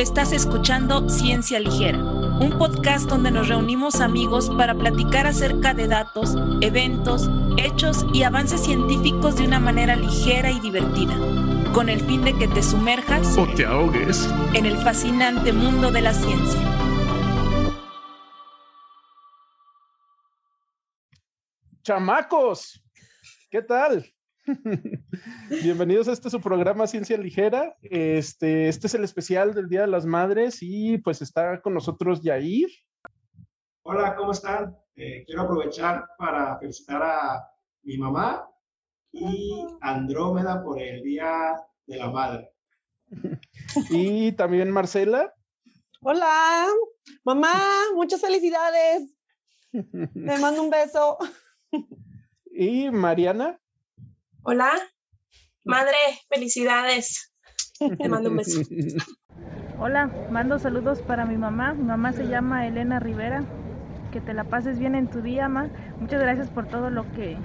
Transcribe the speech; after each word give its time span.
Estás 0.00 0.32
escuchando 0.32 1.10
Ciencia 1.10 1.60
Ligera, 1.60 1.98
un 1.98 2.56
podcast 2.56 3.06
donde 3.06 3.30
nos 3.30 3.48
reunimos 3.48 4.00
amigos 4.00 4.48
para 4.56 4.74
platicar 4.74 5.26
acerca 5.26 5.74
de 5.74 5.88
datos, 5.88 6.36
eventos, 6.62 7.28
hechos 7.58 8.06
y 8.14 8.22
avances 8.22 8.62
científicos 8.62 9.36
de 9.36 9.44
una 9.44 9.60
manera 9.60 9.96
ligera 9.96 10.50
y 10.50 10.58
divertida, 10.60 11.14
con 11.74 11.90
el 11.90 12.00
fin 12.00 12.24
de 12.24 12.32
que 12.32 12.48
te 12.48 12.62
sumerjas 12.62 13.36
o 13.36 13.46
te 13.54 13.66
ahogues 13.66 14.26
en 14.54 14.64
el 14.64 14.78
fascinante 14.78 15.52
mundo 15.52 15.90
de 15.90 16.00
la 16.00 16.14
ciencia. 16.14 16.60
Chamacos, 21.82 22.82
¿qué 23.50 23.60
tal? 23.60 24.10
Bienvenidos 25.62 26.08
a 26.08 26.12
este 26.12 26.30
su 26.30 26.40
programa 26.40 26.86
Ciencia 26.86 27.16
Ligera. 27.16 27.76
Este, 27.82 28.68
este 28.68 28.86
es 28.86 28.94
el 28.94 29.04
especial 29.04 29.54
del 29.54 29.68
Día 29.68 29.82
de 29.82 29.86
las 29.86 30.06
Madres 30.06 30.58
y 30.60 30.98
pues 30.98 31.22
está 31.22 31.60
con 31.60 31.74
nosotros 31.74 32.22
Yair. 32.22 32.68
Hola, 33.82 34.14
¿cómo 34.16 34.32
están? 34.32 34.76
Eh, 34.96 35.24
quiero 35.26 35.42
aprovechar 35.42 36.04
para 36.18 36.58
felicitar 36.58 37.02
a 37.02 37.48
mi 37.82 37.96
mamá 37.98 38.48
y 39.12 39.64
Andrómeda 39.80 40.62
por 40.62 40.80
el 40.80 41.02
Día 41.02 41.56
de 41.86 41.96
la 41.96 42.10
Madre. 42.10 42.52
y 43.90 44.32
también 44.32 44.70
Marcela. 44.70 45.32
Hola, 46.02 46.66
mamá, 47.24 47.54
muchas 47.94 48.20
felicidades. 48.20 49.16
Te 49.72 50.38
mando 50.40 50.62
un 50.62 50.70
beso. 50.70 51.18
y 52.46 52.90
Mariana. 52.90 53.59
Hola, 54.42 54.72
madre, 55.64 55.96
felicidades. 56.30 57.30
Te 57.78 58.08
mando 58.08 58.30
un 58.30 58.38
beso. 58.38 58.62
Hola, 59.78 60.10
mando 60.30 60.58
saludos 60.58 61.02
para 61.02 61.26
mi 61.26 61.36
mamá. 61.36 61.74
Mi 61.74 61.84
mamá 61.84 62.12
se 62.12 62.26
llama 62.26 62.66
Elena 62.66 63.00
Rivera. 63.00 63.44
Que 64.10 64.20
te 64.22 64.32
la 64.32 64.44
pases 64.44 64.78
bien 64.78 64.94
en 64.94 65.08
tu 65.08 65.20
día, 65.20 65.48
ma. 65.48 65.68
Muchas 65.98 66.20
gracias 66.22 66.48
por 66.48 66.66
todo 66.66 66.88
lo 66.88 67.10
que 67.12 67.36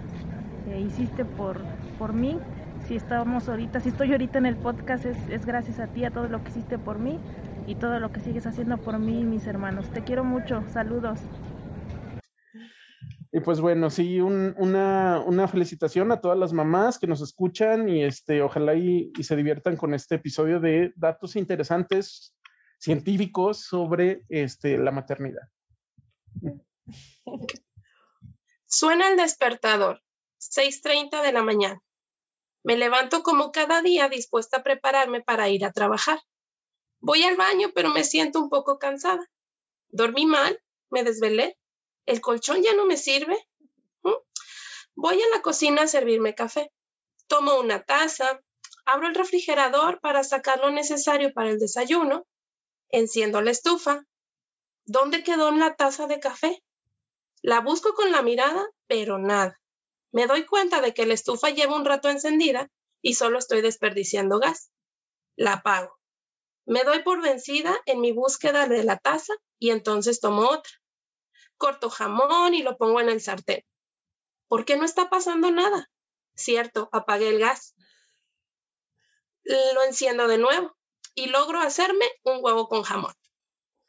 eh, 0.67 0.79
hiciste 0.79 1.25
por, 1.25 1.61
por 1.99 2.13
mí. 2.13 2.39
Si 2.87 2.95
estábamos 2.95 3.49
ahorita, 3.49 3.81
si 3.81 3.89
estoy 3.89 4.13
ahorita 4.13 4.37
en 4.37 4.45
el 4.45 4.55
podcast, 4.55 5.05
es, 5.05 5.17
es 5.29 5.45
gracias 5.45 5.79
a 5.79 5.87
ti, 5.87 6.05
a 6.05 6.11
todo 6.11 6.29
lo 6.29 6.43
que 6.43 6.49
hiciste 6.49 6.77
por 6.77 6.97
mí 6.97 7.19
y 7.67 7.75
todo 7.75 7.99
lo 7.99 8.13
que 8.13 8.21
sigues 8.21 8.45
haciendo 8.47 8.77
por 8.77 8.99
mí 8.99 9.19
y 9.19 9.23
mis 9.25 9.47
hermanos. 9.47 9.89
Te 9.91 10.01
quiero 10.01 10.23
mucho. 10.23 10.63
Saludos. 10.71 11.19
Y 13.35 13.41
pues 13.41 13.59
bueno, 13.59 13.89
sí, 13.89 14.21
una, 14.21 15.19
una, 15.19 15.47
felicitación 15.49 16.09
a 16.13 16.21
todas 16.21 16.37
las 16.37 16.53
mamás 16.53 16.97
que 16.97 17.05
nos 17.05 17.19
escuchan 17.19 17.89
y 17.89 18.01
este, 18.01 18.41
ojalá 18.41 18.75
y, 18.75 19.11
y, 19.13 19.23
se 19.25 19.35
diviertan 19.35 19.75
con 19.75 19.93
este 19.93 20.15
episodio 20.15 20.61
de 20.61 20.93
datos 20.95 21.35
interesantes 21.35 22.33
científicos 22.79 23.65
sobre 23.65 24.23
este, 24.29 24.77
la 24.77 24.91
maternidad. 24.91 25.49
Suena 28.67 29.09
el 29.09 29.17
despertador, 29.17 30.01
6.30 30.39 31.21
de 31.21 31.33
la 31.33 31.43
mañana. 31.43 31.81
Me 32.63 32.77
levanto 32.77 33.21
como 33.21 33.51
cada 33.51 33.81
día 33.81 34.07
dispuesta 34.07 34.59
a 34.59 34.63
prepararme 34.63 35.19
para 35.19 35.49
ir 35.49 35.65
a 35.65 35.73
trabajar. 35.73 36.19
Voy 37.01 37.23
al 37.23 37.35
baño, 37.35 37.71
pero 37.75 37.89
me 37.89 38.05
siento 38.05 38.39
un 38.39 38.49
poco 38.49 38.79
cansada. 38.79 39.29
Dormí 39.89 40.25
mal, 40.25 40.57
me 40.89 41.03
desvelé 41.03 41.57
¿El 42.05 42.21
colchón 42.21 42.61
ya 42.61 42.73
no 42.75 42.85
me 42.85 42.97
sirve? 42.97 43.37
Voy 44.95 45.21
a 45.21 45.35
la 45.35 45.41
cocina 45.41 45.83
a 45.83 45.87
servirme 45.87 46.35
café. 46.35 46.71
Tomo 47.27 47.59
una 47.59 47.83
taza, 47.83 48.41
abro 48.85 49.07
el 49.07 49.15
refrigerador 49.15 49.99
para 49.99 50.23
sacar 50.23 50.59
lo 50.59 50.71
necesario 50.71 51.33
para 51.33 51.49
el 51.49 51.59
desayuno, 51.59 52.25
enciendo 52.89 53.41
la 53.41 53.51
estufa. 53.51 54.05
¿Dónde 54.85 55.23
quedó 55.23 55.51
la 55.51 55.75
taza 55.75 56.07
de 56.07 56.19
café? 56.19 56.63
La 57.41 57.59
busco 57.59 57.93
con 57.93 58.11
la 58.11 58.21
mirada, 58.21 58.65
pero 58.87 59.17
nada. 59.17 59.59
Me 60.11 60.27
doy 60.27 60.45
cuenta 60.45 60.79
de 60.79 60.93
que 60.93 61.05
la 61.05 61.13
estufa 61.13 61.49
lleva 61.49 61.75
un 61.75 61.85
rato 61.85 62.09
encendida 62.09 62.71
y 63.01 63.15
solo 63.15 63.39
estoy 63.39 63.61
desperdiciando 63.61 64.39
gas. 64.39 64.71
La 65.35 65.53
apago. 65.53 65.99
Me 66.65 66.83
doy 66.83 67.03
por 67.03 67.21
vencida 67.21 67.75
en 67.85 67.99
mi 67.99 68.13
búsqueda 68.13 68.67
de 68.67 68.83
la 68.83 68.97
taza 68.97 69.33
y 69.59 69.71
entonces 69.71 70.21
tomo 70.21 70.47
otra 70.47 70.71
corto 71.57 71.89
jamón 71.89 72.53
y 72.53 72.63
lo 72.63 72.77
pongo 72.77 72.99
en 72.99 73.09
el 73.09 73.21
sartén. 73.21 73.63
¿Por 74.47 74.65
qué 74.65 74.77
no 74.77 74.85
está 74.85 75.09
pasando 75.09 75.51
nada? 75.51 75.89
Cierto, 76.35 76.89
apagué 76.91 77.29
el 77.29 77.39
gas. 77.39 77.75
Lo 79.43 79.83
enciendo 79.83 80.27
de 80.27 80.37
nuevo 80.37 80.75
y 81.13 81.27
logro 81.27 81.59
hacerme 81.59 82.05
un 82.23 82.39
huevo 82.41 82.67
con 82.67 82.83
jamón. 82.83 83.13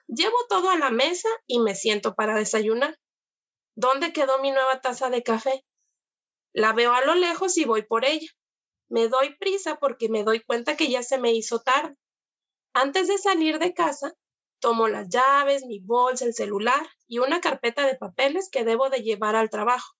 Llevo 0.07 0.37
todo 0.49 0.71
a 0.71 0.79
la 0.79 0.91
mesa 0.91 1.29
y 1.47 1.59
me 1.59 1.75
siento 1.75 2.15
para 2.15 2.37
desayunar. 2.37 2.99
¿Dónde 3.75 4.13
quedó 4.13 4.39
mi 4.39 4.53
nueva 4.53 4.81
taza 4.81 5.11
de 5.11 5.23
café? 5.23 5.65
La 6.53 6.73
veo 6.73 6.93
a 6.93 7.05
lo 7.05 7.15
lejos 7.15 7.59
y 7.59 7.65
voy 7.65 7.83
por 7.83 8.05
ella. 8.05 8.31
Me 8.89 9.09
doy 9.09 9.37
prisa 9.37 9.77
porque 9.77 10.09
me 10.09 10.23
doy 10.23 10.43
cuenta 10.43 10.77
que 10.77 10.89
ya 10.89 11.03
se 11.03 11.19
me 11.19 11.33
hizo 11.33 11.61
tarde. 11.61 11.97
Antes 12.73 13.09
de 13.09 13.19
salir 13.19 13.59
de 13.59 13.75
casa, 13.75 14.15
Tomo 14.59 14.89
las 14.89 15.09
llaves, 15.09 15.65
mi 15.65 15.81
bolsa, 15.81 16.25
el 16.25 16.35
celular 16.35 16.87
y 17.07 17.19
una 17.19 17.41
carpeta 17.41 17.87
de 17.87 17.97
papeles 17.97 18.49
que 18.51 18.65
debo 18.65 18.91
de 18.91 19.03
llevar 19.03 19.37
al 19.37 19.51
trabajo. 19.51 19.95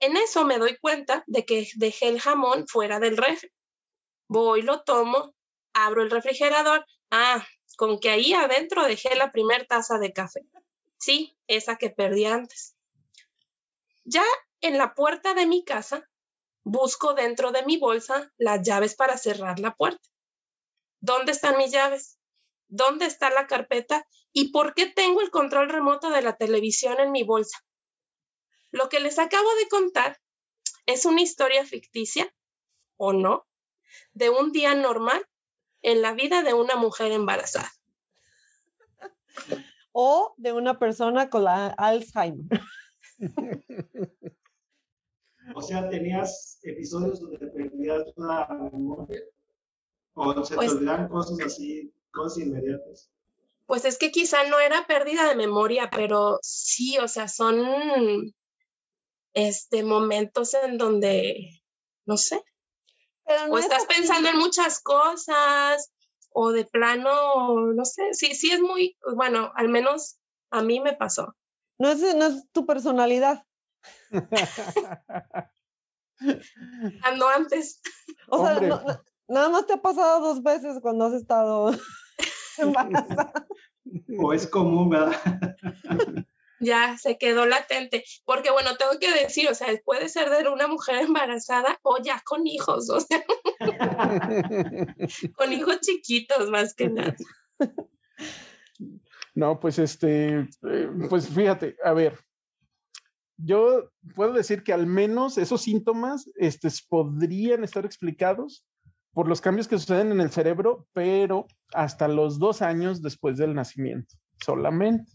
En 0.00 0.16
eso 0.16 0.44
me 0.44 0.58
doy 0.58 0.76
cuenta 0.78 1.24
de 1.26 1.44
que 1.44 1.68
dejé 1.76 2.08
el 2.08 2.20
jamón 2.20 2.66
fuera 2.68 3.00
del 3.00 3.16
refri. 3.16 3.50
Voy, 4.28 4.62
lo 4.62 4.82
tomo, 4.82 5.34
abro 5.72 6.02
el 6.02 6.10
refrigerador. 6.10 6.86
Ah, 7.10 7.44
con 7.76 7.98
que 7.98 8.10
ahí 8.10 8.32
adentro 8.32 8.84
dejé 8.84 9.14
la 9.16 9.32
primer 9.32 9.66
taza 9.66 9.98
de 9.98 10.12
café. 10.12 10.46
Sí, 10.98 11.36
esa 11.46 11.76
que 11.76 11.90
perdí 11.90 12.24
antes. 12.24 12.76
Ya 14.04 14.24
en 14.60 14.78
la 14.78 14.94
puerta 14.94 15.34
de 15.34 15.46
mi 15.46 15.64
casa, 15.64 16.08
busco 16.64 17.14
dentro 17.14 17.52
de 17.52 17.64
mi 17.64 17.78
bolsa 17.78 18.32
las 18.36 18.62
llaves 18.66 18.94
para 18.94 19.16
cerrar 19.16 19.58
la 19.58 19.74
puerta. 19.74 20.08
¿Dónde 21.00 21.32
están 21.32 21.56
mis 21.56 21.72
llaves? 21.72 22.17
Dónde 22.68 23.06
está 23.06 23.30
la 23.30 23.46
carpeta 23.46 24.06
y 24.32 24.52
por 24.52 24.74
qué 24.74 24.86
tengo 24.86 25.20
el 25.20 25.30
control 25.30 25.68
remoto 25.68 26.10
de 26.10 26.22
la 26.22 26.36
televisión 26.36 27.00
en 27.00 27.10
mi 27.10 27.24
bolsa. 27.24 27.58
Lo 28.70 28.88
que 28.88 29.00
les 29.00 29.18
acabo 29.18 29.48
de 29.56 29.68
contar 29.68 30.20
es 30.86 31.04
una 31.04 31.22
historia 31.22 31.64
ficticia, 31.64 32.32
o 32.96 33.12
no, 33.12 33.46
de 34.12 34.30
un 34.30 34.52
día 34.52 34.74
normal 34.74 35.24
en 35.82 36.02
la 36.02 36.12
vida 36.12 36.42
de 36.42 36.54
una 36.54 36.76
mujer 36.76 37.12
embarazada. 37.12 37.70
O 39.92 40.34
de 40.36 40.52
una 40.52 40.78
persona 40.78 41.30
con 41.30 41.44
la 41.44 41.68
Alzheimer. 41.68 42.60
O 45.54 45.62
sea, 45.62 45.88
tenías 45.88 46.60
episodios 46.62 47.20
donde 47.20 47.38
perdías 47.38 48.02
la 48.16 48.46
memoria. 48.70 49.22
O 50.12 50.44
se 50.44 50.50
te 50.50 50.56
pues 50.56 50.72
olvidan 50.72 51.08
cosas 51.08 51.40
así 51.40 51.90
cosas 52.12 52.38
inmediatas. 52.38 53.10
Pues 53.66 53.84
es 53.84 53.98
que 53.98 54.10
quizá 54.10 54.44
no 54.48 54.58
era 54.58 54.86
pérdida 54.86 55.28
de 55.28 55.36
memoria, 55.36 55.90
pero 55.90 56.38
sí, 56.42 56.98
o 56.98 57.08
sea, 57.08 57.28
son 57.28 58.34
este 59.34 59.82
momentos 59.82 60.54
en 60.54 60.78
donde, 60.78 61.62
no 62.06 62.16
sé, 62.16 62.42
o 63.50 63.58
estás 63.58 63.84
pensando 63.86 64.30
en 64.30 64.38
muchas 64.38 64.80
cosas, 64.80 65.92
o 66.30 66.52
de 66.52 66.64
plano, 66.64 67.72
no 67.74 67.84
sé, 67.84 68.14
sí, 68.14 68.34
sí 68.34 68.50
es 68.50 68.60
muy, 68.60 68.96
bueno, 69.14 69.52
al 69.54 69.68
menos 69.68 70.18
a 70.50 70.62
mí 70.62 70.80
me 70.80 70.94
pasó. 70.94 71.36
No 71.78 71.90
es, 71.90 72.00
no 72.16 72.26
es 72.26 72.50
tu 72.52 72.64
personalidad. 72.66 73.44
Ando 77.02 77.28
antes. 77.28 77.80
O 78.28 78.44
sea, 78.44 79.02
nada 79.28 79.50
más 79.50 79.66
te 79.66 79.74
ha 79.74 79.82
pasado 79.82 80.20
dos 80.20 80.42
veces 80.42 80.78
cuando 80.80 81.06
has 81.06 81.12
estado 81.12 81.70
embarazada. 82.58 83.46
O 84.18 84.32
es 84.32 84.46
común, 84.46 84.90
¿verdad? 84.90 85.16
Ya 86.60 86.98
se 86.98 87.18
quedó 87.18 87.46
latente, 87.46 88.04
porque 88.24 88.50
bueno, 88.50 88.76
tengo 88.76 88.98
que 88.98 89.12
decir, 89.12 89.48
o 89.48 89.54
sea, 89.54 89.68
puede 89.84 90.08
ser 90.08 90.28
de 90.30 90.48
una 90.48 90.66
mujer 90.66 91.02
embarazada 91.02 91.78
o 91.82 91.98
ya 92.02 92.20
con 92.24 92.46
hijos, 92.46 92.90
o 92.90 93.00
sea, 93.00 93.24
con 95.36 95.52
hijos 95.52 95.80
chiquitos 95.80 96.50
más 96.50 96.74
que 96.74 96.88
nada. 96.88 97.16
No, 99.34 99.60
pues 99.60 99.78
este, 99.78 100.48
pues 101.08 101.28
fíjate, 101.28 101.76
a 101.84 101.92
ver, 101.92 102.18
yo 103.36 103.92
puedo 104.16 104.32
decir 104.32 104.64
que 104.64 104.72
al 104.72 104.86
menos 104.86 105.38
esos 105.38 105.62
síntomas 105.62 106.28
este, 106.34 106.68
podrían 106.88 107.62
estar 107.62 107.86
explicados 107.86 108.66
por 109.18 109.26
los 109.26 109.40
cambios 109.40 109.66
que 109.66 109.76
suceden 109.76 110.12
en 110.12 110.20
el 110.20 110.30
cerebro, 110.30 110.86
pero 110.92 111.48
hasta 111.74 112.06
los 112.06 112.38
dos 112.38 112.62
años 112.62 113.02
después 113.02 113.36
del 113.36 113.52
nacimiento, 113.52 114.14
solamente. 114.40 115.10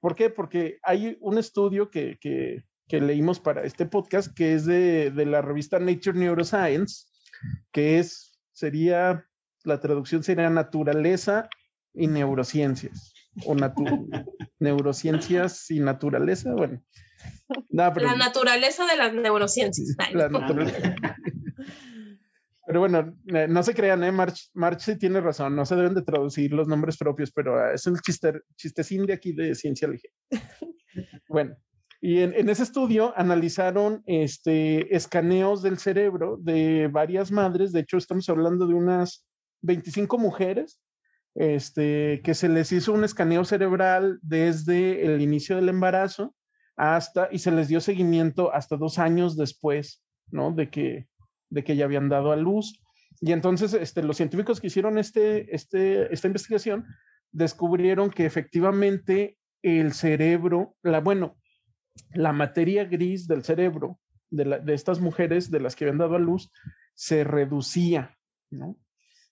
¿Por 0.00 0.14
qué? 0.14 0.30
Porque 0.30 0.78
hay 0.82 1.18
un 1.20 1.36
estudio 1.36 1.90
que, 1.90 2.16
que, 2.18 2.64
que 2.88 2.98
leímos 2.98 3.38
para 3.38 3.64
este 3.64 3.84
podcast 3.84 4.34
que 4.34 4.54
es 4.54 4.64
de, 4.64 5.10
de, 5.10 5.26
la 5.26 5.42
revista 5.42 5.78
Nature 5.78 6.18
Neuroscience, 6.18 7.04
que 7.72 7.98
es, 7.98 8.40
sería 8.52 9.26
la 9.64 9.80
traducción 9.82 10.22
sería 10.22 10.48
naturaleza 10.48 11.50
y 11.92 12.06
neurociencias. 12.06 13.12
O 13.44 13.54
neurociencias 14.60 15.70
y 15.70 15.80
naturaleza, 15.80 16.54
bueno. 16.54 16.82
la 17.68 17.92
naturaleza 18.16 18.86
de 18.86 18.96
las 18.96 19.12
neurociencias. 19.12 19.94
La 20.14 20.30
Pero 22.66 22.80
bueno, 22.80 23.16
eh, 23.28 23.46
no 23.48 23.62
se 23.62 23.74
crean, 23.74 24.02
¿eh? 24.02 24.10
March, 24.10 24.50
March 24.52 24.80
sí 24.80 24.98
tiene 24.98 25.20
razón, 25.20 25.54
no 25.54 25.64
se 25.64 25.76
deben 25.76 25.94
de 25.94 26.02
traducir 26.02 26.52
los 26.52 26.66
nombres 26.66 26.96
propios, 26.96 27.30
pero 27.30 27.56
ah, 27.58 27.72
es 27.72 27.86
el 27.86 28.00
chiste, 28.00 28.40
chistecín 28.56 29.06
de 29.06 29.12
aquí 29.12 29.32
de 29.32 29.54
ciencia 29.54 29.86
ligera. 29.86 30.12
bueno, 31.28 31.56
y 32.00 32.20
en, 32.20 32.48
ese 32.48 32.64
estudio 32.64 33.12
analizaron 33.16 34.02
este, 34.06 34.94
escaneos 34.94 35.62
del 35.62 35.78
cerebro 35.78 36.38
de 36.40 36.88
varias 36.88 37.30
madres, 37.30 37.72
de 37.72 37.80
hecho 37.80 37.98
estamos 37.98 38.28
hablando 38.28 38.66
de 38.66 38.74
unas 38.74 39.24
25 39.62 40.18
mujeres, 40.18 40.80
este, 41.36 42.20
que 42.24 42.34
se 42.34 42.48
les 42.48 42.72
hizo 42.72 42.92
un 42.92 43.04
escaneo 43.04 43.44
cerebral 43.44 44.18
desde 44.22 45.04
el 45.04 45.20
inicio 45.20 45.56
del 45.56 45.68
embarazo 45.68 46.34
hasta, 46.76 47.28
y 47.30 47.38
se 47.38 47.50
les 47.50 47.68
dio 47.68 47.80
seguimiento 47.80 48.52
hasta 48.52 48.76
dos 48.76 48.98
años 48.98 49.36
después, 49.36 50.02
¿no? 50.30 50.52
De 50.52 50.68
que, 50.68 51.08
de 51.50 51.64
que 51.64 51.76
ya 51.76 51.84
habían 51.84 52.08
dado 52.08 52.32
a 52.32 52.36
luz. 52.36 52.80
Y 53.20 53.32
entonces 53.32 53.72
este, 53.74 54.02
los 54.02 54.16
científicos 54.16 54.60
que 54.60 54.66
hicieron 54.66 54.98
este, 54.98 55.54
este, 55.54 56.12
esta 56.12 56.26
investigación 56.26 56.86
descubrieron 57.32 58.10
que 58.10 58.26
efectivamente 58.26 59.38
el 59.62 59.92
cerebro, 59.92 60.76
la, 60.82 61.00
bueno, 61.00 61.36
la 62.12 62.32
materia 62.32 62.84
gris 62.84 63.26
del 63.26 63.42
cerebro 63.42 63.98
de, 64.30 64.60
de 64.62 64.74
estas 64.74 65.00
mujeres 65.00 65.50
de 65.50 65.60
las 65.60 65.76
que 65.76 65.84
habían 65.84 65.98
dado 65.98 66.16
a 66.16 66.18
luz 66.18 66.50
se 66.94 67.24
reducía, 67.24 68.16
¿no? 68.50 68.78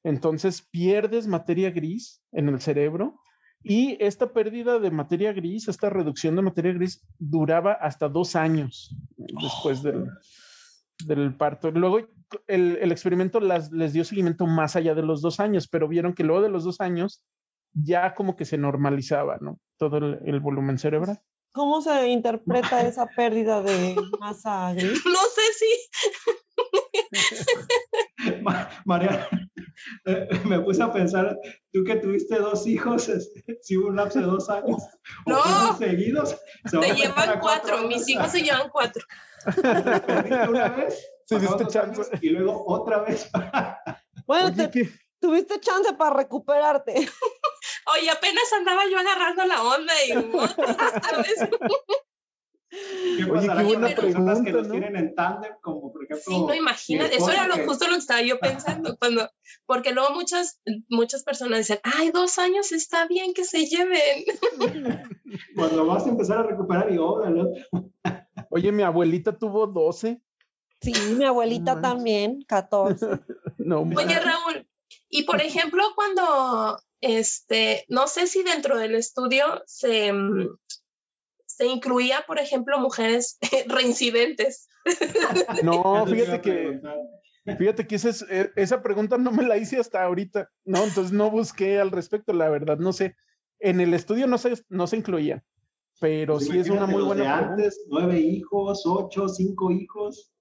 Entonces 0.02 0.62
pierdes 0.62 1.26
materia 1.26 1.70
gris 1.70 2.22
en 2.32 2.48
el 2.48 2.60
cerebro 2.60 3.20
y 3.62 3.96
esta 4.00 4.32
pérdida 4.34 4.78
de 4.78 4.90
materia 4.90 5.32
gris, 5.32 5.68
esta 5.68 5.88
reducción 5.88 6.36
de 6.36 6.42
materia 6.42 6.74
gris 6.74 7.02
duraba 7.18 7.72
hasta 7.72 8.10
dos 8.10 8.36
años 8.36 8.94
después 9.16 9.82
del, 9.82 10.10
del 11.06 11.36
parto. 11.36 11.70
Luego 11.70 11.98
el, 12.46 12.78
el 12.80 12.92
experimento 12.92 13.40
las, 13.40 13.72
les 13.72 13.92
dio 13.92 14.04
seguimiento 14.04 14.46
más 14.46 14.76
allá 14.76 14.94
de 14.94 15.02
los 15.02 15.22
dos 15.22 15.40
años, 15.40 15.68
pero 15.68 15.88
vieron 15.88 16.14
que 16.14 16.24
luego 16.24 16.42
de 16.42 16.48
los 16.48 16.64
dos 16.64 16.80
años 16.80 17.22
ya 17.74 18.14
como 18.14 18.36
que 18.36 18.44
se 18.44 18.56
normalizaba, 18.56 19.38
¿no? 19.40 19.58
Todo 19.76 19.98
el, 19.98 20.40
volumen 20.40 20.78
cerebral. 20.78 21.20
¿Cómo 21.52 21.80
se 21.80 22.08
interpreta 22.08 22.80
esa 22.86 23.06
pérdida 23.06 23.62
de 23.62 23.96
masa 24.20 24.72
gris? 24.74 25.02
No 25.04 25.20
sé 25.34 25.42
si. 25.58 25.66
María, 28.84 29.28
eh, 29.32 29.43
me 30.44 30.60
puse 30.60 30.82
a 30.82 30.92
pensar, 30.92 31.38
tú 31.72 31.84
que 31.84 31.96
tuviste 31.96 32.36
dos 32.36 32.66
hijos, 32.66 33.10
si 33.62 33.76
hubo 33.76 33.88
un 33.88 33.96
lapso 33.96 34.20
de 34.20 34.26
dos 34.26 34.48
años, 34.48 34.82
no, 35.26 35.76
seguidos, 35.78 36.36
se 36.64 36.94
llevan 36.94 37.40
cuatro, 37.40 37.86
mis 37.86 38.08
hijos 38.08 38.30
se 38.30 38.42
llevan 38.42 38.68
cuatro. 38.70 39.04
una 40.48 40.68
vez, 40.70 41.06
sí, 41.26 41.36
chance. 41.68 42.02
y 42.22 42.30
luego 42.30 42.64
otra 42.66 43.00
vez. 43.00 43.30
Bueno, 44.26 44.50
tuviste 45.20 45.60
chance 45.60 45.92
para 45.94 46.16
recuperarte. 46.16 46.94
Oye, 47.94 48.10
apenas 48.10 48.52
andaba 48.52 48.82
yo 48.90 48.98
agarrando 48.98 49.44
la 49.44 49.62
onda 49.62 49.92
y 50.06 50.12
¿Qué 53.16 53.24
Oye, 53.30 53.48
qué 53.48 53.64
buena 53.64 53.94
pregunta, 53.94 54.42
que 54.42 54.50
los 54.50 54.70
tienen 54.70 54.96
en 54.96 55.14
tándem, 55.14 55.52
como 55.60 55.92
por 55.92 56.04
ejemplo. 56.04 56.24
Sí, 56.26 56.44
no 56.44 56.54
imagínate, 56.54 57.16
eso 57.16 57.30
era 57.30 57.46
lo, 57.46 57.56
justo 57.64 57.86
lo 57.86 57.92
que 57.92 57.98
estaba 57.98 58.22
yo 58.22 58.38
pensando, 58.38 58.96
cuando, 59.00 59.30
porque 59.66 59.92
luego 59.92 60.14
muchas, 60.14 60.60
muchas 60.88 61.22
personas 61.22 61.58
dicen, 61.58 61.78
ay, 61.82 62.10
dos 62.10 62.38
años 62.38 62.72
está 62.72 63.06
bien 63.06 63.34
que 63.34 63.44
se 63.44 63.66
lleven. 63.66 64.24
Cuando 65.56 65.84
vas 65.86 66.06
a 66.06 66.10
empezar 66.10 66.38
a 66.38 66.42
recuperar, 66.44 66.92
y 66.92 66.98
órale. 66.98 67.66
Oye, 68.50 68.70
mi 68.70 68.82
abuelita 68.82 69.36
tuvo 69.36 69.66
12. 69.66 70.20
Sí, 70.80 70.92
mi 71.16 71.24
abuelita 71.24 71.80
también, 71.80 72.42
14. 72.46 73.06
no, 73.58 73.80
Oye, 73.80 74.20
Raúl, 74.20 74.66
y 75.08 75.22
por 75.22 75.40
ejemplo, 75.40 75.82
cuando, 75.94 76.78
este, 77.00 77.84
no 77.88 78.06
sé 78.06 78.26
si 78.26 78.42
dentro 78.42 78.78
del 78.78 78.94
estudio 78.94 79.62
se, 79.66 80.12
mm, 80.12 80.48
se 81.56 81.66
incluía, 81.66 82.24
por 82.26 82.38
ejemplo, 82.38 82.78
mujeres 82.80 83.38
reincidentes. 83.68 84.68
No, 85.62 86.04
fíjate 86.06 86.40
que, 86.40 86.80
fíjate 87.56 87.86
que 87.86 87.94
esa, 87.94 88.26
e, 88.28 88.50
esa 88.56 88.82
pregunta 88.82 89.18
no 89.18 89.30
me 89.30 89.46
la 89.46 89.56
hice 89.56 89.78
hasta 89.78 90.02
ahorita, 90.02 90.50
¿no? 90.64 90.82
Entonces 90.82 91.12
no 91.12 91.30
busqué 91.30 91.78
al 91.78 91.90
respecto, 91.90 92.32
la 92.32 92.48
verdad, 92.48 92.78
no 92.78 92.92
sé. 92.92 93.14
En 93.60 93.80
el 93.80 93.94
estudio 93.94 94.26
no 94.26 94.36
se, 94.36 94.54
no 94.68 94.86
se 94.86 94.96
incluía, 94.96 95.44
pero 96.00 96.34
pues 96.34 96.48
sí 96.48 96.58
es 96.58 96.68
una 96.68 96.86
muy 96.86 97.02
buena 97.02 97.38
antes, 97.38 97.84
nueve 97.88 98.18
hijos, 98.18 98.82
ocho, 98.84 99.28
cinco 99.28 99.70
hijos, 99.70 100.32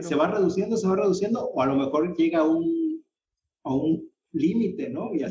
se 0.00 0.14
va 0.16 0.26
reduciendo, 0.26 0.76
se 0.76 0.88
va 0.88 0.96
reduciendo, 0.96 1.48
o 1.50 1.62
a 1.62 1.66
lo 1.66 1.76
mejor 1.76 2.16
llega 2.16 2.40
a 2.40 2.44
un, 2.44 3.04
a 3.62 3.72
un 3.72 4.07
límite, 4.32 4.90
¿no? 4.90 5.10
Y 5.14 5.24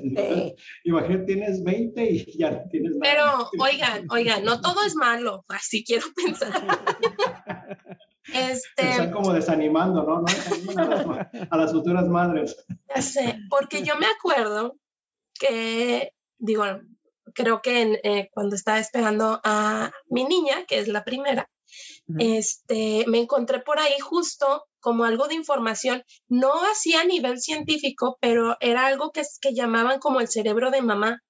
Imagínate, 0.84 1.26
tienes 1.26 1.64
20 1.64 2.12
y 2.12 2.38
ya 2.38 2.68
tienes 2.70 2.94
Pero, 3.02 3.50
oigan, 3.60 4.08
oigan, 4.10 4.44
no 4.44 4.62
todo 4.62 4.84
es 4.86 4.96
malo, 4.96 5.46
así 5.50 5.84
quiero 5.84 6.06
pensar. 6.16 6.52
este... 8.34 8.90
Están 8.90 9.12
como 9.12 9.34
desanimando, 9.34 10.04
¿no? 10.04 10.24
a, 11.50 11.58
las, 11.58 11.72
futuras 11.72 12.08
madres. 12.08 12.66
Ya 12.94 13.02
sé, 13.02 13.40
porque 13.50 13.84
yo 13.84 13.98
me 13.98 14.08
acuerdo 14.08 14.78
que, 15.40 16.14
digo, 16.38 16.64
creo 17.34 17.62
que 17.62 18.00
eh, 18.04 18.30
cuando 18.32 18.56
estaba 18.56 18.80
esperando 18.80 19.40
a 19.44 19.92
mi 20.10 20.26
niña, 20.26 20.66
que 20.68 20.80
es 20.80 20.88
la 20.88 21.04
primera, 21.04 21.50
este, 22.20 23.06
me 23.08 23.20
encontré 23.20 23.60
por 23.60 23.80
ahí 23.80 24.00
justo 24.00 24.66
como 24.80 25.04
algo 25.04 25.28
de 25.28 25.36
información, 25.36 26.04
no 26.30 26.54
así 26.72 26.96
a 26.96 27.04
nivel 27.04 27.40
científico, 27.40 28.18
pero 28.22 28.56
era 28.60 28.88
algo 28.88 29.12
que, 29.12 29.24
que 29.42 29.54
llamaban 29.54 30.00
como 30.00 30.22
el 30.22 30.30
cerebro 30.30 30.72
de 30.72 30.82
mamá 30.82 31.22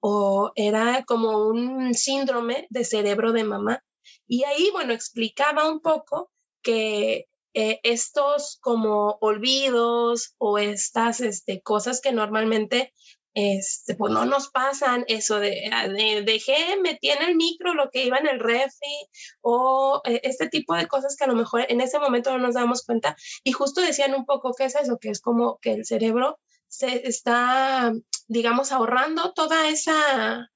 o 0.00 0.52
era 0.56 1.04
como 1.04 1.46
un 1.46 1.94
síndrome 1.94 2.66
de 2.70 2.84
cerebro 2.84 3.32
de 3.32 3.44
mamá. 3.44 3.82
Y 4.26 4.44
ahí, 4.44 4.68
bueno, 4.72 4.92
explicaba 4.92 5.70
un 5.70 5.80
poco 5.80 6.30
que 6.62 7.26
eh, 7.54 7.80
estos 7.82 8.58
como 8.60 9.18
olvidos 9.20 10.34
o 10.38 10.58
estas 10.58 11.20
este, 11.20 11.60
cosas 11.60 12.00
que 12.00 12.12
normalmente 12.12 12.92
este, 13.34 13.94
pues 13.94 14.12
no 14.12 14.26
nos 14.26 14.50
pasan 14.50 15.04
eso 15.08 15.40
de, 15.40 15.70
ah, 15.72 15.88
de, 15.88 16.22
dejé, 16.22 16.76
metí 16.82 17.10
en 17.10 17.22
el 17.22 17.36
micro 17.36 17.74
lo 17.74 17.90
que 17.90 18.04
iba 18.04 18.18
en 18.18 18.26
el 18.26 18.40
refri 18.40 19.08
o 19.40 20.02
eh, 20.04 20.20
este 20.24 20.48
tipo 20.48 20.74
de 20.74 20.86
cosas 20.86 21.16
que 21.16 21.24
a 21.24 21.28
lo 21.28 21.34
mejor 21.34 21.64
en 21.68 21.80
ese 21.80 21.98
momento 21.98 22.30
no 22.30 22.38
nos 22.38 22.54
damos 22.54 22.84
cuenta. 22.84 23.16
Y 23.44 23.52
justo 23.52 23.80
decían 23.80 24.14
un 24.14 24.26
poco 24.26 24.52
qué 24.54 24.64
es 24.66 24.74
eso, 24.76 24.98
que 24.98 25.10
es 25.10 25.20
como 25.20 25.58
que 25.60 25.72
el 25.72 25.86
cerebro 25.86 26.38
se 26.68 27.06
está, 27.06 27.92
digamos, 28.28 28.72
ahorrando 28.72 29.32
toda 29.32 29.68
esa 29.68 30.50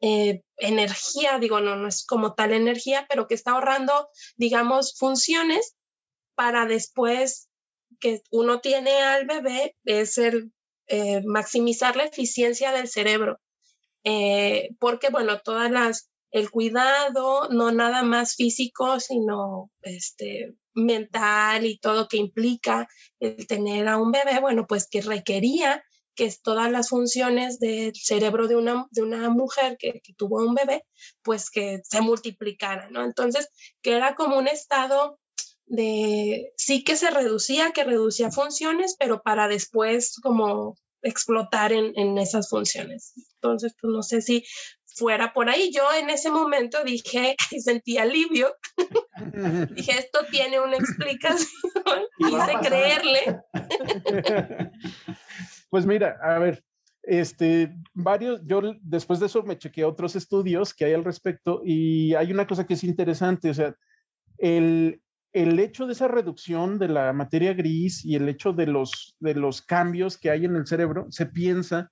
eh, 0.00 0.42
energía, 0.56 1.38
digo, 1.38 1.60
no, 1.60 1.76
no 1.76 1.88
es 1.88 2.04
como 2.04 2.34
tal 2.34 2.52
energía, 2.52 3.06
pero 3.08 3.26
que 3.28 3.34
está 3.34 3.52
ahorrando, 3.52 4.08
digamos, 4.36 4.94
funciones 4.96 5.76
para 6.34 6.66
después 6.66 7.48
que 8.00 8.22
uno 8.30 8.60
tiene 8.60 9.00
al 9.02 9.26
bebé, 9.26 9.76
es 9.84 10.18
el 10.18 10.52
eh, 10.94 11.22
maximizar 11.24 11.96
la 11.96 12.04
eficiencia 12.04 12.70
del 12.70 12.86
cerebro, 12.86 13.40
eh, 14.04 14.68
porque 14.78 15.08
bueno, 15.08 15.40
todas 15.40 15.70
las, 15.70 16.10
el 16.30 16.50
cuidado, 16.50 17.48
no 17.48 17.72
nada 17.72 18.02
más 18.02 18.36
físico, 18.36 19.00
sino 19.00 19.70
este, 19.80 20.52
mental 20.74 21.64
y 21.64 21.78
todo 21.78 22.08
que 22.08 22.18
implica 22.18 22.86
el 23.20 23.46
tener 23.46 23.88
a 23.88 23.96
un 23.96 24.12
bebé, 24.12 24.38
bueno, 24.40 24.66
pues 24.66 24.86
que 24.86 25.00
requería 25.00 25.82
que 26.14 26.30
todas 26.42 26.70
las 26.70 26.90
funciones 26.90 27.58
del 27.58 27.94
cerebro 27.94 28.46
de 28.46 28.56
una, 28.56 28.86
de 28.90 29.00
una 29.00 29.30
mujer 29.30 29.78
que, 29.78 30.02
que 30.04 30.12
tuvo 30.12 30.44
un 30.46 30.54
bebé, 30.54 30.84
pues 31.22 31.48
que 31.48 31.80
se 31.84 32.02
multiplicaran, 32.02 32.92
¿no? 32.92 33.02
Entonces, 33.02 33.48
que 33.80 33.92
era 33.92 34.14
como 34.14 34.36
un 34.36 34.46
estado 34.46 35.18
de 35.64 36.52
sí 36.58 36.84
que 36.84 36.96
se 36.96 37.10
reducía, 37.10 37.72
que 37.72 37.84
reducía 37.84 38.30
funciones, 38.30 38.94
pero 38.98 39.22
para 39.22 39.48
después 39.48 40.18
como 40.22 40.76
explotar 41.02 41.72
en, 41.72 41.92
en 41.96 42.18
esas 42.18 42.48
funciones. 42.48 43.12
Entonces, 43.34 43.74
pues 43.80 43.92
no 43.92 44.02
sé 44.02 44.22
si 44.22 44.44
fuera 44.94 45.32
por 45.32 45.48
ahí. 45.48 45.70
Yo 45.72 45.82
en 45.98 46.10
ese 46.10 46.30
momento 46.30 46.82
dije, 46.84 47.36
y 47.50 47.60
sentí 47.60 47.98
alivio, 47.98 48.54
dije, 49.74 49.92
esto 49.98 50.20
tiene 50.30 50.60
una 50.60 50.76
explicación, 50.76 51.48
quise 52.18 52.68
creerle. 52.68 53.42
pues 55.70 55.86
mira, 55.86 56.18
a 56.22 56.38
ver, 56.38 56.64
este, 57.02 57.74
varios, 57.94 58.40
yo 58.44 58.60
después 58.80 59.18
de 59.18 59.26
eso 59.26 59.42
me 59.42 59.58
chequeé 59.58 59.84
otros 59.84 60.14
estudios 60.14 60.72
que 60.72 60.84
hay 60.84 60.92
al 60.92 61.04
respecto 61.04 61.62
y 61.64 62.14
hay 62.14 62.32
una 62.32 62.46
cosa 62.46 62.66
que 62.66 62.74
es 62.74 62.84
interesante, 62.84 63.50
o 63.50 63.54
sea, 63.54 63.74
el, 64.38 65.00
el 65.32 65.58
hecho 65.58 65.86
de 65.86 65.94
esa 65.94 66.08
reducción 66.08 66.78
de 66.78 66.88
la 66.88 67.12
materia 67.12 67.54
gris 67.54 68.04
y 68.04 68.16
el 68.16 68.28
hecho 68.28 68.52
de 68.52 68.66
los, 68.66 69.16
de 69.18 69.34
los 69.34 69.62
cambios 69.62 70.18
que 70.18 70.30
hay 70.30 70.44
en 70.44 70.56
el 70.56 70.66
cerebro, 70.66 71.06
se 71.10 71.26
piensa 71.26 71.90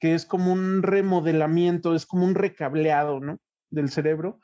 que 0.00 0.14
es 0.14 0.24
como 0.24 0.52
un 0.52 0.82
remodelamiento, 0.82 1.94
es 1.94 2.06
como 2.06 2.24
un 2.24 2.34
recableado, 2.34 3.20
¿no? 3.20 3.38
Del 3.70 3.90
cerebro 3.90 4.40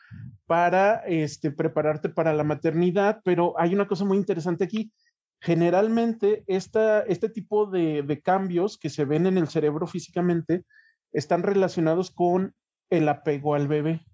para 0.46 0.96
este, 1.06 1.50
prepararte 1.50 2.10
para 2.10 2.34
la 2.34 2.44
maternidad, 2.44 3.20
pero 3.24 3.58
hay 3.58 3.74
una 3.74 3.86
cosa 3.86 4.04
muy 4.04 4.18
interesante 4.18 4.64
aquí. 4.64 4.92
Generalmente, 5.40 6.44
esta, 6.46 7.00
este 7.00 7.28
tipo 7.30 7.66
de, 7.66 8.02
de 8.02 8.20
cambios 8.20 8.76
que 8.76 8.90
se 8.90 9.04
ven 9.04 9.26
en 9.26 9.38
el 9.38 9.48
cerebro 9.48 9.86
físicamente 9.86 10.64
están 11.12 11.42
relacionados 11.42 12.10
con 12.10 12.54
el 12.90 13.08
apego 13.08 13.54
al 13.54 13.68
bebé. 13.68 14.04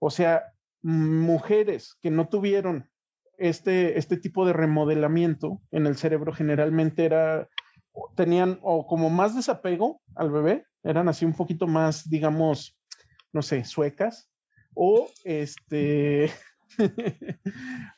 O 0.00 0.10
sea, 0.10 0.52
mujeres 0.82 1.96
que 2.02 2.10
no 2.10 2.28
tuvieron 2.28 2.90
este, 3.42 3.98
este 3.98 4.16
tipo 4.16 4.46
de 4.46 4.52
remodelamiento 4.52 5.60
en 5.70 5.86
el 5.86 5.96
cerebro 5.96 6.32
generalmente 6.32 7.04
era, 7.04 7.48
tenían 8.14 8.58
o 8.62 8.86
como 8.86 9.10
más 9.10 9.34
desapego 9.34 10.00
al 10.14 10.30
bebé, 10.30 10.64
eran 10.84 11.08
así 11.08 11.24
un 11.24 11.34
poquito 11.34 11.66
más, 11.66 12.08
digamos, 12.08 12.78
no 13.32 13.42
sé, 13.42 13.64
suecas, 13.64 14.30
o 14.74 15.10
este, 15.24 16.30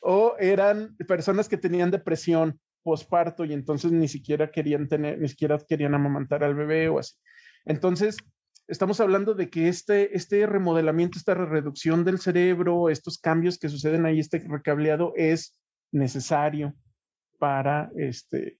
o 0.01 0.35
eran 0.39 0.95
personas 1.07 1.47
que 1.47 1.57
tenían 1.57 1.91
depresión 1.91 2.59
posparto 2.83 3.45
y 3.45 3.53
entonces 3.53 3.91
ni 3.91 4.07
siquiera 4.07 4.51
querían 4.51 4.87
tener, 4.87 5.19
ni 5.19 5.27
siquiera 5.27 5.57
querían 5.57 5.93
amamantar 5.93 6.43
al 6.43 6.55
bebé 6.55 6.89
o 6.89 6.99
así. 6.99 7.15
Entonces, 7.65 8.17
estamos 8.67 8.99
hablando 8.99 9.33
de 9.33 9.49
que 9.49 9.67
este, 9.67 10.15
este 10.15 10.45
remodelamiento, 10.45 11.17
esta 11.17 11.33
reducción 11.33 12.03
del 12.03 12.19
cerebro, 12.19 12.89
estos 12.89 13.17
cambios 13.17 13.57
que 13.57 13.69
suceden 13.69 14.05
ahí, 14.05 14.19
este 14.19 14.39
recableado 14.39 15.13
es 15.15 15.59
necesario 15.91 16.73
para, 17.39 17.91
este, 17.95 18.59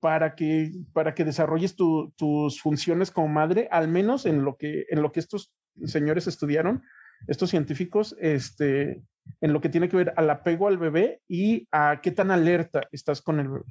para, 0.00 0.34
que, 0.34 0.72
para 0.92 1.14
que 1.14 1.24
desarrolles 1.24 1.74
tus 1.76 2.60
funciones 2.60 3.10
como 3.10 3.28
madre, 3.28 3.68
al 3.70 3.88
menos 3.88 4.26
en 4.26 4.44
lo 4.44 4.56
que, 4.56 4.86
en 4.90 5.02
lo 5.02 5.12
que 5.12 5.20
estos 5.20 5.54
señores 5.84 6.26
estudiaron, 6.26 6.82
estos 7.26 7.50
científicos, 7.50 8.16
este, 8.20 9.02
en 9.40 9.52
lo 9.52 9.60
que 9.60 9.68
tiene 9.68 9.88
que 9.88 9.96
ver 9.96 10.14
al 10.16 10.28
apego 10.30 10.68
al 10.68 10.78
bebé 10.78 11.22
y 11.28 11.66
a 11.70 12.00
qué 12.02 12.10
tan 12.10 12.30
alerta 12.30 12.82
estás 12.92 13.22
con 13.22 13.40
el 13.40 13.48
bebé. 13.48 13.64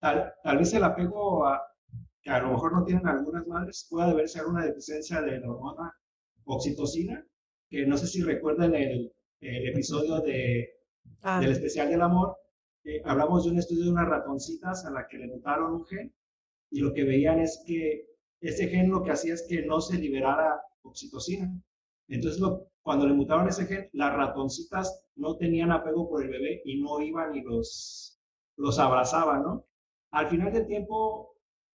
Tal, 0.00 0.32
tal 0.42 0.58
vez 0.58 0.72
el 0.72 0.84
apego 0.84 1.46
a, 1.46 1.62
que 2.22 2.30
a 2.30 2.40
lo 2.40 2.52
mejor 2.52 2.72
no 2.72 2.84
tienen 2.84 3.06
algunas 3.06 3.46
madres, 3.46 3.86
puede 3.88 4.10
haber 4.10 4.28
ser 4.28 4.46
una 4.46 4.64
deficiencia 4.64 5.22
de 5.22 5.40
la 5.40 5.50
hormona 5.50 5.94
oxitocina, 6.44 7.24
que 7.68 7.86
no 7.86 7.96
sé 7.96 8.06
si 8.06 8.22
recuerdan 8.22 8.74
el, 8.74 9.12
el 9.40 9.68
episodio 9.68 10.20
de, 10.20 10.68
ah. 11.22 11.40
del 11.40 11.52
especial 11.52 11.88
del 11.88 12.02
amor, 12.02 12.36
hablamos 13.04 13.44
de 13.44 13.50
un 13.50 13.58
estudio 13.58 13.84
de 13.84 13.90
unas 13.90 14.08
ratoncitas 14.08 14.84
a 14.84 14.90
la 14.90 15.06
que 15.06 15.18
le 15.18 15.26
notaron 15.26 15.74
un 15.74 15.86
gen 15.86 16.12
y 16.70 16.80
lo 16.80 16.92
que 16.92 17.04
veían 17.04 17.40
es 17.40 17.62
que 17.66 18.06
ese 18.40 18.68
gen 18.68 18.90
lo 18.90 19.02
que 19.02 19.10
hacía 19.10 19.34
es 19.34 19.46
que 19.48 19.62
no 19.62 19.80
se 19.80 19.98
liberara 19.98 20.60
oxitocina. 20.82 21.52
Entonces, 22.08 22.42
cuando 22.82 23.06
le 23.06 23.14
mutaron 23.14 23.48
ese 23.48 23.66
gen, 23.66 23.88
las 23.92 24.14
ratoncitas 24.14 25.04
no 25.16 25.36
tenían 25.36 25.72
apego 25.72 26.08
por 26.08 26.22
el 26.22 26.30
bebé 26.30 26.62
y 26.64 26.80
no 26.80 27.00
iban 27.00 27.34
y 27.34 27.42
los, 27.42 28.18
los 28.56 28.78
abrazaban, 28.78 29.42
¿no? 29.42 29.66
Al 30.10 30.28
final 30.28 30.52
del 30.52 30.66
tiempo, 30.66 31.29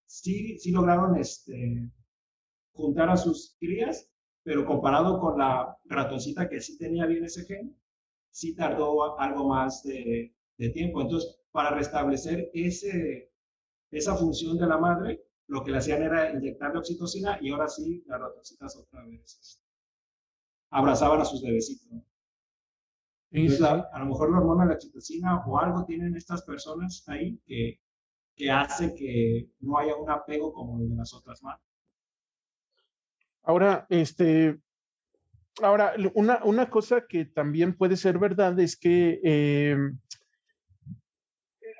sí, 0.05 0.57
sí 0.59 0.71
lograron 0.71 1.15
este, 1.17 1.89
juntar 2.73 3.09
a 3.09 3.17
sus 3.17 3.55
crías, 3.59 4.09
pero 4.43 4.65
comparado 4.65 5.19
con 5.19 5.39
la 5.39 5.77
ratoncita 5.85 6.49
que 6.49 6.61
sí 6.61 6.77
tenía 6.77 7.05
bien 7.05 7.25
ese 7.25 7.45
gen, 7.45 7.75
sí 8.31 8.55
tardó 8.55 9.19
algo 9.19 9.47
más 9.47 9.83
de, 9.83 10.35
de 10.57 10.69
tiempo. 10.69 11.01
Entonces, 11.01 11.39
para 11.51 11.71
restablecer 11.71 12.51
ese, 12.53 13.31
esa 13.91 14.15
función 14.15 14.57
de 14.57 14.67
la 14.67 14.77
madre, 14.77 15.23
lo 15.47 15.63
que 15.63 15.71
le 15.71 15.77
hacían 15.77 16.03
era 16.03 16.33
inyectarle 16.33 16.79
oxitocina 16.79 17.37
y 17.41 17.51
ahora 17.51 17.67
sí, 17.67 18.03
las 18.07 18.19
ratoncitas 18.19 18.75
otra 18.75 19.05
vez 19.05 19.37
este, 19.39 19.63
abrazaban 20.69 21.21
a 21.21 21.25
sus 21.25 21.41
bebecitos. 21.41 21.87
a, 23.61 23.99
lo 23.99 24.05
mejor 24.05 24.31
la 24.31 24.39
hormona 24.39 24.63
de 24.63 24.69
la 24.69 24.75
oxitocina 24.75 25.45
o 25.45 25.57
algo 25.59 25.85
tienen 25.85 26.15
estas 26.15 26.41
personas 26.43 27.03
ahí 27.07 27.39
que, 27.45 27.79
que 28.35 28.51
hace 28.51 28.93
que 28.93 29.49
no 29.59 29.77
haya 29.77 29.95
un 29.95 30.09
apego 30.09 30.53
como 30.53 30.79
el 30.79 30.89
de 30.89 30.95
las 30.95 31.13
otras 31.13 31.41
madres. 31.41 31.65
Ahora, 33.43 33.85
este, 33.89 34.59
ahora, 35.61 35.93
una, 36.13 36.43
una 36.43 36.69
cosa 36.69 37.05
que 37.07 37.25
también 37.25 37.77
puede 37.77 37.95
ser 37.95 38.17
verdad 38.17 38.59
es 38.59 38.75
que 38.77 39.19
eh, 39.23 39.77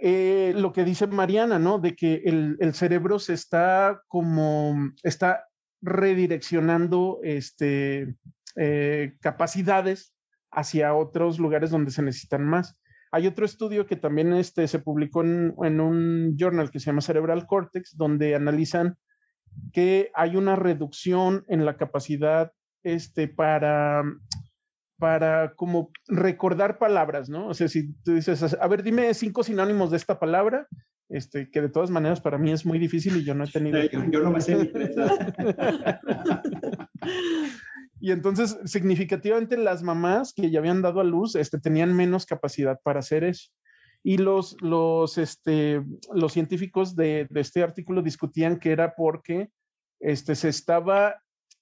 eh, 0.01 0.53
lo 0.55 0.71
que 0.71 0.83
dice 0.83 1.07
Mariana, 1.07 1.57
¿no? 1.57 1.79
De 1.79 1.95
que 1.95 2.21
el, 2.25 2.57
el, 2.59 2.73
cerebro 2.73 3.17
se 3.17 3.33
está 3.33 4.03
como, 4.07 4.91
está 5.03 5.47
redireccionando 5.81 7.19
este, 7.23 8.15
eh, 8.55 9.17
capacidades 9.21 10.13
hacia 10.51 10.93
otros 10.93 11.39
lugares 11.39 11.69
donde 11.69 11.91
se 11.91 12.01
necesitan 12.01 12.45
más. 12.45 12.77
Hay 13.15 13.27
otro 13.27 13.45
estudio 13.45 13.85
que 13.87 13.95
también 13.95 14.33
este, 14.33 14.67
se 14.67 14.79
publicó 14.79 15.23
en, 15.23 15.79
un 15.79 16.35
journal 16.37 16.69
que 16.69 16.81
se 16.81 16.87
llama 16.87 16.99
Cerebral 16.99 17.47
Cortex, 17.47 17.95
donde 17.95 18.35
analizan 18.35 18.97
que 19.71 20.11
hay 20.13 20.35
una 20.35 20.57
reducción 20.57 21.45
en 21.47 21.63
la 21.63 21.77
capacidad 21.77 22.51
este, 22.83 23.29
para, 23.29 24.03
para 24.99 25.53
como 25.55 25.91
recordar 26.09 26.77
palabras, 26.77 27.29
¿no? 27.29 27.47
O 27.47 27.53
sea, 27.53 27.69
si 27.69 27.93
tú 28.03 28.15
dices, 28.15 28.53
a 28.59 28.67
ver, 28.67 28.83
dime 28.83 29.13
cinco 29.13 29.43
sinónimos 29.43 29.91
de 29.91 29.97
esta 29.97 30.19
palabra, 30.19 30.67
este, 31.07 31.49
que 31.49 31.61
de 31.61 31.69
todas 31.69 31.89
maneras 31.91 32.19
para 32.19 32.37
mí 32.37 32.51
es 32.51 32.65
muy 32.65 32.79
difícil 32.79 33.15
y 33.15 33.23
yo 33.23 33.33
no 33.33 33.45
he 33.45 33.49
tenido. 33.49 33.81
Yo, 34.11 34.23
no 34.23 34.31
me 34.31 34.41
sé 34.41 34.57
Y 38.05 38.11
entonces, 38.11 38.59
significativamente, 38.65 39.57
las 39.57 39.81
mamás 39.81 40.31
que 40.31 40.51
ya 40.51 40.59
habían 40.59 40.83
dado 40.83 40.99
a 40.99 41.03
luz 41.03 41.33
este, 41.33 41.57
tenían 41.57 41.95
menos 41.95 42.27
capacidad 42.27 42.79
para 42.83 42.99
hacer 42.99 43.23
eso. 43.23 43.49
Y 44.03 44.19
los, 44.19 44.55
los, 44.61 45.17
este, 45.17 45.81
los 46.13 46.31
científicos 46.31 46.95
de, 46.95 47.25
de 47.31 47.41
este 47.41 47.63
artículo 47.63 48.03
discutían 48.03 48.59
que 48.59 48.71
era 48.71 48.93
porque 48.93 49.49
este, 49.99 50.35
se 50.35 50.49
estaba, 50.49 51.19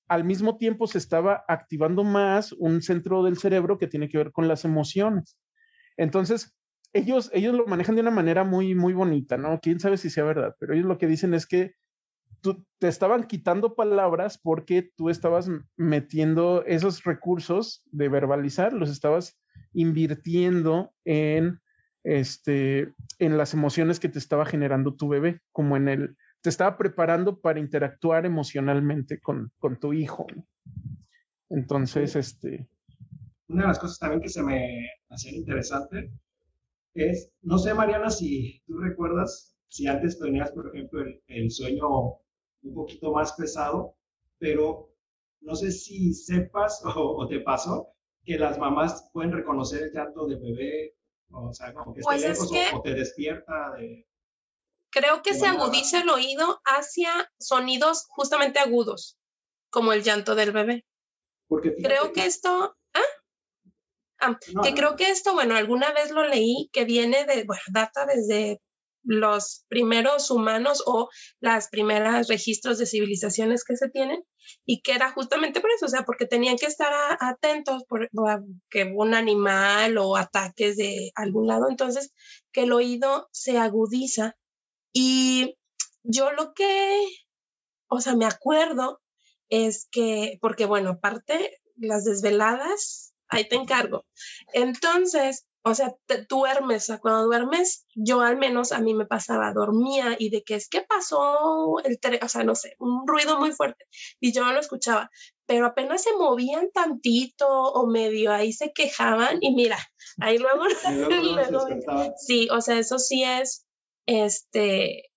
al 0.09 0.25
mismo 0.25 0.57
tiempo 0.57 0.85
se 0.85 0.97
estaba 0.97 1.45
activando 1.47 2.03
más 2.03 2.51
un 2.51 2.81
centro 2.81 3.23
del 3.23 3.37
cerebro 3.37 3.77
que 3.77 3.87
tiene 3.87 4.09
que 4.09 4.17
ver 4.17 4.33
con 4.33 4.49
las 4.49 4.65
emociones. 4.65 5.37
Entonces, 5.95 6.53
ellos, 6.91 7.31
ellos 7.33 7.55
lo 7.55 7.67
manejan 7.67 7.95
de 7.95 8.01
una 8.01 8.11
manera 8.11 8.43
muy, 8.43 8.75
muy 8.75 8.91
bonita, 8.91 9.37
¿no? 9.37 9.61
Quién 9.61 9.79
sabe 9.79 9.95
si 9.95 10.09
sea 10.09 10.25
verdad, 10.25 10.53
pero 10.59 10.73
ellos 10.73 10.87
lo 10.87 10.97
que 10.97 11.07
dicen 11.07 11.35
es 11.35 11.47
que 11.47 11.75
tú, 12.43 12.65
te 12.77 12.89
estaban 12.89 13.23
quitando 13.23 13.73
palabras 13.73 14.37
porque 14.37 14.91
tú 14.95 15.09
estabas 15.09 15.49
metiendo 15.77 16.63
esos 16.65 17.03
recursos 17.05 17.83
de 17.91 18.09
verbalizar, 18.09 18.73
los 18.73 18.89
estabas 18.89 19.39
invirtiendo 19.71 20.93
en, 21.05 21.61
este, 22.03 22.93
en 23.17 23.37
las 23.37 23.53
emociones 23.53 23.99
que 23.99 24.09
te 24.09 24.19
estaba 24.19 24.45
generando 24.45 24.93
tu 24.93 25.07
bebé, 25.07 25.39
como 25.53 25.77
en 25.77 25.87
el, 25.87 26.17
te 26.41 26.49
estaba 26.49 26.77
preparando 26.77 27.39
para 27.39 27.61
interactuar 27.61 28.25
emocionalmente 28.25 29.21
con, 29.21 29.51
con 29.57 29.79
tu 29.79 29.93
hijo. 29.93 30.27
Entonces, 31.49 32.15
este... 32.17 32.67
Una 33.47 33.63
de 33.63 33.67
las 33.69 33.79
cosas 33.79 33.99
también 33.99 34.21
que 34.21 34.29
se 34.29 34.43
me 34.43 34.89
hacía 35.09 35.31
interesante 35.31 36.11
es, 36.93 37.31
no 37.41 37.57
sé, 37.57 37.73
Mariana, 37.73 38.09
si 38.09 38.61
tú 38.67 38.79
recuerdas, 38.79 39.55
si 39.69 39.87
antes 39.87 40.19
tenías, 40.19 40.51
por 40.51 40.67
ejemplo, 40.67 41.01
el, 41.01 41.21
el 41.27 41.49
sueño 41.49 42.19
un 42.63 42.73
poquito 42.73 43.11
más 43.11 43.33
pesado, 43.33 43.95
pero 44.39 44.93
no 45.41 45.55
sé 45.55 45.71
si 45.71 46.13
sepas 46.13 46.81
o, 46.95 47.27
te 47.27 47.39
pasó 47.39 47.89
que 48.25 48.37
las 48.37 48.57
mamás 48.57 49.09
pueden 49.11 49.33
reconocer 49.33 49.83
el 49.83 49.91
llanto 49.91 50.25
de 50.25 50.35
bebé, 50.37 50.95
o 51.31 51.53
sea, 51.53 51.73
como 51.73 51.93
que 51.93 52.01
pues 52.01 52.21
lejos 52.21 52.49
o, 52.73 52.81
te 52.81 52.93
despierta 52.93 53.71
de... 53.77 54.07
Creo 54.91 55.23
que 55.23 55.33
se 55.33 55.47
agudiza 55.47 56.01
el 56.01 56.09
oído 56.09 56.61
hacia 56.63 57.31
sonidos 57.39 58.05
justamente 58.09 58.59
agudos, 58.59 59.17
como 59.71 59.91
el 59.91 60.03
llanto 60.03 60.35
del 60.35 60.51
bebé. 60.51 60.85
Porque 61.47 61.73
creo 61.75 62.13
que 62.13 62.27
esto, 62.27 62.77
¿ah? 62.93 63.01
ah 64.19 64.39
que 64.63 64.73
creo 64.75 64.95
que 64.95 65.09
esto, 65.09 65.33
bueno, 65.33 65.55
alguna 65.55 65.91
vez 65.93 66.11
lo 66.11 66.23
leí, 66.23 66.69
que 66.71 66.85
viene 66.85 67.25
de, 67.25 67.43
bueno, 67.43 67.63
data 67.71 68.05
desde 68.05 68.61
los 69.03 69.65
primeros 69.67 70.31
humanos 70.31 70.83
o 70.85 71.09
las 71.39 71.69
primeras 71.69 72.27
registros 72.27 72.77
de 72.77 72.85
civilizaciones 72.85 73.63
que 73.63 73.75
se 73.77 73.89
tienen 73.89 74.23
y 74.65 74.81
que 74.81 74.93
era 74.93 75.11
justamente 75.11 75.61
por 75.61 75.71
eso, 75.71 75.85
o 75.85 75.89
sea, 75.89 76.03
porque 76.03 76.25
tenían 76.25 76.57
que 76.57 76.65
estar 76.65 76.93
atentos 77.19 77.83
por 77.85 78.09
que 78.69 78.83
un 78.85 79.13
animal 79.13 79.97
o 79.97 80.15
ataques 80.15 80.77
de 80.77 81.11
algún 81.15 81.47
lado, 81.47 81.69
entonces 81.69 82.13
que 82.51 82.63
el 82.63 82.73
oído 82.73 83.29
se 83.31 83.57
agudiza 83.57 84.35
y 84.93 85.57
yo 86.03 86.31
lo 86.31 86.53
que, 86.53 87.01
o 87.87 88.01
sea, 88.01 88.15
me 88.15 88.25
acuerdo 88.25 89.01
es 89.49 89.87
que, 89.91 90.37
porque 90.41 90.65
bueno, 90.65 90.91
aparte 90.91 91.61
las 91.75 92.03
desveladas, 92.03 93.13
ahí 93.27 93.47
te 93.47 93.55
encargo. 93.55 94.05
Entonces, 94.53 95.47
o 95.65 95.73
sea, 95.73 95.95
te 96.07 96.25
duermes, 96.25 96.91
cuando 97.01 97.23
duermes, 97.23 97.85
yo 97.95 98.21
al 98.21 98.37
menos 98.37 98.73
a 98.73 98.79
mí 98.79 98.93
me 98.93 99.05
pasaba, 99.05 99.53
dormía 99.53 100.17
y 100.19 100.29
de 100.29 100.43
que 100.43 100.55
es 100.55 100.67
que 100.67 100.81
pasó 100.81 101.79
el, 101.85 101.97
o 102.21 102.27
sea, 102.27 102.43
no 102.43 102.53
sé, 102.53 102.75
un 102.79 103.07
ruido 103.07 103.39
muy 103.39 103.53
fuerte 103.53 103.85
y 104.19 104.33
yo 104.33 104.43
no 104.43 104.51
lo 104.51 104.59
escuchaba, 104.59 105.09
pero 105.45 105.65
apenas 105.65 106.03
se 106.03 106.11
movían 106.13 106.69
tantito 106.73 107.47
o 107.47 107.87
medio 107.87 108.33
ahí 108.33 108.51
se 108.51 108.73
quejaban 108.73 109.37
y 109.39 109.55
mira, 109.55 109.77
ahí 110.19 110.37
luego, 110.37 110.63
sí, 112.17 112.49
o 112.51 112.59
sea, 112.59 112.77
eso 112.77 112.99
sí 112.99 113.23
es, 113.23 113.65
este, 114.05 115.11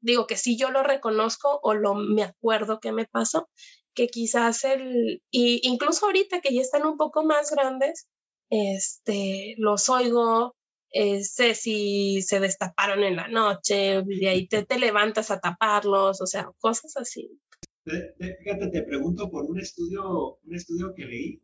digo 0.00 0.26
que 0.26 0.36
sí 0.36 0.58
yo 0.58 0.70
lo 0.70 0.82
reconozco 0.82 1.58
o 1.62 1.72
lo 1.72 1.94
me 1.94 2.22
acuerdo 2.22 2.80
que 2.80 2.92
me 2.92 3.06
pasó, 3.06 3.48
que 3.94 4.08
quizás 4.08 4.62
el, 4.64 5.22
y 5.30 5.66
incluso 5.66 6.04
ahorita 6.04 6.42
que 6.42 6.54
ya 6.54 6.60
están 6.60 6.84
un 6.84 6.98
poco 6.98 7.24
más 7.24 7.50
grandes, 7.50 8.08
este, 8.50 9.54
los 9.58 9.88
oigo, 9.88 10.54
eh, 10.90 11.22
sé 11.24 11.54
si 11.54 12.22
se 12.22 12.40
destaparon 12.40 13.02
en 13.04 13.16
la 13.16 13.28
noche, 13.28 14.02
y 14.08 14.26
ahí 14.26 14.48
te, 14.48 14.64
te 14.64 14.78
levantas 14.78 15.30
a 15.30 15.40
taparlos, 15.40 16.20
o 16.20 16.26
sea, 16.26 16.50
cosas 16.58 16.96
así. 16.96 17.38
Fíjate, 17.84 18.68
te 18.68 18.82
pregunto 18.82 19.30
por 19.30 19.44
un 19.44 19.60
estudio, 19.60 20.38
un 20.42 20.54
estudio 20.54 20.92
que 20.94 21.04
leí, 21.04 21.42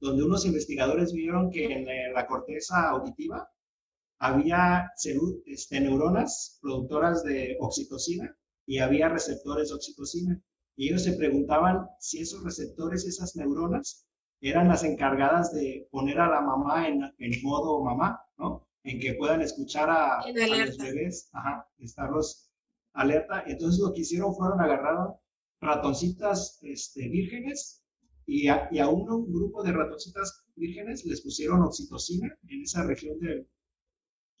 donde 0.00 0.22
unos 0.22 0.46
investigadores 0.46 1.12
vieron 1.12 1.50
que 1.50 1.64
en 1.64 2.14
la 2.14 2.26
corteza 2.26 2.90
auditiva 2.90 3.50
había 4.18 4.90
este, 5.46 5.80
neuronas 5.80 6.58
productoras 6.60 7.24
de 7.24 7.56
oxitocina 7.58 8.36
y 8.66 8.78
había 8.78 9.08
receptores 9.08 9.68
de 9.68 9.74
oxitocina. 9.74 10.42
Y 10.76 10.88
ellos 10.88 11.04
se 11.04 11.14
preguntaban 11.14 11.86
si 11.98 12.20
esos 12.20 12.44
receptores, 12.44 13.04
esas 13.04 13.34
neuronas, 13.34 14.06
eran 14.40 14.68
las 14.68 14.84
encargadas 14.84 15.52
de 15.52 15.88
poner 15.90 16.18
a 16.20 16.28
la 16.28 16.40
mamá 16.40 16.88
en, 16.88 17.02
en 17.18 17.42
modo 17.42 17.82
mamá, 17.82 18.20
¿no? 18.38 18.66
En 18.82 18.98
que 18.98 19.14
puedan 19.14 19.42
escuchar 19.42 19.90
a, 19.90 20.20
a 20.20 20.26
los 20.28 20.78
bebés, 20.78 21.28
ajá, 21.32 21.68
estarlos 21.78 22.50
alerta. 22.94 23.44
Entonces 23.46 23.80
lo 23.80 23.92
que 23.92 24.00
hicieron 24.00 24.34
fueron 24.34 24.60
agarrar 24.60 25.14
ratoncitas 25.60 26.58
este, 26.62 27.08
vírgenes 27.08 27.84
y 28.26 28.48
a, 28.48 28.68
y 28.70 28.78
a 28.78 28.88
un, 28.88 29.04
grupo 29.30 29.62
de 29.62 29.72
ratoncitas 29.72 30.46
vírgenes 30.56 31.04
les 31.04 31.20
pusieron 31.20 31.62
oxitocina 31.62 32.34
en 32.48 32.62
esa 32.62 32.84
región 32.84 33.18
del, 33.20 33.46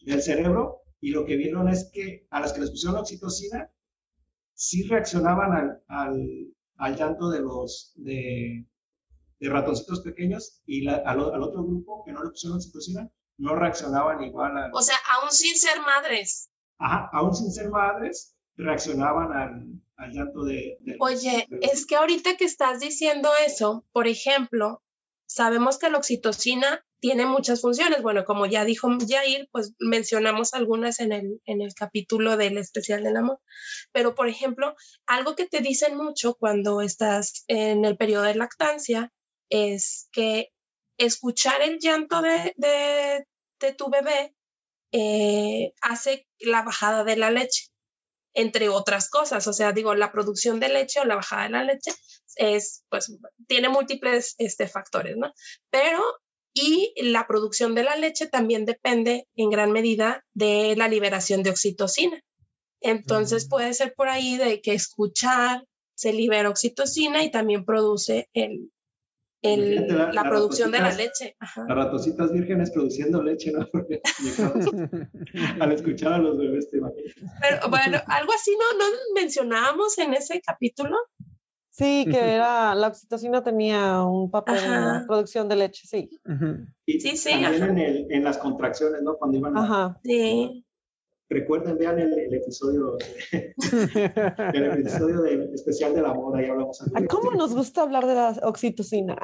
del 0.00 0.22
cerebro 0.22 0.82
y 1.00 1.10
lo 1.10 1.24
que 1.24 1.36
vieron 1.36 1.68
es 1.68 1.90
que 1.92 2.26
a 2.30 2.40
las 2.40 2.52
que 2.52 2.60
les 2.60 2.70
pusieron 2.70 2.98
oxitocina 2.98 3.70
sí 4.54 4.84
reaccionaban 4.84 5.52
al, 5.52 5.82
al, 5.88 6.54
al 6.76 6.96
llanto 6.96 7.30
de 7.30 7.40
los, 7.40 7.92
de, 7.96 8.66
de 9.40 9.48
ratoncitos 9.48 10.00
pequeños 10.02 10.60
y 10.66 10.86
al, 10.86 11.18
otro 11.18 11.64
grupo 11.64 12.04
que 12.04 12.12
no 12.12 12.22
le 12.22 12.30
pusieron 12.30 12.58
oxitocina 12.58 13.10
no 13.38 13.56
reaccionaban 13.56 14.22
igual 14.22 14.56
a... 14.56 14.70
O 14.72 14.82
sea, 14.82 14.96
aún 15.18 15.30
sin 15.30 15.56
ser 15.56 15.80
madres. 15.80 16.50
Ajá, 16.78 17.08
aún 17.12 17.34
sin 17.34 17.50
ser 17.50 17.70
madres, 17.70 18.36
reaccionaban 18.54 19.80
al, 19.96 20.12
llanto 20.12 20.44
de... 20.44 20.78
Oye, 21.00 21.48
es 21.62 21.86
que 21.86 21.96
ahorita 21.96 22.36
que 22.36 22.44
estás 22.44 22.80
diciendo 22.80 23.30
eso, 23.46 23.86
por 23.92 24.08
ejemplo, 24.08 24.82
sabemos 25.26 25.78
que 25.78 25.88
la 25.88 25.98
oxitocina 25.98 26.84
tiene 27.00 27.24
muchas 27.24 27.62
funciones. 27.62 28.02
Bueno, 28.02 28.26
como 28.26 28.44
ya 28.44 28.66
dijo 28.66 28.88
Jair, 29.08 29.48
pues 29.52 29.74
mencionamos 29.78 30.52
algunas 30.52 31.00
en 31.00 31.12
el, 31.12 31.40
en 31.46 31.62
el 31.62 31.72
capítulo 31.74 32.36
del 32.36 32.58
especial 32.58 33.02
del 33.02 33.16
amor. 33.16 33.40
Pero, 33.92 34.14
por 34.14 34.28
ejemplo, 34.28 34.74
algo 35.06 35.34
que 35.34 35.46
te 35.46 35.60
dicen 35.60 35.96
mucho 35.96 36.34
cuando 36.34 36.82
estás 36.82 37.44
en 37.48 37.86
el 37.86 37.96
periodo 37.96 38.24
de 38.24 38.34
lactancia 38.34 39.12
es 39.50 40.08
que 40.12 40.52
escuchar 40.96 41.60
el 41.62 41.78
llanto 41.78 42.22
de, 42.22 42.54
de, 42.56 43.72
tu 43.74 43.90
bebé 43.90 44.34
eh, 44.92 45.72
hace 45.82 46.26
la 46.38 46.62
bajada 46.62 47.04
de 47.04 47.16
la 47.16 47.30
leche, 47.30 47.68
entre 48.34 48.68
otras 48.68 49.10
cosas. 49.10 49.46
O 49.46 49.52
sea, 49.52 49.72
digo, 49.72 49.94
la 49.94 50.12
producción 50.12 50.60
de 50.60 50.68
leche 50.68 51.00
o 51.00 51.04
la 51.04 51.16
bajada 51.16 51.44
de 51.44 51.50
la 51.50 51.64
leche 51.64 51.92
es, 52.36 52.84
pues, 52.88 53.16
tiene 53.46 53.68
múltiples 53.68 54.34
este, 54.38 54.68
factores, 54.68 55.16
¿no? 55.16 55.32
Pero, 55.70 56.02
y 56.54 56.92
la 56.96 57.26
producción 57.26 57.74
de 57.74 57.84
la 57.84 57.96
leche 57.96 58.26
también 58.26 58.64
depende 58.64 59.26
en 59.36 59.50
gran 59.50 59.72
medida 59.72 60.24
de 60.32 60.74
la 60.76 60.88
liberación 60.88 61.42
de 61.42 61.50
oxitocina. 61.50 62.20
Entonces 62.80 63.46
puede 63.48 63.74
ser 63.74 63.94
por 63.94 64.08
ahí 64.08 64.36
de 64.36 64.62
que 64.62 64.72
escuchar 64.72 65.64
se 65.94 66.12
libera 66.14 66.48
oxitocina 66.48 67.22
y 67.22 67.30
también 67.30 67.64
produce 67.66 68.30
el, 68.32 68.70
la, 69.42 70.22
producción 70.24 70.70
de 70.70 70.78
la 70.80 70.92
leche. 70.92 71.36
Las 71.40 71.76
ratositas 71.76 72.32
vírgenes 72.32 72.70
produciendo 72.70 73.22
leche, 73.22 73.52
¿no? 73.52 73.66
al 75.60 75.72
escuchar 75.72 76.14
a 76.14 76.18
los 76.18 76.36
bebés 76.38 76.70
te 76.70 76.78
imaginas. 76.78 77.14
Pero 77.40 77.68
bueno, 77.68 77.98
algo 78.06 78.32
así 78.32 78.52
no, 78.52 78.78
no 78.78 78.84
mencionábamos 79.14 79.98
en 79.98 80.14
ese 80.14 80.40
capítulo. 80.40 80.96
Sí, 81.70 82.04
que 82.10 82.18
era, 82.18 82.74
la 82.74 82.88
oxitocina 82.88 83.42
tenía 83.42 84.02
un 84.02 84.30
papel 84.30 84.58
en 84.58 84.70
la 84.70 85.04
producción 85.06 85.48
de 85.48 85.56
leche, 85.56 85.86
sí. 85.86 86.10
sí, 86.86 87.16
sí. 87.16 87.30
También 87.30 87.78
en, 87.78 88.12
en, 88.12 88.24
las 88.24 88.38
contracciones, 88.38 89.02
¿no? 89.02 89.16
Cuando 89.16 89.38
iban 89.38 89.56
Ajá. 89.56 89.98
Sí 90.04 90.64
recuerden, 91.30 91.78
vean 91.78 91.98
el, 91.98 92.34
episodio, 92.34 92.98
el 93.32 94.64
episodio 94.80 95.22
del 95.22 95.54
especial 95.54 95.94
de 95.94 96.02
la 96.02 96.12
moda, 96.12 96.42
y 96.42 96.46
hablamos 96.46 96.82
¿Cómo 97.08 97.30
nos 97.32 97.54
gusta 97.54 97.82
hablar 97.82 98.06
de 98.06 98.14
la 98.14 98.36
oxitocina? 98.42 99.16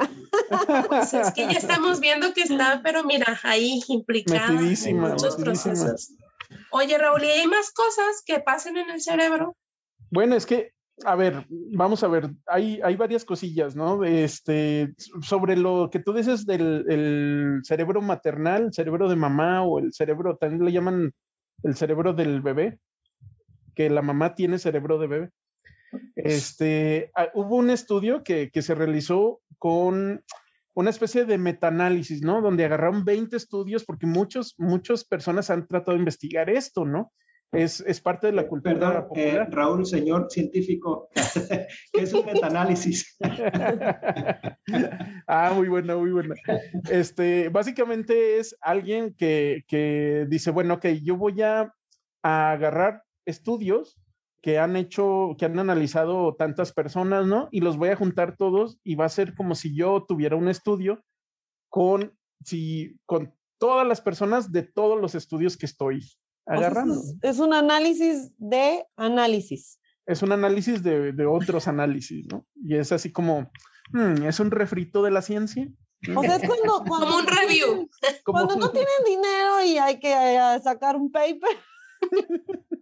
Pues 0.89 1.13
es 1.13 1.33
que 1.33 1.43
ya 1.43 1.59
estamos 1.59 2.01
viendo 2.01 2.33
que 2.33 2.43
está, 2.43 2.81
pero 2.83 3.03
mira, 3.03 3.39
ahí 3.43 3.81
implicada 3.89 4.61
en 4.61 5.01
muchos 5.01 5.37
procesos. 5.37 6.13
Oye, 6.71 6.97
Raúl, 6.97 7.25
¿y 7.25 7.27
hay 7.27 7.47
más 7.49 7.73
cosas 7.73 8.23
que 8.25 8.39
pasen 8.39 8.77
en 8.77 8.91
el 8.91 9.01
cerebro? 9.01 9.57
Bueno, 10.11 10.37
es 10.37 10.47
que, 10.47 10.71
a 11.05 11.17
ver, 11.17 11.45
vamos 11.49 12.05
a 12.05 12.09
ver, 12.09 12.31
hay, 12.47 12.81
hay 12.85 12.95
varias 12.95 13.25
cosillas, 13.25 13.75
¿no? 13.75 14.05
Este, 14.05 14.95
sobre 15.23 15.57
lo 15.57 15.91
que 15.91 15.99
tú 15.99 16.13
dices 16.13 16.47
del 16.47 17.61
cerebro 17.65 18.01
maternal, 18.01 18.73
cerebro 18.73 19.09
de 19.09 19.17
mamá 19.17 19.65
o 19.65 19.81
el 19.81 19.93
cerebro, 19.93 20.37
también 20.37 20.65
le 20.65 20.73
llaman 20.73 21.13
el 21.63 21.77
cerebro 21.77 22.13
del 22.13 22.41
bebé, 22.43 22.79
que 23.75 23.91
la 23.91 24.03
mamá 24.03 24.35
tiene 24.35 24.59
cerebro 24.59 24.99
de 24.99 25.07
bebé. 25.07 25.31
Este, 26.17 27.11
ah, 27.15 27.29
hubo 27.35 27.57
un 27.57 27.71
estudio 27.71 28.23
que, 28.23 28.51
que, 28.51 28.63
se 28.63 28.75
realizó 28.75 29.41
con 29.59 30.23
una 30.75 30.91
especie 30.91 31.25
de 31.25 31.39
metaanálisis, 31.39 32.23
¿no? 32.23 32.43
Donde 32.43 32.65
agarraron 32.65 33.05
20 33.05 33.37
estudios, 33.37 33.85
porque 33.85 34.07
muchos, 34.07 34.55
muchas 34.59 35.05
personas 35.05 35.49
han 35.49 35.67
tratado 35.67 35.93
de 35.93 36.01
investigar 36.01 36.51
esto, 36.51 36.85
¿no? 36.85 37.13
Es, 37.53 37.81
es 37.81 38.01
parte 38.01 38.27
de 38.27 38.33
la 38.33 38.49
cultura 38.49 38.75
Perdón, 38.75 39.07
eh, 39.15 39.45
Raúl, 39.49 39.87
señor 39.87 40.27
científico, 40.31 41.09
¿qué 41.93 42.03
es 42.03 42.13
un 42.13 42.27
metaanálisis? 42.27 43.17
ah, 45.27 45.53
muy 45.55 45.69
buena, 45.69 45.97
muy 45.97 46.11
buena. 46.11 46.35
Este, 46.91 47.49
básicamente 47.49 48.39
es 48.39 48.57
alguien 48.61 49.15
que, 49.15 49.65
que 49.69 50.27
dice, 50.29 50.51
bueno, 50.51 50.75
ok, 50.75 50.87
yo 51.03 51.17
voy 51.17 51.41
a, 51.43 51.73
a 52.23 52.51
agarrar 52.51 53.05
estudios 53.25 53.99
que 54.43 54.59
han 54.59 54.77
hecho, 54.77 55.37
que 55.39 55.45
han 55.45 55.59
analizado 55.59 56.35
tantas 56.35 56.73
personas, 56.73 57.27
¿no? 57.27 57.49
Y 57.53 57.61
los 57.61 57.77
voy 57.77 57.89
a 57.89 57.97
juntar 57.97 58.37
todos 58.37 58.79
y 58.85 58.97
va 58.97 59.05
a 59.05 59.09
ser 59.09 59.35
como 59.35 59.55
si 59.55 59.75
yo 59.75 60.05
tuviera 60.07 60.37
un 60.37 60.49
estudio 60.49 61.05
con, 61.69 62.17
si, 62.45 62.99
con 63.07 63.35
todas 63.59 63.87
las 63.87 64.01
personas 64.01 64.53
de 64.53 64.63
todos 64.63 65.01
los 65.01 65.15
estudios 65.15 65.57
que 65.57 65.67
estoy 65.67 66.03
agarrando. 66.47 67.03
es, 67.23 67.39
un 67.39 67.53
análisis 67.53 68.33
de 68.39 68.87
análisis. 68.97 69.81
Es 70.07 70.23
un 70.23 70.33
análisis 70.33 70.83
de, 70.83 71.13
de 71.13 71.27
otros 71.27 71.69
análisis, 71.69 72.25
¿no? 72.31 72.47
Y 72.55 72.77
es 72.77 72.93
así 72.93 73.11
como, 73.11 73.51
hmm, 73.93 74.23
es 74.25 74.41
un 74.41 74.51
refrito 74.51 75.03
de 75.03 75.11
la 75.11 75.23
ciencia. 75.23 75.69
O 76.15 76.23
sea, 76.23 76.37
es 76.37 76.49
cuando, 76.49 76.85
como 76.89 77.17
un 77.17 77.27
review. 77.27 77.89
Cuando 78.25 78.57
no 78.57 78.71
tienen 78.71 79.05
dinero 79.05 79.65
y 79.65 79.79
hay 79.79 79.99
que 79.99 80.13
eh, 80.13 80.61
sacar 80.63 80.97
un 80.97 81.11
paper. 81.11 81.57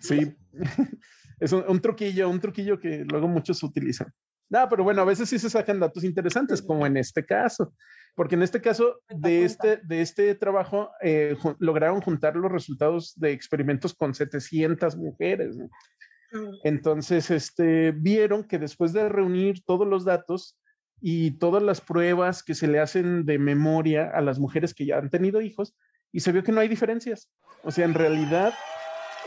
Sí, 0.00 0.36
es 1.40 1.52
un, 1.52 1.80
truquillo, 1.80 2.28
un 2.28 2.40
truquillo 2.40 2.78
que 2.78 3.04
luego 3.04 3.28
muchos 3.28 3.62
utilizan. 3.62 4.12
No, 4.48 4.68
pero 4.68 4.84
bueno, 4.84 5.02
a 5.02 5.04
veces 5.04 5.28
sí 5.28 5.38
se 5.38 5.50
sacan 5.50 5.80
datos 5.80 6.04
interesantes, 6.04 6.62
como 6.62 6.86
en 6.86 6.96
este 6.96 7.24
caso, 7.24 7.74
porque 8.18 8.34
en 8.34 8.42
este 8.42 8.60
caso 8.60 9.00
de 9.08 9.44
este, 9.44 9.76
de 9.84 10.00
este 10.00 10.34
trabajo 10.34 10.90
eh, 11.00 11.36
lograron 11.60 12.00
juntar 12.00 12.34
los 12.34 12.50
resultados 12.50 13.12
de 13.14 13.30
experimentos 13.30 13.94
con 13.94 14.12
700 14.12 14.96
mujeres. 14.96 15.56
Mm. 15.56 16.48
Entonces, 16.64 17.30
este, 17.30 17.92
vieron 17.92 18.42
que 18.42 18.58
después 18.58 18.92
de 18.92 19.08
reunir 19.08 19.62
todos 19.64 19.86
los 19.86 20.04
datos 20.04 20.58
y 21.00 21.38
todas 21.38 21.62
las 21.62 21.80
pruebas 21.80 22.42
que 22.42 22.56
se 22.56 22.66
le 22.66 22.80
hacen 22.80 23.24
de 23.24 23.38
memoria 23.38 24.10
a 24.12 24.20
las 24.20 24.40
mujeres 24.40 24.74
que 24.74 24.84
ya 24.84 24.98
han 24.98 25.10
tenido 25.10 25.40
hijos, 25.40 25.76
y 26.10 26.18
se 26.18 26.32
vio 26.32 26.42
que 26.42 26.50
no 26.50 26.60
hay 26.60 26.66
diferencias. 26.66 27.30
O 27.62 27.70
sea, 27.70 27.84
en 27.84 27.94
realidad, 27.94 28.52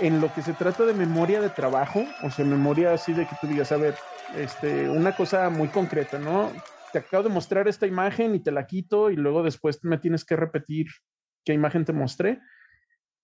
en 0.01 0.19
lo 0.19 0.33
que 0.33 0.41
se 0.41 0.51
trata 0.51 0.83
de 0.83 0.93
memoria 0.93 1.39
de 1.39 1.49
trabajo, 1.49 2.03
o 2.23 2.29
sea, 2.29 2.43
memoria 2.43 2.91
así 2.91 3.13
de 3.13 3.25
que 3.25 3.37
tú 3.39 3.47
digas, 3.47 3.71
a 3.71 3.77
ver, 3.77 3.95
este, 4.35 4.89
una 4.89 5.15
cosa 5.15 5.49
muy 5.49 5.69
concreta, 5.69 6.19
¿no? 6.19 6.51
Te 6.91 6.99
acabo 6.99 7.23
de 7.23 7.29
mostrar 7.29 7.67
esta 7.67 7.87
imagen 7.87 8.35
y 8.35 8.39
te 8.39 8.51
la 8.51 8.67
quito 8.67 9.09
y 9.09 9.15
luego 9.15 9.43
después 9.43 9.79
me 9.83 9.97
tienes 9.97 10.25
que 10.25 10.35
repetir 10.35 10.87
qué 11.45 11.53
imagen 11.53 11.85
te 11.85 11.93
mostré, 11.93 12.39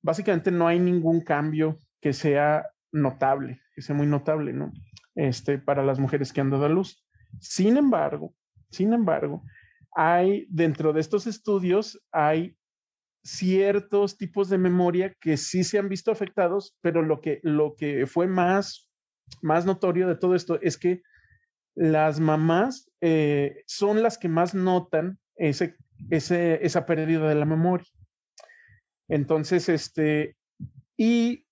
básicamente 0.01 0.51
no 0.51 0.67
hay 0.67 0.79
ningún 0.79 1.21
cambio 1.21 1.77
que 2.01 2.13
sea 2.13 2.65
notable, 2.91 3.61
que 3.73 3.81
sea 3.81 3.95
muy 3.95 4.07
notable, 4.07 4.53
¿no? 4.53 4.71
Este, 5.15 5.59
para 5.59 5.83
las 5.83 5.99
mujeres 5.99 6.31
que 6.31 6.41
han 6.41 6.49
dado 6.49 6.65
a 6.65 6.69
luz. 6.69 7.03
Sin 7.39 7.77
embargo, 7.77 8.33
sin 8.69 8.93
embargo, 8.93 9.43
hay 9.91 10.45
dentro 10.49 10.93
de 10.93 11.01
estos 11.01 11.27
estudios, 11.27 12.01
hay 12.11 12.55
ciertos 13.23 14.17
tipos 14.17 14.49
de 14.49 14.57
memoria 14.57 15.13
que 15.19 15.35
sí 15.35 15.63
se 15.63 15.79
han 15.79 15.89
visto 15.89 16.11
afectados, 16.11 16.77
pero 16.81 17.01
lo 17.01 17.19
que, 17.19 17.39
lo 17.43 17.75
que 17.75 18.07
fue 18.07 18.27
más, 18.27 18.89
más 19.41 19.65
notorio 19.65 20.07
de 20.07 20.15
todo 20.15 20.35
esto 20.35 20.59
es 20.61 20.77
que 20.77 21.01
las 21.79 22.19
mamás 22.19 22.91
eh, 23.01 23.63
son 23.67 24.01
las 24.01 24.17
que 24.17 24.27
más 24.29 24.55
notan 24.55 25.19
ese, 25.35 25.75
ese, 26.09 26.65
esa 26.65 26.85
pérdida 26.87 27.29
de 27.29 27.35
la 27.35 27.45
memoria. 27.45 27.85
Entonces, 29.07 29.69
este, 29.69 30.35
y 30.97 31.45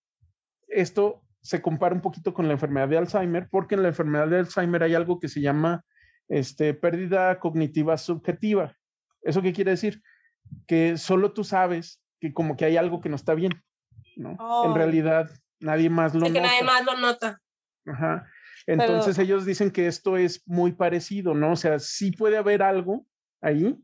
esto 0.67 1.21
se 1.41 1.61
compara 1.61 1.93
un 1.93 2.01
poquito 2.01 2.33
con 2.33 2.47
la 2.47 2.53
enfermedad 2.53 2.89
de 2.89 2.97
Alzheimer, 2.97 3.47
porque 3.51 3.75
en 3.75 3.83
la 3.83 3.89
enfermedad 3.89 4.27
de 4.27 4.39
Alzheimer 4.39 4.81
hay 4.83 4.95
algo 4.95 5.19
que 5.19 5.27
se 5.27 5.41
llama 5.41 5.85
este, 6.27 6.73
pérdida 6.73 7.39
cognitiva 7.39 7.97
subjetiva. 7.97 8.75
¿Eso 9.21 9.43
qué 9.43 9.53
quiere 9.53 9.71
decir? 9.71 10.01
Que 10.67 10.97
solo 10.97 11.33
tú 11.33 11.43
sabes 11.43 12.01
que 12.19 12.33
como 12.33 12.57
que 12.57 12.65
hay 12.65 12.77
algo 12.77 12.99
que 12.99 13.09
no 13.09 13.15
está 13.15 13.35
bien, 13.35 13.51
¿no? 14.17 14.31
En 14.31 14.37
Oh. 14.39 14.73
realidad 14.75 15.29
nadie 15.59 15.89
más 15.91 16.15
lo 16.15 16.21
que 16.25 16.29
nota. 16.29 16.41
nadie 16.41 16.63
más 16.63 16.83
lo 16.83 16.97
nota. 16.97 17.41
Ajá. 17.85 18.27
Entonces 18.67 19.19
ellos 19.19 19.45
dicen 19.45 19.71
que 19.71 19.87
esto 19.87 20.17
es 20.17 20.41
muy 20.47 20.71
parecido, 20.71 21.33
¿no? 21.33 21.51
O 21.51 21.55
sea, 21.55 21.79
sí 21.79 22.11
puede 22.11 22.37
haber 22.37 22.63
algo 22.63 23.05
ahí, 23.41 23.77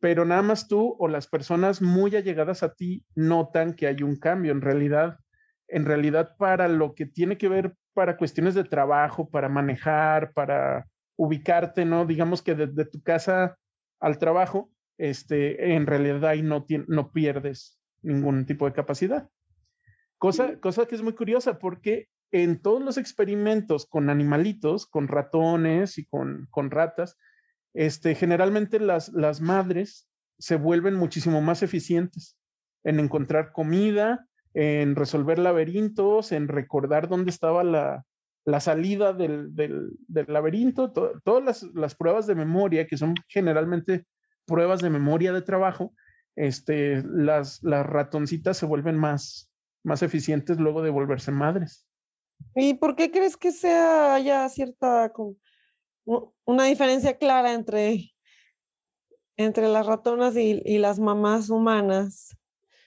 pero 0.00 0.24
nada 0.24 0.42
más 0.42 0.68
tú 0.68 0.96
o 0.98 1.08
las 1.08 1.26
personas 1.26 1.82
muy 1.82 2.14
allegadas 2.14 2.62
a 2.62 2.74
ti 2.74 3.04
notan 3.14 3.74
que 3.74 3.86
hay 3.86 4.02
un 4.02 4.16
cambio. 4.16 4.52
En 4.52 4.60
realidad, 4.60 5.18
en 5.66 5.84
realidad 5.84 6.36
para 6.38 6.68
lo 6.68 6.94
que 6.94 7.06
tiene 7.06 7.36
que 7.36 7.48
ver 7.48 7.74
para 7.94 8.16
cuestiones 8.16 8.54
de 8.54 8.64
trabajo, 8.64 9.28
para 9.28 9.48
manejar, 9.48 10.32
para 10.32 10.86
ubicarte, 11.16 11.84
¿no? 11.84 12.06
Digamos 12.06 12.42
que 12.42 12.54
desde 12.54 12.84
tu 12.84 13.02
casa 13.02 13.58
al 13.98 14.18
trabajo, 14.18 14.70
este, 14.98 15.74
en 15.74 15.86
realidad 15.86 16.24
ahí 16.26 16.42
no, 16.42 16.64
no 16.86 17.12
pierdes 17.12 17.80
ningún 18.02 18.46
tipo 18.46 18.66
de 18.66 18.72
capacidad. 18.72 19.28
Cosa, 20.16 20.60
cosa 20.60 20.86
que 20.86 20.94
es 20.94 21.02
muy 21.02 21.14
curiosa 21.14 21.58
porque 21.58 22.08
en 22.30 22.60
todos 22.60 22.82
los 22.82 22.98
experimentos 22.98 23.86
con 23.86 24.10
animalitos, 24.10 24.86
con 24.86 25.08
ratones 25.08 25.98
y 25.98 26.04
con, 26.04 26.46
con 26.50 26.70
ratas, 26.70 27.16
este, 27.74 28.14
generalmente 28.14 28.80
las, 28.80 29.12
madres 29.40 30.08
se 30.38 30.56
vuelven 30.56 30.94
muchísimo 30.94 31.40
más 31.40 31.62
eficientes 31.62 32.36
en 32.84 33.00
encontrar 33.00 33.52
comida, 33.52 34.26
en 34.54 34.94
resolver 34.94 35.38
laberintos, 35.38 36.32
en 36.32 36.48
recordar 36.48 37.08
dónde 37.08 37.30
estaba 37.30 37.64
la, 37.64 38.04
salida 38.60 39.12
del, 39.12 39.52
laberinto, 40.28 40.92
to- 40.92 41.20
todas 41.24 41.44
las, 41.44 41.62
las 41.74 41.94
pruebas 41.94 42.26
de 42.26 42.34
memoria, 42.34 42.86
que 42.86 42.96
son 42.96 43.14
generalmente 43.28 44.06
pruebas 44.46 44.80
de 44.80 44.90
memoria 44.90 45.32
de 45.32 45.42
trabajo, 45.42 45.92
este, 46.36 47.02
las, 47.04 47.62
las 47.62 47.84
ratoncitas 47.84 48.56
se 48.56 48.66
vuelven 48.66 48.96
más, 48.96 49.50
más 49.84 50.02
eficientes 50.02 50.58
luego 50.58 50.82
de 50.82 50.90
volverse 50.90 51.32
madres. 51.32 51.87
¿Y 52.54 52.74
por 52.74 52.96
qué 52.96 53.10
crees 53.10 53.36
que 53.36 53.52
sea 53.52 54.14
haya 54.14 54.48
cierta 54.48 55.12
una 56.44 56.64
diferencia 56.64 57.16
clara 57.16 57.52
entre, 57.52 58.12
entre 59.36 59.68
las 59.68 59.86
ratonas 59.86 60.36
y, 60.36 60.62
y 60.64 60.78
las 60.78 60.98
mamás 60.98 61.50
humanas? 61.50 62.36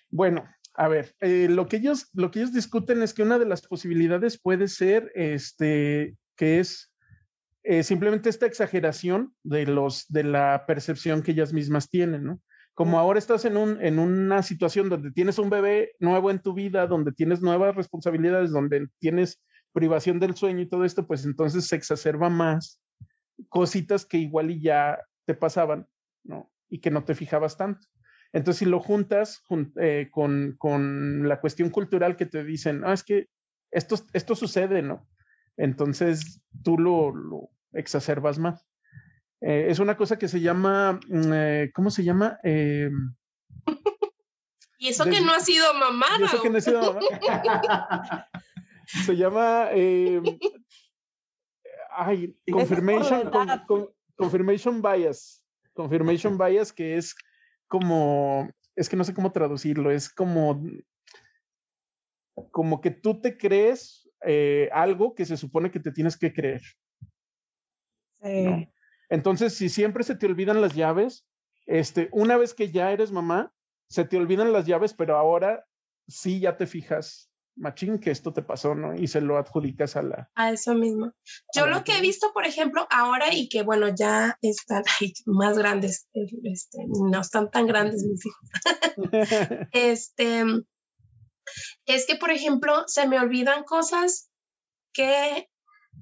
Bueno, 0.09 0.43
a 0.73 0.87
ver, 0.87 1.15
eh, 1.19 1.47
lo, 1.49 1.67
que 1.67 1.77
ellos, 1.77 2.09
lo 2.13 2.31
que 2.31 2.39
ellos 2.39 2.53
discuten 2.53 3.01
es 3.01 3.13
que 3.13 3.23
una 3.23 3.39
de 3.39 3.45
las 3.45 3.61
posibilidades 3.61 4.39
puede 4.39 4.67
ser 4.67 5.11
este, 5.15 6.15
que 6.35 6.59
es 6.59 6.93
eh, 7.63 7.83
simplemente 7.83 8.29
esta 8.29 8.45
exageración 8.45 9.35
de, 9.43 9.65
los, 9.65 10.07
de 10.07 10.23
la 10.23 10.65
percepción 10.65 11.23
que 11.23 11.31
ellas 11.31 11.53
mismas 11.53 11.89
tienen, 11.89 12.23
¿no? 12.23 12.41
Como 12.73 12.99
ahora 12.99 13.19
estás 13.19 13.45
en, 13.45 13.57
un, 13.57 13.81
en 13.81 13.99
una 13.99 14.43
situación 14.43 14.89
donde 14.89 15.11
tienes 15.11 15.37
un 15.39 15.49
bebé 15.49 15.91
nuevo 15.99 16.31
en 16.31 16.39
tu 16.41 16.53
vida, 16.53 16.87
donde 16.87 17.11
tienes 17.11 17.41
nuevas 17.41 17.75
responsabilidades, 17.75 18.51
donde 18.51 18.87
tienes 18.99 19.41
privación 19.73 20.19
del 20.19 20.35
sueño 20.35 20.61
y 20.61 20.69
todo 20.69 20.85
esto, 20.85 21.05
pues 21.07 21.25
entonces 21.25 21.67
se 21.67 21.75
exacerba 21.75 22.29
más 22.29 22.81
cositas 23.49 24.05
que 24.05 24.17
igual 24.17 24.51
y 24.51 24.61
ya 24.61 24.99
te 25.25 25.33
pasaban, 25.33 25.87
¿no? 26.23 26.51
Y 26.69 26.79
que 26.79 26.91
no 26.91 27.03
te 27.03 27.15
fijabas 27.15 27.57
tanto. 27.57 27.87
Entonces, 28.33 28.59
si 28.59 28.65
lo 28.65 28.79
juntas 28.79 29.41
jun- 29.49 29.73
eh, 29.81 30.09
con, 30.11 30.55
con 30.57 31.27
la 31.27 31.41
cuestión 31.41 31.69
cultural 31.69 32.15
que 32.15 32.25
te 32.25 32.43
dicen, 32.43 32.83
ah, 32.85 32.93
es 32.93 33.03
que 33.03 33.27
esto, 33.71 33.95
esto 34.13 34.35
sucede, 34.35 34.81
¿no? 34.81 35.07
Entonces, 35.57 36.41
tú 36.63 36.77
lo, 36.77 37.13
lo 37.13 37.49
exacerbas 37.73 38.39
más. 38.39 38.65
Eh, 39.41 39.65
es 39.69 39.79
una 39.79 39.97
cosa 39.97 40.17
que 40.19 40.27
se 40.27 40.39
llama, 40.39 40.99
mm, 41.07 41.33
eh, 41.33 41.71
¿cómo 41.73 41.89
se 41.89 42.03
llama? 42.03 42.39
Eh, 42.43 42.89
Y 44.77 44.87
eso 44.89 45.05
que 45.05 45.21
no 45.21 45.33
ha 45.33 45.39
sido 45.39 45.73
mamá, 45.75 46.07
sé 46.29 46.37
que 46.41 46.49
no 46.49 46.57
he 46.57 46.61
sido 46.61 46.93
mamá. 46.93 47.01
Se 49.05 49.15
llama 49.15 49.69
eh, 49.71 50.21
ay, 51.91 52.35
Eso 52.45 52.57
confirmation, 52.57 53.29
con- 53.29 53.47
edad. 53.49 53.65
con- 53.67 53.89
confirmation 54.17 54.81
bias. 54.81 55.45
Confirmation 55.73 56.37
bias, 56.37 56.73
que 56.73 56.97
es 56.97 57.15
como, 57.67 58.49
es 58.75 58.89
que 58.89 58.95
no 58.97 59.03
sé 59.05 59.13
cómo 59.13 59.31
traducirlo, 59.31 59.91
es 59.91 60.09
como, 60.09 60.61
como 62.51 62.81
que 62.81 62.91
tú 62.91 63.21
te 63.21 63.37
crees 63.37 64.09
eh, 64.25 64.67
algo 64.73 65.15
que 65.15 65.25
se 65.25 65.37
supone 65.37 65.71
que 65.71 65.79
te 65.79 65.91
tienes 65.91 66.17
que 66.17 66.33
creer. 66.33 66.61
Sí. 68.21 68.67
Entonces, 69.11 69.53
si 69.53 69.67
siempre 69.67 70.05
se 70.05 70.15
te 70.15 70.25
olvidan 70.25 70.61
las 70.61 70.73
llaves, 70.73 71.25
este, 71.65 72.07
una 72.13 72.37
vez 72.37 72.53
que 72.53 72.71
ya 72.71 72.91
eres 72.93 73.11
mamá, 73.11 73.53
se 73.89 74.05
te 74.05 74.15
olvidan 74.15 74.53
las 74.53 74.65
llaves, 74.65 74.93
pero 74.93 75.17
ahora 75.17 75.67
sí 76.07 76.39
ya 76.39 76.55
te 76.55 76.65
fijas, 76.65 77.29
machín, 77.57 77.99
que 77.99 78.09
esto 78.09 78.31
te 78.31 78.41
pasó, 78.41 78.73
¿no? 78.73 78.95
Y 78.95 79.07
se 79.07 79.19
lo 79.19 79.37
adjudicas 79.37 79.97
a 79.97 80.03
la... 80.03 80.31
A 80.35 80.51
eso 80.53 80.73
mismo. 80.75 81.11
Yo 81.53 81.67
lo 81.67 81.83
que 81.83 81.97
he 81.97 82.01
visto, 82.01 82.31
por 82.33 82.45
ejemplo, 82.45 82.87
ahora 82.89 83.33
y 83.33 83.49
que 83.49 83.63
bueno, 83.63 83.93
ya 83.93 84.37
están 84.41 84.83
ay, 85.01 85.11
más 85.25 85.57
grandes, 85.57 86.07
este, 86.13 86.77
no 86.87 87.19
están 87.19 87.51
tan 87.51 87.67
grandes 87.67 88.05
mis 88.05 88.25
hijos. 88.25 88.49
Este, 89.73 90.45
es 91.85 92.07
que, 92.07 92.15
por 92.15 92.31
ejemplo, 92.31 92.85
se 92.87 93.09
me 93.09 93.19
olvidan 93.19 93.65
cosas 93.65 94.31
que 94.93 95.49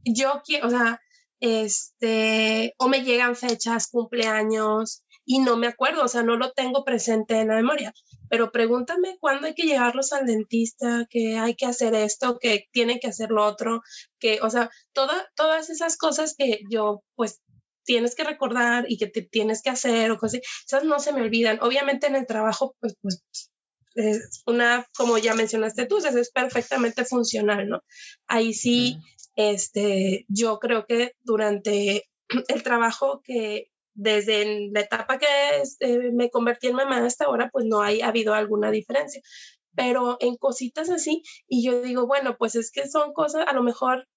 yo 0.05 0.43
quiero, 0.45 0.67
o 0.67 0.69
sea, 0.69 1.01
este, 1.39 2.73
o 2.77 2.87
me 2.87 3.03
llegan 3.03 3.35
fechas, 3.35 3.87
cumpleaños, 3.87 5.03
y 5.25 5.39
no 5.39 5.57
me 5.57 5.67
acuerdo, 5.67 6.03
o 6.03 6.07
sea, 6.07 6.23
no 6.23 6.37
lo 6.37 6.51
tengo 6.53 6.83
presente 6.83 7.39
en 7.39 7.49
la 7.49 7.55
memoria. 7.55 7.93
Pero 8.29 8.51
pregúntame 8.51 9.17
cuándo 9.19 9.47
hay 9.47 9.53
que 9.53 9.67
llevarlos 9.67 10.11
al 10.11 10.25
dentista, 10.25 11.05
que 11.09 11.37
hay 11.37 11.55
que 11.55 11.67
hacer 11.67 11.93
esto, 11.93 12.39
que 12.39 12.65
tienen 12.71 12.99
que 12.99 13.09
hacer 13.09 13.29
lo 13.29 13.45
otro, 13.45 13.81
que, 14.19 14.39
o 14.41 14.49
sea, 14.49 14.71
toda, 14.91 15.29
todas 15.35 15.69
esas 15.69 15.97
cosas 15.97 16.33
que 16.35 16.61
yo, 16.71 17.03
pues, 17.15 17.41
tienes 17.83 18.15
que 18.15 18.23
recordar 18.23 18.85
y 18.87 18.97
que 18.97 19.07
te 19.07 19.21
tienes 19.21 19.61
que 19.61 19.69
hacer 19.69 20.11
o 20.11 20.17
cosas 20.17 20.41
esas 20.65 20.83
no 20.83 20.99
se 20.99 21.13
me 21.13 21.21
olvidan. 21.21 21.59
Obviamente 21.61 22.07
en 22.07 22.15
el 22.15 22.25
trabajo, 22.25 22.75
pues, 22.79 22.95
pues 23.01 23.23
es 23.95 24.41
una, 24.45 24.85
como 24.95 25.17
ya 25.17 25.33
mencionaste 25.33 25.85
tú, 25.85 25.97
es 25.97 26.31
perfectamente 26.31 27.05
funcional, 27.05 27.67
¿no? 27.67 27.83
Ahí 28.27 28.53
sí, 28.53 28.97
este, 29.35 30.25
yo 30.27 30.59
creo 30.59 30.85
que 30.85 31.13
durante 31.23 32.09
el 32.47 32.63
trabajo 32.63 33.21
que 33.23 33.71
desde 33.93 34.69
la 34.71 34.81
etapa 34.81 35.17
que 35.17 35.27
este, 35.61 36.11
me 36.11 36.29
convertí 36.29 36.67
en 36.67 36.75
mamá 36.75 37.05
hasta 37.05 37.25
ahora, 37.25 37.49
pues 37.51 37.65
no 37.65 37.81
hay 37.81 38.01
habido 38.01 38.33
alguna 38.33 38.71
diferencia. 38.71 39.21
Pero 39.75 40.17
en 40.19 40.37
cositas 40.37 40.89
así, 40.89 41.23
y 41.47 41.65
yo 41.65 41.81
digo, 41.81 42.07
bueno, 42.07 42.37
pues 42.37 42.55
es 42.55 42.71
que 42.71 42.87
son 42.87 43.13
cosas, 43.13 43.45
a 43.47 43.53
lo 43.53 43.63
mejor 43.63 44.07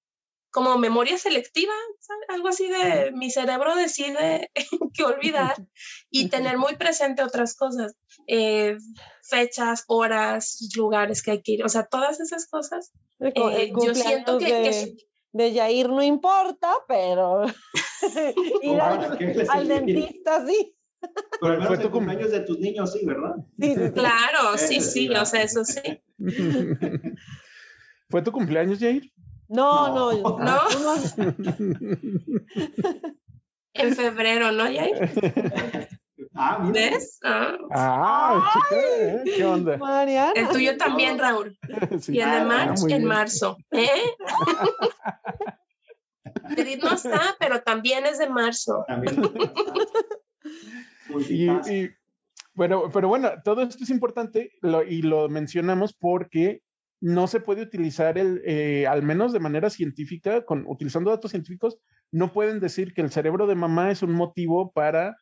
como 0.53 0.79
memoria 0.79 1.19
selectiva, 1.19 1.73
¿sabes? 1.99 2.25
algo 2.29 2.49
así 2.49 2.69
de 2.69 3.11
mi 3.13 3.31
cerebro 3.31 3.75
decide 3.75 4.51
que 4.95 5.03
olvidar 5.05 5.55
y 6.11 6.29
tener 6.29 6.59
muy 6.59 6.77
presente 6.77 7.23
otras 7.23 7.57
cosas, 7.57 7.95
eh, 8.27 8.77
fechas, 9.23 9.85
horas, 9.89 10.59
lugares 10.77 11.23
que 11.23 11.31
hay 11.33 11.43
que 11.43 11.53
ir, 11.53 11.65
o 11.65 11.69
sea, 11.69 11.87
todas 11.87 12.21
esas 12.21 12.47
cosas. 12.49 12.93
El 13.19 13.33
cu- 13.33 13.49
el 13.49 13.57
eh, 13.61 13.73
yo 13.85 13.95
siento 13.95 14.39
que, 14.39 14.45
de, 14.55 14.63
que- 14.71 14.97
de 15.33 15.53
Yair 15.53 15.89
no 15.89 16.03
importa, 16.03 16.71
pero 16.87 17.45
ir 18.63 18.81
al, 18.81 19.17
¿qué 19.19 19.25
les 19.35 19.49
al 19.51 19.67
dentista 19.69 20.47
sí. 20.47 20.77
Pero 21.41 21.55
al 21.55 21.59
menos 21.59 21.67
Fue 21.69 21.77
el 21.77 21.83
tu 21.83 21.89
cum- 21.91 22.05
cumpleaños 22.05 22.31
de 22.31 22.41
tus 22.41 22.59
niños, 22.61 22.93
sí, 22.93 23.05
¿verdad? 23.05 23.35
Sí, 23.59 23.75
sí, 23.75 23.91
claro, 23.93 24.57
sí, 24.59 24.81
sí, 24.81 25.07
sí, 25.09 25.09
o 25.09 25.25
sea, 25.27 25.43
eso 25.43 25.65
sí. 25.65 25.81
¿Fue 28.09 28.23
tu 28.23 28.31
cumpleaños, 28.31 28.79
Jair? 28.79 29.11
No, 29.53 30.13
No. 30.13 30.39
no, 30.39 30.39
En 33.75 33.95
febrero, 33.97 34.53
¿no, 34.53 34.71
Yair? 34.71 35.89
Ah, 36.35 36.71
¿Ves? 36.73 37.19
Ah. 37.25 37.57
Ah, 37.75 38.51
chica, 38.53 38.77
¿eh? 38.81 39.23
¿qué 39.37 39.45
onda? 39.45 39.77
Mariana. 39.77 40.33
El 40.35 40.49
tuyo 40.49 40.77
también, 40.77 41.19
Raúl. 41.19 41.59
Sí. 42.01 42.13
Y 42.17 42.21
el 42.21 42.31
de 42.31 42.37
Ah, 42.37 42.45
March 42.45 42.81
en 42.81 42.87
bien. 42.87 43.05
marzo. 43.05 43.57
¿Eh? 43.71 43.89
Edith 46.57 46.83
no 46.83 46.93
está, 46.95 47.37
pero 47.39 47.61
también 47.63 48.07
es 48.07 48.19
de 48.19 48.29
marzo. 48.29 48.85
También. 48.87 49.23
Y, 51.29 51.45
y, 51.73 51.91
bueno, 52.55 52.91
pero 52.93 53.09
bueno, 53.09 53.31
todo 53.45 53.63
esto 53.63 53.85
es 53.85 53.91
importante 53.91 54.53
lo- 54.61 54.83
y 54.83 55.03
lo 55.03 55.29
mencionamos 55.29 55.93
porque 55.95 56.63
no 57.03 57.27
se 57.27 57.41
puede 57.41 57.63
utilizar 57.63 58.17
el, 58.17 58.41
eh, 58.47 58.87
al 58.87 59.03
menos 59.03 59.33
de 59.33 59.41
manera 59.41 59.69
científica, 59.71 60.45
con, 60.45 60.65
utilizando 60.67 61.11
datos 61.11 61.33
científicos, 61.33 61.79
no 62.13 62.33
pueden 62.33 62.61
decir 62.61 62.95
que 62.95 63.01
el 63.03 63.11
cerebro 63.11 63.47
de 63.47 63.57
mamá 63.57 63.91
es 63.91 64.03
un 64.03 64.13
motivo 64.13 64.71
para 64.73 65.17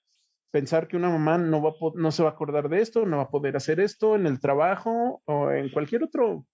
pensar 0.53 0.88
que 0.88 0.97
una 0.97 1.09
mamá 1.09 1.38
no, 1.38 1.62
va 1.62 1.71
a 1.71 1.75
no 1.95 2.12
se 2.12 2.23
va 2.23 2.29
a 2.31 2.33
acordar 2.33 2.69
de 2.69 2.81
esto, 2.83 3.07
no 3.07 3.16
va 3.19 3.23
a 3.25 3.31
poder 3.31 3.57
hacer 3.57 3.81
esto 3.81 4.14
en 4.14 4.27
el 4.27 4.40
trabajo 4.40 5.23
o 5.25 5.51
en 5.51 5.71
cualquier 5.71 6.03
otro 6.05 6.45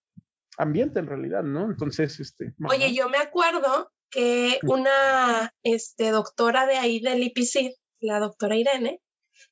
ambiente 0.59 1.01
en 1.01 1.07
realidad, 1.07 1.43
¿no? 1.43 1.65
Entonces, 1.71 2.21
este... 2.21 2.55
mamá- 2.59 2.75
Oye, 2.75 2.95
yo 2.95 3.09
me 3.09 3.19
acuerdo 3.19 3.91
que 4.11 4.59
una 4.63 5.51
este, 5.65 6.11
doctora 6.11 6.67
de 6.67 6.77
ahí 6.77 7.01
del 7.01 7.23
IPC, 7.23 7.75
la 8.01 8.21
doctora 8.21 8.57
Irene, 8.57 9.01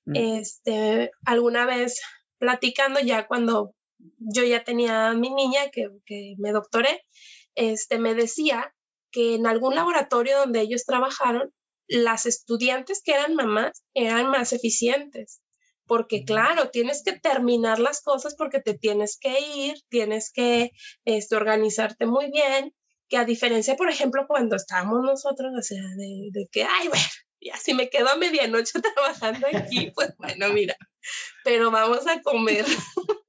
Mm. 0.06 0.16
este, 0.16 1.10
alguna 1.26 1.66
vez 1.66 2.00
platicando 2.38 3.00
ya 3.00 3.26
cuando 3.26 3.74
yo 4.18 4.44
ya 4.44 4.64
tenía 4.64 5.08
a 5.08 5.14
mi 5.14 5.30
niña 5.30 5.70
que, 5.70 5.88
que 6.06 6.34
me 6.38 6.52
doctoré, 6.52 7.04
este, 7.54 7.98
me 7.98 8.14
decía 8.14 8.74
que 9.10 9.34
en 9.34 9.46
algún 9.46 9.74
laboratorio 9.74 10.38
donde 10.38 10.60
ellos 10.60 10.84
trabajaron, 10.84 11.52
las 11.86 12.26
estudiantes 12.26 13.02
que 13.04 13.12
eran 13.12 13.34
mamás 13.34 13.84
eran 13.94 14.28
más 14.30 14.52
eficientes. 14.52 15.40
Porque 15.86 16.24
claro, 16.24 16.70
tienes 16.70 17.02
que 17.04 17.12
terminar 17.12 17.78
las 17.78 18.00
cosas 18.00 18.34
porque 18.36 18.58
te 18.58 18.72
tienes 18.72 19.18
que 19.20 19.38
ir, 19.38 19.76
tienes 19.90 20.32
que 20.32 20.70
este, 21.04 21.36
organizarte 21.36 22.06
muy 22.06 22.30
bien, 22.30 22.74
que 23.08 23.18
a 23.18 23.26
diferencia, 23.26 23.76
por 23.76 23.90
ejemplo, 23.90 24.24
cuando 24.26 24.56
estábamos 24.56 25.02
nosotros, 25.02 25.52
o 25.56 25.62
sea, 25.62 25.82
de, 25.96 26.30
de 26.32 26.48
que, 26.50 26.64
ay, 26.64 26.88
bueno, 26.88 27.04
ya 27.40 27.56
si 27.58 27.74
me 27.74 27.90
quedo 27.90 28.08
a 28.08 28.16
medianoche 28.16 28.80
trabajando 28.94 29.46
aquí, 29.52 29.90
pues 29.94 30.14
bueno, 30.16 30.48
mira, 30.54 30.76
pero 31.44 31.70
vamos 31.70 32.06
a 32.06 32.20
comer. 32.22 32.64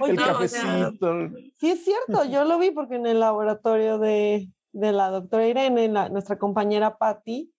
Oye, 0.00 0.10
el 0.12 0.16
no, 0.16 0.22
o 0.22 0.48
sea, 0.48 0.62
cafecito. 0.62 1.14
Sí, 1.58 1.70
es 1.70 1.84
cierto, 1.84 2.24
yo 2.24 2.44
lo 2.44 2.58
vi 2.58 2.70
porque 2.70 2.96
en 2.96 3.06
el 3.06 3.20
laboratorio 3.20 3.98
de, 3.98 4.48
de 4.72 4.92
la 4.92 5.10
doctora 5.10 5.46
Irene, 5.46 5.88
la- 5.88 6.08
nuestra 6.08 6.38
compañera 6.38 6.96
Patti, 6.98 7.52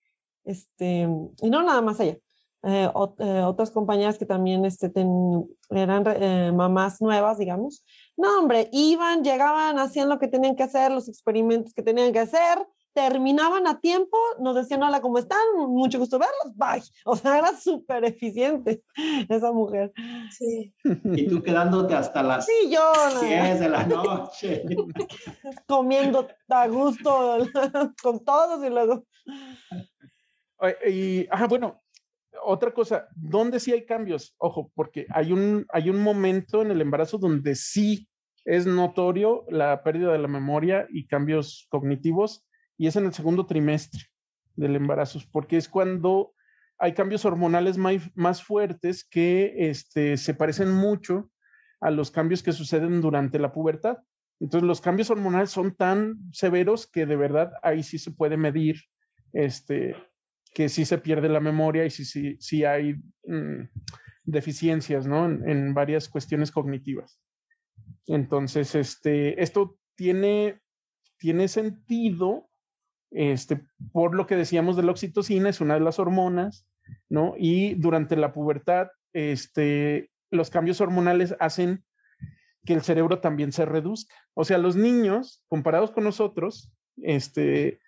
este, 0.43 1.07
y 1.41 1.49
no 1.49 1.61
nada 1.63 1.81
más 1.81 1.99
ella, 1.99 2.17
eh, 2.63 2.89
eh, 3.19 3.41
otras 3.45 3.71
compañeras 3.71 4.17
que 4.17 4.25
también 4.25 4.65
este, 4.65 4.89
ten- 4.89 5.45
eran 5.69 6.03
eh, 6.07 6.51
mamás 6.53 7.01
nuevas, 7.01 7.37
digamos. 7.37 7.85
No, 8.15 8.39
hombre, 8.39 8.69
iban, 8.71 9.23
llegaban, 9.23 9.77
hacían 9.79 10.09
lo 10.09 10.19
que 10.19 10.27
tenían 10.27 10.55
que 10.55 10.63
hacer, 10.63 10.91
los 10.91 11.07
experimentos 11.07 11.73
que 11.73 11.83
tenían 11.83 12.11
que 12.13 12.19
hacer, 12.19 12.57
terminaban 12.97 13.67
a 13.67 13.79
tiempo, 13.79 14.17
nos 14.39 14.55
decían, 14.55 14.81
hola, 14.81 15.01
¿cómo 15.01 15.19
están? 15.19 15.39
Mucho 15.55 15.99
gusto 15.99 16.17
verlos, 16.17 16.55
bye. 16.55 16.81
O 17.05 17.15
sea, 17.15 17.37
era 17.37 17.55
súper 17.55 18.03
eficiente 18.05 18.81
esa 19.29 19.51
mujer. 19.51 19.93
Sí. 20.31 20.73
Y 21.03 21.27
tú 21.27 21.43
quedándote 21.43 21.93
hasta 21.93 22.23
las 22.23 22.47
Sí, 22.47 22.71
yo 22.71 22.91
no, 23.13 23.21
10 23.21 23.59
de 23.59 23.69
la 23.69 23.85
noche. 23.85 24.63
comiendo 25.67 26.27
a 26.49 26.67
gusto 26.67 27.37
con 28.01 28.25
todos 28.25 28.65
y 28.65 28.69
luego... 28.71 29.05
Y, 30.89 31.27
ah, 31.29 31.45
bueno, 31.47 31.83
otra 32.43 32.73
cosa, 32.73 33.09
¿dónde 33.15 33.59
sí 33.59 33.73
hay 33.73 33.85
cambios? 33.85 34.33
Ojo, 34.39 34.71
porque 34.73 35.05
hay 35.11 35.31
un, 35.33 35.67
hay 35.69 35.91
un 35.91 36.01
momento 36.01 36.63
en 36.63 36.71
el 36.71 36.81
embarazo 36.81 37.19
donde 37.19 37.53
sí 37.53 38.09
es 38.43 38.65
notorio 38.65 39.45
la 39.49 39.83
pérdida 39.83 40.13
de 40.13 40.17
la 40.17 40.27
memoria 40.27 40.87
y 40.89 41.05
cambios 41.05 41.67
cognitivos, 41.69 42.46
y 42.77 42.87
es 42.87 42.95
en 42.95 43.05
el 43.05 43.13
segundo 43.13 43.45
trimestre 43.45 44.05
del 44.55 44.75
embarazo, 44.75 45.19
porque 45.31 45.57
es 45.57 45.67
cuando 45.69 46.33
hay 46.79 46.93
cambios 46.93 47.25
hormonales 47.25 47.77
mai- 47.77 48.11
más, 48.15 48.43
fuertes 48.43 49.03
que 49.03 49.69
este, 49.69 50.17
se 50.17 50.33
parecen 50.33 50.71
mucho 50.71 51.31
a 51.81 51.91
los 51.91 52.11
cambios 52.11 52.43
que 52.43 52.51
suceden 52.53 53.01
durante 53.01 53.39
la 53.39 53.51
pubertad. 53.51 53.97
Entonces, 54.39 54.67
los 54.67 54.81
cambios 54.81 55.09
hormonales 55.09 55.49
son 55.49 55.75
tan 55.75 56.17
severos 56.31 56.85
que 56.87 57.05
de 57.05 57.15
verdad 57.15 57.51
ahí 57.63 57.81
sí 57.81 57.97
se 57.97 58.11
puede 58.11 58.37
medir 58.37 58.75
este, 59.33 59.95
que 60.53 60.69
sí 60.69 60.85
se 60.85 60.99
pierde 60.99 61.29
la 61.29 61.39
memoria 61.39 61.85
y 61.85 61.89
sí, 61.89 62.05
sí, 62.05 62.37
sí 62.39 62.63
hay 62.63 62.95
mm, 63.25 63.69
deficiencias, 64.23 65.07
¿no? 65.07 65.25
En, 65.25 65.47
en 65.49 65.73
varias 65.73 66.07
cuestiones 66.09 66.51
cognitivas. 66.51 67.19
Entonces, 68.07 68.75
este, 68.75 69.41
esto 69.41 69.79
tiene, 69.95 70.61
tiene 71.17 71.47
sentido, 71.47 72.46
este, 73.11 73.65
por 73.91 74.15
lo 74.15 74.27
que 74.27 74.35
decíamos 74.35 74.75
de 74.75 74.83
la 74.83 74.91
oxitocina, 74.91 75.49
es 75.49 75.61
una 75.61 75.75
de 75.75 75.79
las 75.79 75.99
hormonas, 75.99 76.67
¿no? 77.09 77.35
Y 77.37 77.75
durante 77.75 78.15
la 78.15 78.33
pubertad, 78.33 78.87
este, 79.13 80.11
los 80.31 80.49
cambios 80.49 80.81
hormonales 80.81 81.35
hacen 81.39 81.83
que 82.65 82.73
el 82.73 82.81
cerebro 82.81 83.19
también 83.19 83.51
se 83.51 83.65
reduzca. 83.65 84.15
O 84.33 84.43
sea, 84.43 84.57
los 84.57 84.75
niños, 84.75 85.43
comparados 85.47 85.91
con 85.91 86.03
nosotros, 86.03 86.71
este, 86.97 87.79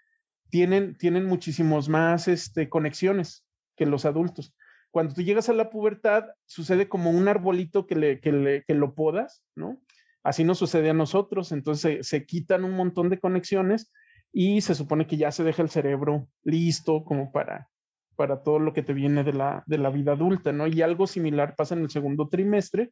tienen, 0.49 0.97
tienen 0.97 1.25
muchísimos 1.25 1.89
más 1.89 2.27
este, 2.27 2.69
conexiones 2.69 3.45
que 3.75 3.85
los 3.85 4.05
adultos. 4.05 4.55
Cuando 4.91 5.13
tú 5.13 5.21
llegas 5.21 5.49
a 5.49 5.53
la 5.53 5.69
pubertad, 5.69 6.25
sucede 6.45 6.89
como 6.89 7.11
un 7.11 7.27
arbolito 7.27 7.85
que, 7.85 7.95
le, 7.95 8.19
que, 8.19 8.31
le, 8.31 8.63
lo 8.67 8.95
podas, 8.95 9.43
¿no? 9.55 9.81
Así 10.23 10.43
nos 10.43 10.57
sucede 10.57 10.89
a 10.89 10.93
nosotros, 10.93 11.51
entonces 11.51 12.07
se, 12.07 12.25
quitan 12.25 12.63
un 12.63 12.71
montón 12.71 13.09
de 13.09 13.19
conexiones 13.19 13.91
y 14.31 14.61
se 14.61 14.75
supone 14.75 15.07
que 15.07 15.17
ya 15.17 15.31
se 15.31 15.43
deja 15.43 15.61
el 15.61 15.69
cerebro 15.69 16.27
listo 16.43 17.03
como 17.03 17.31
para, 17.31 17.69
para 18.15 18.43
todo 18.43 18.59
lo 18.59 18.73
que 18.73 18.83
te 18.83 18.93
viene 18.93 19.23
de 19.23 19.33
la, 19.33 19.63
de 19.65 19.77
la 19.77 19.89
vida 19.89 20.13
adulta, 20.13 20.51
¿no? 20.51 20.67
Y 20.67 20.81
algo 20.81 21.07
similar 21.07 21.55
pasa 21.55 21.75
en 21.75 21.81
el 21.81 21.89
segundo 21.89 22.27
trimestre 22.27 22.91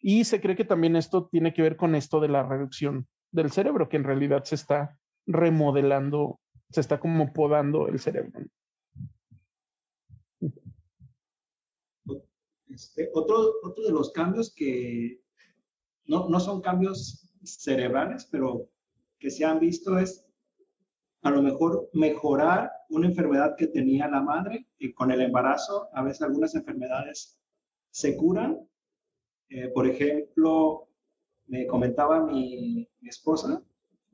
y 0.00 0.24
se 0.24 0.40
cree 0.40 0.56
que 0.56 0.64
también 0.64 0.96
esto 0.96 1.28
tiene 1.28 1.52
que 1.52 1.62
ver 1.62 1.76
con 1.76 1.94
esto 1.94 2.20
de 2.20 2.28
la 2.28 2.42
reducción 2.42 3.08
del 3.32 3.50
cerebro, 3.50 3.88
que 3.88 3.96
en 3.96 4.04
realidad 4.04 4.44
se 4.44 4.54
está 4.54 4.98
remodelando, 5.26 6.40
se 6.70 6.80
está 6.80 7.00
como 7.00 7.32
podando 7.32 7.88
el 7.88 7.98
cerebro. 7.98 8.40
Este, 12.68 13.10
otro, 13.14 13.54
otro 13.62 13.84
de 13.84 13.92
los 13.92 14.12
cambios 14.12 14.54
que 14.54 15.20
no, 16.04 16.28
no 16.28 16.38
son 16.38 16.60
cambios 16.60 17.30
cerebrales, 17.42 18.28
pero 18.30 18.68
que 19.18 19.30
se 19.30 19.44
han 19.44 19.58
visto 19.58 19.98
es 19.98 20.25
a 21.26 21.30
lo 21.30 21.42
mejor 21.42 21.90
mejorar 21.92 22.70
una 22.88 23.08
enfermedad 23.08 23.56
que 23.56 23.66
tenía 23.66 24.06
la 24.06 24.20
madre 24.20 24.68
y 24.78 24.92
con 24.92 25.10
el 25.10 25.20
embarazo 25.20 25.88
a 25.92 26.04
veces 26.04 26.22
algunas 26.22 26.54
enfermedades 26.54 27.36
se 27.90 28.16
curan. 28.16 28.60
Eh, 29.48 29.68
por 29.74 29.88
ejemplo, 29.88 30.88
me 31.48 31.66
comentaba 31.66 32.24
mi, 32.24 32.88
mi, 33.00 33.08
esposa 33.08 33.60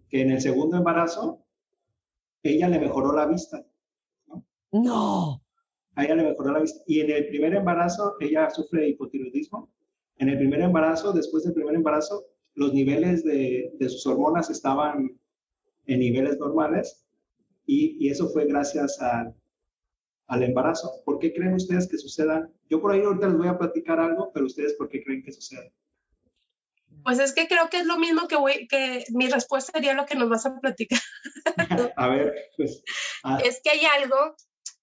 que 0.08 0.22
en 0.22 0.30
el 0.30 0.40
segundo 0.40 0.78
embarazo 0.78 1.44
ella 2.42 2.70
le 2.70 2.80
mejoró 2.80 3.12
la 3.12 3.26
vista. 3.26 3.62
No. 4.26 4.44
no. 4.72 5.42
A 5.94 6.04
ella 6.04 6.14
le 6.14 6.30
mejoró 6.30 6.52
la 6.52 6.60
vista. 6.60 6.82
Y 6.86 7.00
en 7.00 7.10
el 7.10 7.28
primer 7.28 7.54
embarazo 7.54 8.14
ella 8.20 8.48
sufre 8.48 8.80
de 8.80 8.88
hipotiroidismo. 8.88 9.70
En 10.16 10.30
el 10.30 10.38
primer 10.38 10.62
embarazo, 10.62 11.12
después 11.12 11.44
del 11.44 11.52
primer 11.52 11.74
embarazo, 11.74 12.24
los 12.54 12.72
niveles 12.72 13.22
de, 13.22 13.70
de 13.78 13.88
sus 13.90 14.06
hormonas 14.06 14.48
estaban 14.48 15.18
en 15.86 16.00
niveles 16.00 16.38
normales 16.38 17.04
y, 17.66 17.96
y 18.04 18.10
eso 18.10 18.28
fue 18.30 18.46
gracias 18.46 19.00
a, 19.00 19.32
al 20.26 20.42
embarazo. 20.42 21.02
¿Por 21.04 21.18
qué 21.18 21.32
creen 21.32 21.54
ustedes 21.54 21.88
que 21.88 21.98
suceda? 21.98 22.48
Yo 22.68 22.80
por 22.80 22.92
ahí 22.92 23.02
ahorita 23.02 23.28
les 23.28 23.36
voy 23.36 23.48
a 23.48 23.58
platicar 23.58 24.00
algo, 24.00 24.32
pero 24.32 24.46
ustedes 24.46 24.74
¿por 24.74 24.88
qué 24.88 25.02
creen 25.02 25.22
que 25.22 25.32
sucede? 25.32 25.72
Pues 27.04 27.18
es 27.18 27.32
que 27.32 27.48
creo 27.48 27.68
que 27.68 27.78
es 27.78 27.86
lo 27.86 27.98
mismo 27.98 28.28
que 28.28 28.36
voy, 28.36 28.66
que 28.68 29.04
mi 29.10 29.28
respuesta 29.28 29.72
sería 29.72 29.94
lo 29.94 30.06
que 30.06 30.14
nos 30.14 30.28
vas 30.28 30.46
a 30.46 30.58
platicar. 30.60 31.00
a 31.96 32.08
ver, 32.08 32.34
pues. 32.56 32.82
Ah. 33.24 33.40
Es 33.44 33.60
que 33.62 33.70
hay 33.70 33.84
algo 33.84 34.36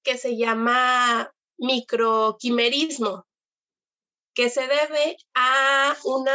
que 0.04 0.18
se 0.18 0.38
llama 0.38 1.34
microquimerismo, 1.58 3.26
que 4.34 4.50
se 4.50 4.62
debe 4.62 5.18
a 5.34 5.96
un 6.04 6.28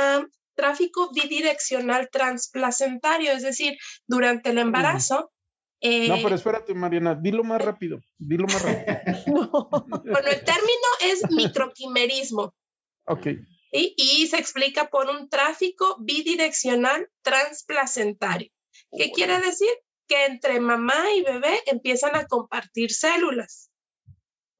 tráfico 0.55 1.11
bidireccional 1.13 2.09
transplacentario, 2.11 3.33
es 3.33 3.43
decir, 3.43 3.77
durante 4.07 4.51
el 4.51 4.59
embarazo. 4.59 5.33
Eh, 5.81 6.09
no, 6.09 6.17
pero 6.23 6.35
espérate, 6.35 6.75
Mariana, 6.75 7.15
dilo 7.15 7.45
más 7.45 7.63
rápido, 7.63 8.01
dilo 8.17 8.47
más 8.47 8.63
rápido. 8.63 9.17
no. 9.27 9.69
Bueno, 10.05 10.29
el 10.29 10.45
término 10.45 10.89
es 11.03 11.23
microquimerismo. 11.31 12.55
Ok. 13.07 13.27
¿sí? 13.73 13.95
Y 13.97 14.27
se 14.29 14.39
explica 14.39 14.89
por 14.89 15.11
un 15.11 15.29
tráfico 15.29 15.97
bidireccional 16.01 17.11
transplacentario. 17.23 18.51
¿Qué 18.97 19.11
quiere 19.11 19.41
decir? 19.41 19.69
Que 20.09 20.27
entre 20.27 20.61
mamá 20.61 21.13
y 21.17 21.23
bebé 21.23 21.61
empiezan 21.67 22.15
a 22.17 22.27
compartir 22.27 22.93
células. 22.93 23.71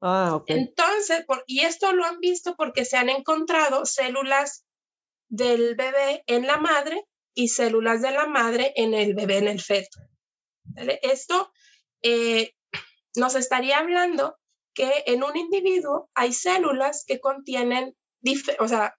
Ah, 0.01 0.35
ok. 0.35 0.45
Entonces, 0.47 1.25
y 1.47 1.61
esto 1.61 1.93
lo 1.93 2.05
han 2.05 2.19
visto 2.19 2.55
porque 2.55 2.85
se 2.85 2.97
han 2.97 3.09
encontrado 3.09 3.85
células 3.85 4.65
del 5.29 5.75
bebé 5.75 6.23
en 6.27 6.47
la 6.47 6.57
madre 6.57 7.05
y 7.33 7.49
células 7.49 8.01
de 8.01 8.11
la 8.11 8.27
madre 8.27 8.73
en 8.75 8.93
el 8.93 9.13
bebé, 9.13 9.37
en 9.37 9.47
el 9.47 9.61
feto. 9.61 9.99
Esto 11.01 11.51
eh, 12.01 12.53
nos 13.15 13.35
estaría 13.35 13.79
hablando 13.79 14.37
que 14.73 15.03
en 15.07 15.23
un 15.23 15.35
individuo 15.37 16.09
hay 16.13 16.33
células 16.33 17.05
que 17.07 17.19
contienen, 17.19 17.95
o 18.59 18.67
sea, 18.67 18.95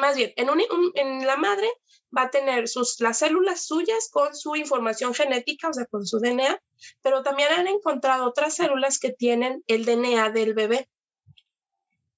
más 0.00 0.16
bien, 0.16 0.32
en, 0.36 0.48
en 0.94 1.26
la 1.26 1.36
madre 1.36 1.68
va 2.16 2.22
a 2.22 2.30
tener 2.30 2.68
sus, 2.68 3.00
las 3.00 3.18
células 3.18 3.64
suyas 3.66 4.08
con 4.10 4.34
su 4.34 4.56
información 4.56 5.14
genética, 5.14 5.68
o 5.68 5.72
sea, 5.72 5.86
con 5.86 6.06
su 6.06 6.18
DNA, 6.18 6.60
pero 7.02 7.22
también 7.22 7.52
han 7.52 7.68
encontrado 7.68 8.26
otras 8.26 8.56
células 8.56 8.98
que 8.98 9.12
tienen 9.12 9.62
el 9.66 9.84
DNA 9.84 10.30
del 10.30 10.54
bebé. 10.54 10.88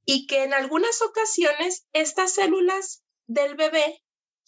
Y 0.05 0.27
que 0.27 0.45
en 0.45 0.55
algunas 0.55 1.03
ocasiones 1.03 1.87
estas 1.93 2.35
células 2.35 3.03
del 3.31 3.55
bebé 3.55 4.03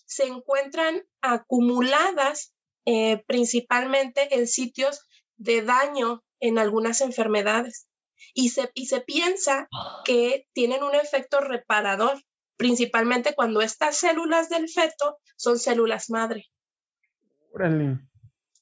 se 0.07 0.25
encuentran 0.25 1.03
acumuladas 1.21 2.53
eh, 2.85 3.23
principalmente 3.29 4.35
en 4.35 4.49
sitios 4.49 5.07
de 5.37 5.63
daño 5.63 6.25
en 6.41 6.59
algunas 6.59 7.01
enfermedades. 7.01 7.89
Y 8.35 8.49
se, 8.49 8.71
y 8.75 8.87
se 8.87 9.01
piensa 9.01 9.69
que 10.05 10.49
tienen 10.53 10.83
un 10.83 10.95
efecto 10.97 11.41
reparador, 11.41 12.21
principalmente 12.57 13.35
cuando 13.35 13.61
estas 13.61 13.97
células 13.97 14.49
del 14.49 14.69
feto 14.69 15.19
son 15.37 15.59
células 15.59 16.11
madre. 16.11 16.47
Órale. 17.53 18.01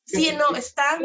Sí, 0.05 0.33
no, 0.37 0.55
están. 0.57 1.03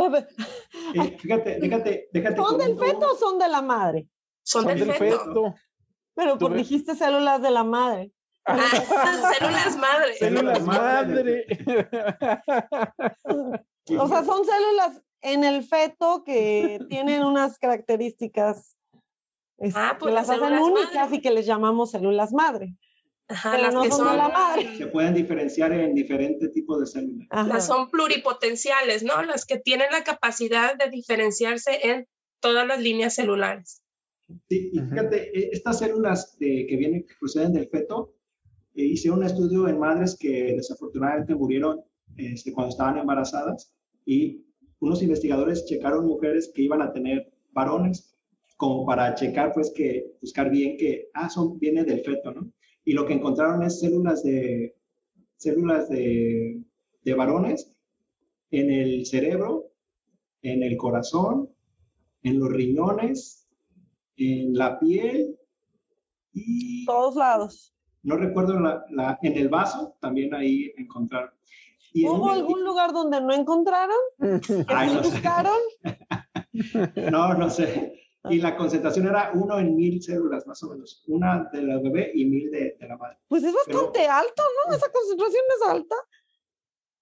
Eh, 0.93 1.17
fíjate, 1.19 1.59
fíjate, 1.61 2.09
déjate. 2.11 2.35
¿Son 2.35 2.57
del 2.57 2.77
feto 2.77 3.13
o 3.13 3.15
son 3.15 3.37
de 3.37 3.47
la 3.47 3.61
madre? 3.61 4.09
Son, 4.43 4.65
del, 4.65 4.91
feto. 4.93 5.55
Pero 6.15 6.37
por 6.37 6.53
dijiste 6.53 6.95
células 6.95 7.41
de 7.41 7.51
la 7.51 7.63
madre. 7.63 8.11
Ah, 8.45 9.33
células 9.37 9.77
madre. 9.77 10.13
Células 10.15 10.61
madre. 10.61 11.45
o 13.97 14.07
sea, 14.07 14.23
son 14.23 14.45
células 14.45 15.01
en 15.21 15.43
el 15.43 15.63
feto 15.63 16.23
que 16.23 16.79
tienen 16.87 17.23
unas 17.23 17.57
características 17.57 18.77
ah, 19.73 19.97
pues 19.99 20.11
que 20.11 20.15
las 20.15 20.29
hacen 20.29 20.59
únicas 20.59 21.11
y 21.13 21.21
que 21.21 21.31
les 21.31 21.45
llamamos 21.45 21.91
células 21.91 22.31
madre. 22.33 22.75
Ajá, 23.27 23.57
las 23.57 23.73
que 23.73 23.89
son, 23.89 24.17
la 24.17 24.29
madre. 24.29 24.77
Se 24.77 24.85
pueden 24.85 25.15
diferenciar 25.15 25.73
en 25.73 25.95
diferentes 25.95 26.51
tipos 26.51 26.79
de 26.79 26.85
células. 26.85 27.27
Las 27.47 27.65
son 27.65 27.89
pluripotenciales, 27.89 29.01
¿no? 29.01 29.23
Las 29.23 29.45
que 29.45 29.57
tienen 29.57 29.87
la 29.91 30.03
capacidad 30.03 30.77
de 30.77 30.91
diferenciarse 30.91 31.79
en 31.89 32.07
todas 32.39 32.67
las 32.67 32.79
líneas 32.79 33.15
celulares. 33.15 33.81
Sí, 34.47 34.69
y 34.73 34.79
fíjate, 34.79 35.37
e, 35.37 35.49
estas 35.53 35.79
células 35.79 36.35
que 36.39 36.75
vienen, 36.77 37.03
que 37.03 37.15
proceden 37.19 37.53
del 37.53 37.67
feto, 37.67 38.13
eh, 38.13 38.14
hicieron 38.75 39.19
un 39.19 39.25
estudio 39.25 39.67
en 39.67 39.79
madres 39.79 40.17
que 40.19 40.53
desafortunadamente 40.55 41.35
murieron 41.35 41.81
este, 42.17 42.53
cuando 42.53 42.71
estaban 42.71 42.97
embarazadas 42.97 43.73
y 44.05 44.45
unos 44.79 45.01
investigadores 45.01 45.65
checaron 45.65 46.05
mujeres 46.05 46.51
que 46.53 46.63
iban 46.63 46.81
a 46.81 46.91
tener 46.91 47.31
varones 47.51 48.15
como 48.57 48.85
para 48.85 49.15
checar, 49.15 49.51
pues, 49.53 49.71
que 49.75 50.13
buscar 50.21 50.49
bien 50.49 50.77
que, 50.77 51.09
ah, 51.13 51.29
son, 51.29 51.59
viene 51.59 51.83
del 51.83 52.01
feto, 52.01 52.31
¿no? 52.31 52.51
Y 52.85 52.93
lo 52.93 53.05
que 53.05 53.13
encontraron 53.13 53.63
es 53.63 53.79
células 53.79 54.23
de, 54.23 54.75
células 55.37 55.89
de, 55.89 56.61
de 57.03 57.13
varones 57.13 57.75
en 58.51 58.69
el 58.69 59.05
cerebro, 59.05 59.71
en 60.41 60.63
el 60.63 60.77
corazón, 60.77 61.49
en 62.23 62.39
los 62.39 62.49
riñones, 62.49 63.47
en 64.17 64.53
la 64.53 64.79
piel 64.79 65.37
y... 66.33 66.85
Todos 66.85 67.15
lados. 67.15 67.74
No 68.05 68.17
recuerdo, 68.17 68.59
la, 68.59 68.85
la, 68.91 69.19
en 69.21 69.37
el 69.37 69.49
vaso 69.49 69.97
también 69.99 70.33
ahí 70.33 70.71
encontraron. 70.77 71.31
¿Hubo 72.03 72.29
algún 72.29 72.63
lugar 72.63 72.91
donde 72.91 73.21
no 73.21 73.33
encontraron? 73.33 73.97
¿Que 74.19 74.97
buscaron? 75.01 75.57
no, 77.11 77.33
no 77.33 77.49
sé. 77.49 78.05
Y 78.29 78.39
la 78.39 78.55
concentración 78.57 79.07
era 79.07 79.31
uno 79.33 79.59
en 79.59 79.75
mil 79.75 80.01
células, 80.01 80.45
más 80.47 80.61
o 80.63 80.69
menos. 80.69 81.03
Una 81.07 81.47
de 81.51 81.61
la 81.61 81.79
bebé 81.79 82.11
y 82.13 82.25
mil 82.25 82.51
de, 82.51 82.77
la 82.81 82.97
madre. 82.97 83.17
Pues 83.27 83.43
es 83.43 83.53
bastante 83.53 84.07
alto, 84.07 84.43
¿no? 84.67 84.75
Esa 84.75 84.91
concentración 84.91 85.43
es 85.55 85.69
alta. 85.69 85.95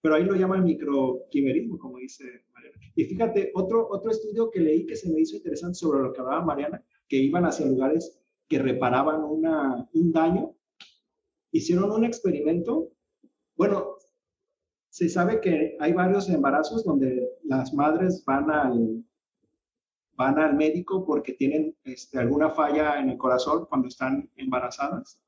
Pero 0.02 0.16
ahí 0.16 0.24
lo 0.24 0.36
llaman 0.36 0.66
microquimerismo, 0.66 1.78
como 1.78 1.98
dice 1.98 2.46
Mariana. 2.54 2.78
Y 2.96 3.06
fíjate, 3.06 3.52
otro, 3.56 3.88
otro 3.90 4.12
estudio 4.12 4.52
que 4.52 4.60
leí 4.60 4.86
que 4.86 4.98
se 4.98 5.10
me 5.10 5.22
hizo 5.22 5.38
interesante 5.38 5.76
sobre 5.76 6.02
lo 6.02 6.12
que 6.12 6.20
hablaba 6.20 6.44
Mariana, 6.44 6.84
que 7.08 7.18
iban 7.18 7.46
hacia 7.46 7.66
lugares 7.66 8.20
que 8.50 8.60
reparaban 8.60 9.24
una, 9.24 9.90
un 9.94 10.12
daño. 10.12 10.54
Hicieron 11.54 11.92
un 11.92 12.04
experimento. 12.04 12.90
Bueno, 13.56 13.98
se 14.90 15.08
sabe 15.08 15.40
que 15.40 15.78
hay 15.80 15.94
varios 15.94 16.28
embarazos 16.28 16.84
donde 16.84 17.30
las 17.44 17.74
madres 17.74 18.24
van 18.26 18.50
al, 18.50 19.04
van 20.16 20.40
al 20.40 20.56
médico 20.56 21.06
porque 21.06 21.34
tienen 21.34 21.78
este, 21.84 22.18
alguna 22.18 22.50
falla 22.50 23.00
en 23.00 23.12
el 23.12 23.18
corazón 23.18 23.68
cuando 23.68 23.88
están 23.88 24.32
embarazadas 24.36 25.22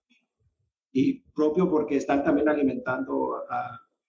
y 0.91 1.21
propio 1.35 1.69
porque 1.69 1.97
están 1.97 2.23
también 2.23 2.49
alimentando, 2.49 3.43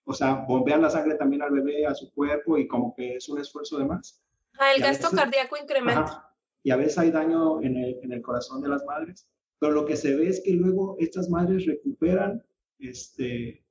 o 0.05 0.13
sea, 0.13 0.45
bombean 0.47 0.81
la 0.81 0.89
sangre 0.89 1.15
también 1.15 1.43
al 1.43 1.51
bebé, 1.51 1.85
a 1.85 1.93
su 1.93 2.11
cuerpo 2.13 2.57
y 2.57 2.67
como 2.67 2.95
que 2.95 3.17
es 3.17 3.29
un 3.29 3.39
esfuerzo 3.39 3.77
de 3.77 3.85
más. 3.85 4.23
Ah, 4.57 4.73
el 4.75 4.81
gasto 4.81 5.15
cardíaco 5.15 5.55
incrementa. 5.55 6.33
y 6.63 6.71
a 6.71 6.77
veces 6.77 6.97
hay 6.97 7.11
daño 7.11 7.61
en 7.61 7.77
el, 7.77 7.99
en 8.01 8.11
el 8.11 8.23
corazón 8.23 8.59
de 8.61 8.69
las 8.69 8.83
madres, 8.85 9.29
pero 9.59 9.73
lo 9.73 9.85
que 9.85 9.95
se 9.95 10.15
ve 10.15 10.27
es 10.27 10.41
que 10.43 10.53
luego 10.53 10.95
estas 10.99 11.29
madres 11.29 11.65
recuperan 11.65 12.43
este, 12.79 13.63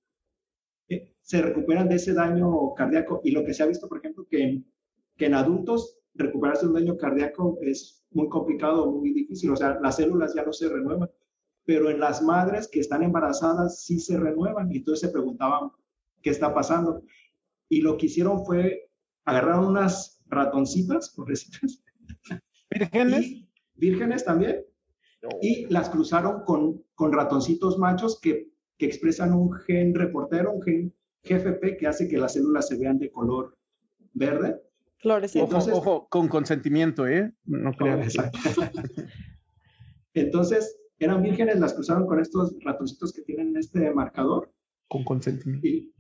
se 1.27 1.42
recuperan 1.42 1.88
de 1.88 1.96
ese 1.96 2.14
daño 2.14 2.72
cardíaco. 2.75 3.20
Y 3.25 3.33
lo 3.33 3.44
que 3.44 3.53
se 3.53 3.64
ha 3.64 3.66
visto, 3.66 3.88
por 3.88 3.99
ejemplo, 3.99 4.27
que 4.31 4.42
en, 4.42 4.72
que 5.16 5.27
en 5.27 5.35
adultos 5.35 5.99
recuperarse 6.14 6.66
un 6.66 6.75
daño 6.75 6.96
cardíaco 6.96 7.59
es 7.62 8.07
muy 8.12 8.29
complicado, 8.29 8.92
muy 8.92 9.12
difícil. 9.12 9.51
O 9.51 9.57
sea, 9.57 9.77
las 9.83 9.96
células 9.96 10.35
ya 10.37 10.44
no 10.44 10.53
se 10.53 10.68
renuevan. 10.68 11.11
Pero 11.64 11.90
en 11.90 11.99
las 11.99 12.22
madres 12.22 12.68
que 12.68 12.79
están 12.79 13.03
embarazadas 13.03 13.83
sí 13.83 13.99
se 13.99 14.16
renuevan. 14.16 14.70
Y 14.72 14.79
entonces 14.79 15.09
se 15.09 15.12
preguntaban 15.12 15.72
qué 16.22 16.31
está 16.31 16.55
pasando. 16.55 17.03
Y 17.68 17.81
lo 17.81 17.96
que 17.96 18.07
hicieron 18.07 18.44
fue 18.44 18.88
agarrar 19.25 19.59
unas 19.59 20.22
ratoncitas, 20.27 21.11
pobrecitas. 21.11 21.83
¿Vírgenes? 22.70 23.49
vírgenes 23.75 24.25
también. 24.25 24.64
Y 25.40 25.66
las 25.66 25.90
cruzaron 25.90 26.42
con, 26.44 26.82
con 26.94 27.12
ratoncitos 27.12 27.78
machos 27.78 28.20
que, 28.20 28.50
que 28.78 28.86
expresan 28.86 29.32
un 29.32 29.52
gen 29.52 29.94
reportero, 29.94 30.52
un 30.52 30.62
gen 30.62 30.94
GFP 31.24 31.76
que 31.78 31.86
hace 31.86 32.08
que 32.08 32.18
las 32.18 32.34
células 32.34 32.68
se 32.68 32.78
vean 32.78 32.98
de 32.98 33.10
color 33.10 33.56
verde. 34.12 34.60
Entonces, 35.34 35.74
ojo, 35.74 36.08
con 36.08 36.28
consentimiento, 36.28 37.06
¿eh? 37.06 37.32
No 37.44 37.72
creo. 37.72 38.02
Exacto. 38.02 38.38
Entonces, 40.14 40.78
eran 40.98 41.22
vírgenes, 41.22 41.60
las 41.60 41.74
cruzaron 41.74 42.06
con 42.06 42.20
estos 42.20 42.56
ratoncitos 42.64 43.12
que 43.12 43.22
tienen 43.22 43.56
este 43.56 43.92
marcador. 43.92 44.52
Con 44.88 45.04
consentimiento. 45.04 45.66
Y, 45.66 45.92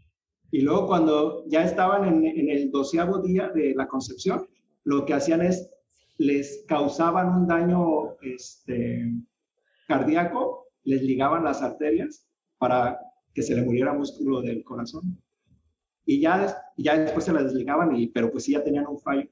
y 0.50 0.62
luego 0.62 0.86
cuando 0.86 1.44
ya 1.48 1.64
estaban 1.64 2.06
en, 2.06 2.24
en, 2.24 2.50
el 2.50 2.70
doceavo 2.70 3.18
día 3.18 3.48
de 3.48 3.74
la 3.74 3.86
concepción, 3.86 4.46
lo 4.84 5.04
que 5.04 5.14
hacían 5.14 5.42
es, 5.42 5.70
les 6.18 6.64
causaban 6.66 7.28
un 7.28 7.46
daño 7.46 8.16
este, 8.22 9.12
cardíaco, 9.86 10.68
les 10.84 11.02
ligaban 11.02 11.44
las 11.44 11.62
arterias 11.62 12.26
para 12.58 12.98
que 13.34 13.42
se 13.42 13.54
le 13.54 13.62
muriera 13.62 13.92
músculo 13.92 14.40
del 14.40 14.64
corazón. 14.64 15.22
Y 16.04 16.20
ya, 16.20 16.56
ya 16.76 16.98
después 16.98 17.24
se 17.24 17.32
la 17.32 17.42
desligaban, 17.42 17.94
y, 17.96 18.08
pero 18.08 18.30
pues 18.30 18.44
sí 18.44 18.52
ya 18.52 18.64
tenían 18.64 18.86
un 18.86 19.00
fallo. 19.00 19.28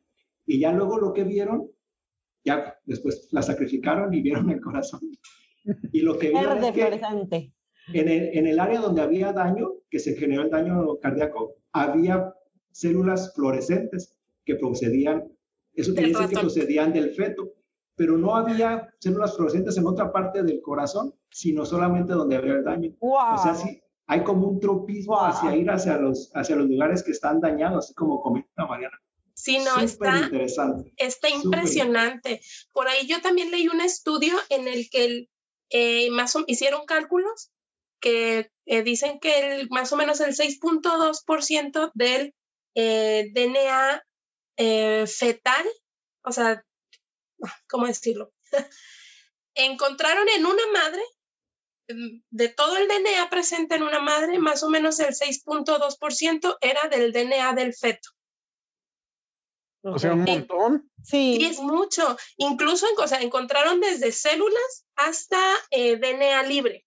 Y 0.47 0.59
ya 0.59 0.73
luego 0.73 0.99
lo 0.99 1.13
que 1.13 1.25
vieron, 1.25 1.71
ya 2.45 2.77
después 2.85 3.29
la 3.31 3.43
sacrificaron 3.43 4.13
y 4.13 4.21
vieron 4.21 4.51
el 4.51 4.61
corazón. 4.61 5.01
Y 5.93 6.01
lo 6.01 6.19
que 6.19 6.31
vieron 6.31 6.63
es 6.63 6.73
que 6.73 7.53
en 7.93 8.09
el, 8.09 8.39
en 8.39 8.47
el 8.47 8.61
área 8.61 8.81
donde 8.81 9.03
había 9.03 9.33
daño, 9.33 9.73
que 9.91 9.99
se 9.99 10.15
generó 10.17 10.43
el 10.43 10.51
daño 10.51 10.99
cardíaco, 11.01 11.57
había 11.73 12.35
células 12.71 13.35
fluorescentes 13.35 14.19
que 14.45 14.57
procedían, 14.57 15.25
eso 15.75 15.93
quiere 15.95 16.09
decir 16.09 16.29
que 16.29 16.37
procedían 16.37 16.93
del 16.93 17.11
feto, 17.11 17.53
pero 17.97 18.17
no 18.17 18.35
había 18.35 18.89
células 18.99 19.35
fluorescentes 19.37 19.77
en 19.77 19.87
otra 19.87 20.13
parte 20.13 20.43
del 20.43 20.61
corazón, 20.61 21.15
sino 21.31 21.65
solamente 21.65 22.13
donde 22.13 22.37
había 22.37 22.55
el 22.55 22.65
daño. 22.65 22.91
Wow. 23.01 23.35
O 23.35 23.43
sea, 23.43 23.55
sí, 23.55 23.81
hay 24.07 24.23
como 24.23 24.49
un 24.49 24.61
tropismo 24.61 25.21
hacia 25.25 25.57
ir 25.57 25.71
hacia 25.71 25.97
los, 25.99 26.31
hacia 26.35 26.57
los 26.57 26.69
lugares 26.69 27.03
que 27.03 27.13
están 27.13 27.41
dañados, 27.41 27.87
así 27.87 27.95
como 27.95 28.21
comenta 28.21 28.67
Mariana. 28.67 28.99
Sí, 29.35 29.59
no, 29.59 29.81
está, 29.81 30.21
interesante. 30.21 30.93
está 30.97 31.29
impresionante. 31.29 32.41
Por 32.73 32.89
ahí 32.89 33.07
yo 33.07 33.21
también 33.21 33.51
leí 33.51 33.69
un 33.69 33.81
estudio 33.81 34.33
en 34.49 34.69
el 34.69 34.89
que 34.91 35.29
eh, 35.71 36.11
más 36.11 36.37
hicieron 36.47 36.87
cálculos 36.87 37.51
que 38.01 38.51
eh, 38.67 38.83
dicen 38.83 39.19
que 39.19 39.61
el, 39.61 39.69
más 39.71 39.93
o 39.93 39.97
menos 39.97 40.21
el 40.21 40.35
6.2% 40.35 41.91
del 41.95 42.35
eh, 42.75 43.31
DNA 43.35 44.05
fetal, 44.57 45.67
o 46.23 46.33
sea, 46.33 46.65
¿cómo 47.69 47.87
decirlo? 47.87 48.33
encontraron 49.55 50.27
en 50.37 50.47
una 50.47 50.67
madre, 50.73 51.03
mm, 51.89 52.21
de 52.31 52.49
todo 52.49 52.77
el 52.77 52.89
DNA 52.89 53.31
presente 53.31 53.77
en 53.77 53.83
una 53.83 54.01
madre, 54.01 54.39
más 54.39 54.63
o 54.63 54.71
menos 54.71 54.99
el 55.01 55.15
6.2% 55.15 56.59
era 56.61 56.89
del 56.89 57.13
DNA 57.13 57.53
del 57.55 57.75
feto. 57.75 58.11
O 59.87 59.99
sea, 59.99 60.15
un 60.15 60.25
montón. 60.25 60.91
Sí. 61.03 61.37
Y 61.41 61.45
es 61.45 61.61
mucho. 61.61 62.17
Incluso 62.39 62.87
o 62.97 63.07
sea, 63.07 63.21
encontraron 63.21 63.81
desde 63.81 64.13
células 64.13 64.87
hasta 64.97 65.39
eh, 65.71 65.97
DNA 65.97 66.43
libre. 66.45 66.87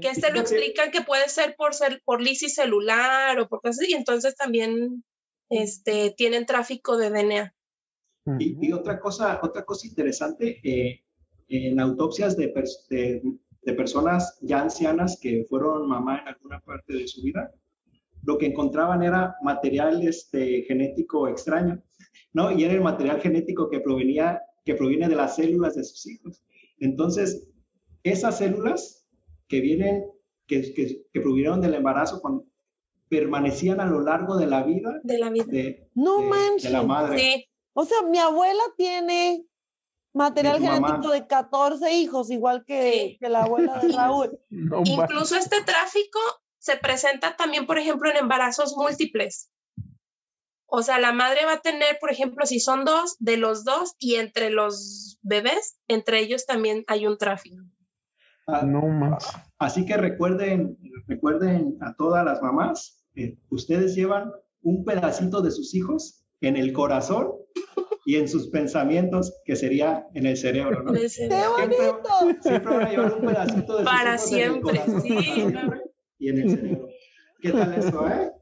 Que 0.00 0.14
se 0.14 0.30
lo 0.30 0.40
explican 0.40 0.90
que 0.90 1.02
puede 1.02 1.28
ser 1.28 1.56
por, 1.56 1.74
ser 1.74 2.00
por 2.04 2.22
lisis 2.22 2.54
celular 2.54 3.38
o 3.40 3.48
por 3.48 3.60
cosas 3.60 3.80
así. 3.80 3.90
Y 3.90 3.94
entonces 3.94 4.36
también 4.36 5.04
este, 5.48 6.14
tienen 6.16 6.46
tráfico 6.46 6.96
de 6.96 7.10
DNA. 7.10 7.54
Y, 8.38 8.72
otra, 8.72 8.98
cosa, 9.00 9.38
otra 9.42 9.64
cosa 9.64 9.86
interesante, 9.86 10.58
eh, 10.64 11.02
en 11.48 11.78
autopsias 11.78 12.36
de, 12.36 12.48
personas 13.76 14.38
ya 14.40 14.62
ancianas 14.62 15.18
que 15.20 15.44
fueron 15.48 15.88
mamá 15.88 16.20
en 16.20 16.28
alguna 16.28 16.60
parte 16.60 16.94
de 16.94 17.06
su 17.06 17.22
vida, 17.22 17.52
lo 18.22 18.38
que 18.38 18.46
encontraban 18.46 19.02
era 19.02 19.36
material 19.42 20.06
este, 20.06 20.62
genético 20.62 21.28
extraño, 21.28 21.82
¿no? 22.32 22.50
Y 22.50 22.64
era 22.64 22.72
el 22.72 22.80
material 22.80 23.20
genético 23.20 23.68
que 23.68 23.80
provenía, 23.80 24.40
que 24.64 24.74
proviene 24.74 25.08
de 25.08 25.16
las 25.16 25.36
células 25.36 25.74
de 25.74 25.84
sus 25.84 26.06
hijos. 26.06 26.42
Entonces, 26.78 27.46
esas 28.02 28.38
células 28.38 29.06
que 29.48 29.60
vienen, 29.60 30.04
que, 30.46 30.72
que, 30.72 31.04
que 31.12 31.20
provinieron 31.20 31.60
del 31.60 31.74
embarazo, 31.74 32.22
cuando, 32.22 32.46
permanecían 33.14 33.80
a 33.80 33.86
lo 33.86 34.00
largo 34.00 34.36
de 34.36 34.46
la 34.46 34.62
vida 34.62 35.00
de 35.02 35.18
la 35.18 35.30
vida 35.30 35.44
no 35.94 36.22
manches. 36.22 36.64
de 36.64 36.70
la 36.70 36.82
madre. 36.82 37.48
O 37.72 37.84
sea, 37.84 38.02
mi 38.02 38.18
abuela 38.18 38.62
tiene 38.76 39.44
material 40.12 40.60
genético 40.60 41.10
de 41.10 41.26
14 41.26 41.92
hijos, 41.92 42.30
igual 42.30 42.64
que, 42.64 43.16
que 43.20 43.28
la 43.28 43.44
abuela 43.44 43.78
de 43.78 43.88
Raúl. 43.96 44.38
Incluso 44.50 45.36
este 45.36 45.62
tráfico 45.62 46.18
se 46.58 46.76
presenta 46.76 47.36
también, 47.36 47.66
por 47.66 47.78
ejemplo, 47.78 48.10
en 48.10 48.16
embarazos 48.16 48.76
múltiples. 48.76 49.50
O 50.66 50.82
sea, 50.82 50.98
la 50.98 51.12
madre 51.12 51.44
va 51.44 51.54
a 51.54 51.60
tener, 51.60 51.98
por 52.00 52.10
ejemplo, 52.10 52.46
si 52.46 52.58
son 52.58 52.84
dos, 52.84 53.16
de 53.18 53.36
los 53.36 53.64
dos 53.64 53.94
y 53.98 54.16
entre 54.16 54.50
los 54.50 55.18
bebés, 55.22 55.78
entre 55.88 56.20
ellos 56.20 56.46
también 56.46 56.84
hay 56.88 57.06
un 57.06 57.18
tráfico. 57.18 57.62
Ah, 58.46 58.62
no 58.62 58.82
más. 58.82 59.26
Así 59.58 59.86
que 59.86 59.96
recuerden, 59.96 60.76
recuerden 61.06 61.78
a 61.80 61.94
todas 61.94 62.24
las 62.24 62.42
mamás, 62.42 63.03
eh, 63.16 63.36
ustedes 63.50 63.94
llevan 63.94 64.32
un 64.62 64.84
pedacito 64.84 65.40
de 65.40 65.50
sus 65.50 65.74
hijos 65.74 66.24
en 66.40 66.56
el 66.56 66.72
corazón 66.72 67.32
y 68.06 68.16
en 68.16 68.28
sus 68.28 68.48
pensamientos, 68.48 69.32
que 69.44 69.56
sería 69.56 70.06
en 70.14 70.26
el 70.26 70.36
cerebro, 70.36 70.82
¿no? 70.82 70.92
¡Qué 70.92 71.08
bonito! 71.08 72.42
Siempre, 72.42 72.74
van 72.74 72.82
a 72.82 72.90
llevar 72.90 73.14
un 73.14 73.26
pedacito 73.26 73.72
de 73.72 73.78
sus 73.78 73.84
Para 73.84 74.18
siempre, 74.18 74.80
sí. 75.02 75.16
Y 76.18 76.28
en 76.28 76.38
el 76.38 76.50
cerebro. 76.50 76.88
¿Qué 77.40 77.50
tal 77.50 77.74
eso, 77.74 78.08
eh? 78.08 78.32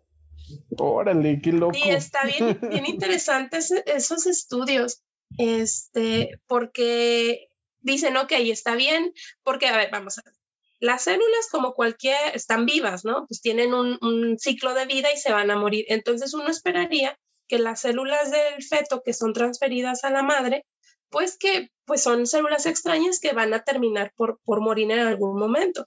Órale, 0.79 1.41
qué 1.41 1.53
loco. 1.53 1.75
Sí, 1.75 1.91
está 1.91 2.25
bien, 2.25 2.59
bien 2.69 2.87
interesantes 2.87 3.71
esos 3.87 4.27
estudios, 4.27 5.03
este, 5.39 6.41
porque 6.47 7.49
dicen, 7.81 8.17
ok, 8.17 8.33
está 8.39 8.75
bien, 8.75 9.13
porque, 9.43 9.67
a 9.67 9.77
ver, 9.77 9.91
vamos 9.91 10.19
a 10.19 10.23
ver. 10.25 10.35
Las 10.83 11.05
células, 11.05 11.47
como 11.49 11.75
cualquier, 11.75 12.35
están 12.35 12.67
vivas, 12.67 13.05
¿no? 13.05 13.25
Pues 13.29 13.41
tienen 13.41 13.73
un, 13.73 14.37
ciclo 14.37 14.75
de 14.75 14.85
vida 14.85 15.13
y 15.13 15.17
se 15.17 15.31
van 15.31 15.49
a 15.53 15.57
morir. 15.57 15.85
Entonces 15.87 16.35
uno 16.35 16.49
esperaría 16.49 17.17
que 17.47 17.61
las 17.61 17.83
células 17.83 18.33
del 18.33 18.65
feto 18.65 19.01
que 19.05 19.15
son 19.15 19.33
transferidas 19.33 20.03
a 20.03 20.11
la 20.11 20.25
madre, 20.25 20.67
pues 21.09 21.39
que 21.39 21.71
pues 21.85 22.03
son 22.03 22.27
células 22.27 22.67
extrañas 22.67 23.21
que 23.21 23.33
van 23.33 23.55
a 23.55 23.63
terminar 23.63 24.13
por, 24.17 24.41
por 24.45 24.61
morir 24.61 24.91
en 24.91 24.99
algún 24.99 25.39
momento. 25.39 25.87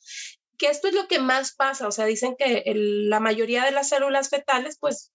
Que 0.58 0.68
esto 0.68 0.88
es 0.88 0.93
lo 0.93 1.10
que 1.10 1.20
más 1.20 1.54
pasa, 1.56 1.89
o 1.89 1.91
sea, 1.91 2.06
dicen 2.06 2.38
que 2.39 2.64
la 2.66 3.20
mayoría 3.20 3.66
de 3.66 3.72
las 3.72 3.89
células 3.89 4.30
fetales 4.30 4.78
pues 4.80 5.12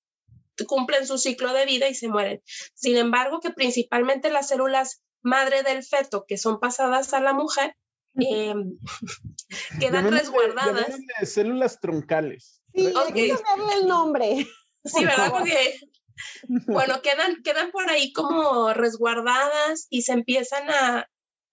cumplen 0.67 1.07
su 1.07 1.17
ciclo 1.17 1.55
de 1.55 1.65
vida 1.65 1.89
y 1.89 1.95
se 1.95 2.09
mueren. 2.09 2.43
Sin 2.75 2.99
embargo, 2.99 3.41
que 3.41 3.49
principalmente 3.49 4.29
las 4.29 4.49
células 4.49 5.01
madre 5.23 5.63
del 5.63 5.83
feto 5.85 6.27
que 6.29 6.37
son 6.37 6.61
pasadas 6.61 7.15
a 7.15 7.21
la 7.23 7.33
mujer 7.33 7.75
em, 8.17 8.79
quedan 9.81 10.11
resguardadas. 10.11 10.99
células 11.25 11.81
troncales. 11.81 12.63
Sí, 12.75 12.87
hay 12.87 13.13
que 13.13 13.29
cambiarle 13.43 13.81
el 13.81 13.89
nombre. 13.89 14.47
Sí, 14.85 15.05
¿verdad? 15.05 15.31
Porque 15.31 15.79
bueno, 16.67 17.03
quedan, 17.03 17.43
quedan 17.43 17.71
por 17.71 17.89
ahí 17.91 18.13
como 18.13 18.73
resguardadas 18.73 19.87
y 19.91 20.03
se 20.03 20.13
empiezan 20.13 20.69
a, 20.71 21.07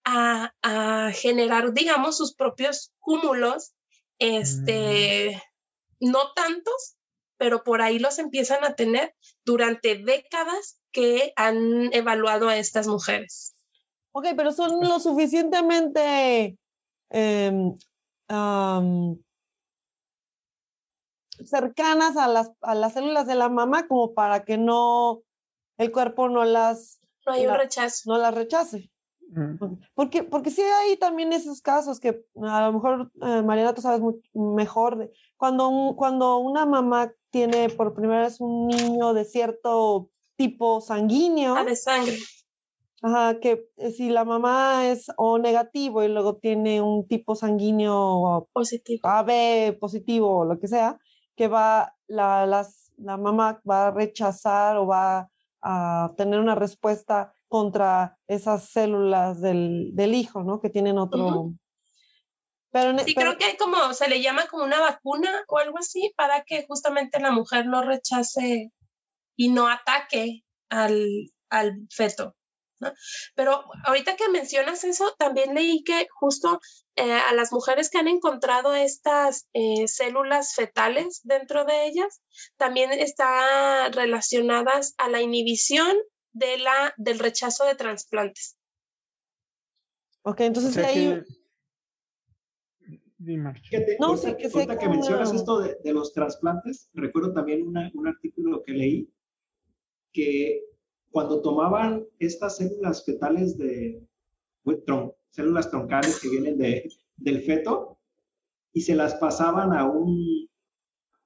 a, 0.04 1.10
generar, 1.12 1.72
digamos, 1.72 2.16
sus 2.16 2.34
propios 2.34 2.92
cúmulos, 2.98 3.74
este, 4.18 5.42
mm. 6.00 6.10
no 6.10 6.32
tantos, 6.32 6.96
pero 7.36 7.62
por 7.62 7.82
ahí 7.82 7.98
los 7.98 8.18
empiezan 8.18 8.64
a 8.64 8.74
tener 8.74 9.14
durante 9.44 9.96
décadas 9.96 10.80
que 10.92 11.32
han 11.36 11.92
evaluado 11.92 12.48
a 12.48 12.56
estas 12.56 12.86
mujeres. 12.86 13.54
Ok, 14.18 14.26
pero 14.36 14.50
son 14.50 14.80
lo 14.80 14.98
suficientemente 14.98 16.58
em, 17.10 17.76
cercanas 21.44 22.16
a 22.16 22.26
las, 22.26 22.50
a 22.62 22.74
las 22.74 22.94
células 22.94 23.28
de 23.28 23.36
la 23.36 23.48
mamá 23.48 23.86
como 23.86 24.14
para 24.14 24.44
que 24.44 24.58
no, 24.58 25.22
el 25.76 25.92
cuerpo 25.92 26.28
no 26.28 26.44
las... 26.44 26.98
No 27.26 27.32
hay 27.32 27.46
un 27.46 27.54
rechazo. 27.54 28.10
No 28.10 28.18
las 28.18 28.34
rechace. 28.34 28.90
Porque, 29.94 30.24
porque 30.24 30.50
sí 30.50 30.62
hay 30.62 30.96
también 30.96 31.32
esos 31.32 31.60
casos 31.60 32.00
que 32.00 32.24
a 32.42 32.66
lo 32.66 32.72
mejor, 32.72 33.12
eh, 33.22 33.42
Mariana, 33.42 33.72
tú 33.72 33.82
sabes 33.82 34.00
mejor, 34.32 34.98
de, 34.98 35.12
cuando, 35.36 35.94
cuando 35.96 36.38
una 36.38 36.66
mamá 36.66 37.12
tiene 37.30 37.68
por 37.68 37.94
primera 37.94 38.22
vez 38.22 38.40
un 38.40 38.66
niño 38.66 39.14
de 39.14 39.24
cierto 39.24 40.10
tipo 40.36 40.80
sanguíneo. 40.80 41.54
Ah, 41.54 41.62
de 41.62 41.76
sangre. 41.76 42.18
Ajá, 43.00 43.38
que 43.38 43.68
eh, 43.76 43.90
si 43.92 44.10
la 44.10 44.24
mamá 44.24 44.88
es 44.88 45.06
O 45.16 45.38
negativo 45.38 46.02
y 46.02 46.08
luego 46.08 46.36
tiene 46.36 46.82
un 46.82 47.06
tipo 47.06 47.36
sanguíneo 47.36 48.48
positivo, 48.52 49.08
AB 49.08 49.78
positivo 49.78 50.38
o 50.38 50.44
lo 50.44 50.58
que 50.58 50.66
sea, 50.66 50.98
que 51.36 51.46
va, 51.46 51.94
la, 52.08 52.44
las, 52.46 52.92
la 52.96 53.16
mamá 53.16 53.60
va 53.68 53.86
a 53.86 53.90
rechazar 53.92 54.76
o 54.76 54.86
va 54.86 55.30
a 55.62 56.12
tener 56.16 56.40
una 56.40 56.56
respuesta 56.56 57.32
contra 57.46 58.18
esas 58.26 58.68
células 58.68 59.40
del, 59.40 59.90
del 59.94 60.14
hijo, 60.14 60.42
¿no? 60.42 60.60
Que 60.60 60.68
tienen 60.68 60.98
otro... 60.98 61.52
pero, 62.70 62.98
sí, 62.98 63.14
creo 63.14 63.38
que 63.38 63.44
hay 63.44 63.56
como, 63.56 63.94
se 63.94 64.08
le 64.08 64.20
llama 64.20 64.46
como 64.48 64.64
una 64.64 64.80
vacuna 64.80 65.30
o 65.46 65.58
algo 65.58 65.78
así 65.78 66.12
para 66.16 66.42
que 66.42 66.66
justamente 66.66 67.20
la 67.20 67.30
mujer 67.30 67.66
no 67.66 67.82
rechace 67.82 68.72
y 69.36 69.48
no 69.50 69.68
ataque 69.68 70.44
al, 70.68 71.30
al 71.48 71.86
feto. 71.90 72.34
Pero 73.34 73.64
ahorita 73.84 74.16
que 74.16 74.28
mencionas 74.28 74.84
eso, 74.84 75.14
también 75.18 75.54
leí 75.54 75.82
que 75.84 76.06
justo 76.10 76.60
eh, 76.96 77.12
a 77.12 77.32
las 77.34 77.52
mujeres 77.52 77.90
que 77.90 77.98
han 77.98 78.08
encontrado 78.08 78.74
estas 78.74 79.48
eh, 79.52 79.88
células 79.88 80.54
fetales 80.54 81.20
dentro 81.24 81.64
de 81.64 81.86
ellas, 81.86 82.22
también 82.56 82.92
están 82.92 83.92
relacionadas 83.92 84.94
a 84.98 85.08
la 85.08 85.20
inhibición 85.20 85.96
de 86.32 86.58
la, 86.58 86.94
del 86.96 87.18
rechazo 87.18 87.64
de 87.64 87.74
trasplantes. 87.74 88.56
Ok, 90.22 90.40
entonces 90.40 90.76
hay... 90.84 91.22
no, 93.98 94.16
sí, 94.16 94.34
que, 94.36 94.48
que 94.50 94.88
mencionas 94.88 95.32
esto 95.32 95.60
de, 95.60 95.76
de, 95.82 95.92
los 95.92 96.12
trasplantes, 96.12 96.90
recuerdo 96.92 97.32
también 97.32 97.66
una, 97.66 97.90
un 97.94 98.06
artículo 98.06 98.62
que 98.62 98.72
leí 98.72 99.12
que 100.12 100.62
cuando 101.10 101.40
tomaban 101.42 102.04
estas 102.18 102.56
células 102.56 103.04
fetales 103.04 103.56
de 103.56 104.02
células 105.30 105.70
troncales 105.70 106.20
que 106.20 106.28
vienen 106.28 106.58
de, 106.58 106.90
del 107.16 107.42
feto 107.42 107.98
y 108.72 108.80
se 108.80 108.94
las 108.94 109.14
pasaban 109.14 109.72
a 109.72 109.84
un, 109.84 110.48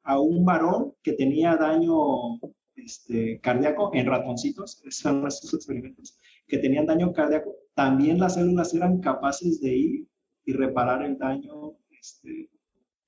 a 0.04 0.20
un 0.20 0.44
varón 0.44 0.94
que 1.02 1.12
tenía 1.12 1.56
daño 1.56 2.38
este, 2.76 3.40
cardíaco 3.40 3.90
en 3.94 4.06
ratoncitos, 4.06 4.82
esos 4.86 5.02
son 5.02 5.26
esos 5.26 5.54
experimentos, 5.54 6.18
que 6.46 6.58
tenían 6.58 6.86
daño 6.86 7.12
cardíaco, 7.12 7.56
también 7.74 8.18
las 8.18 8.34
células 8.34 8.74
eran 8.74 9.00
capaces 9.00 9.60
de 9.60 9.74
ir 9.74 10.08
y 10.44 10.52
reparar 10.52 11.02
el 11.02 11.18
daño 11.18 11.76
este, 11.90 12.50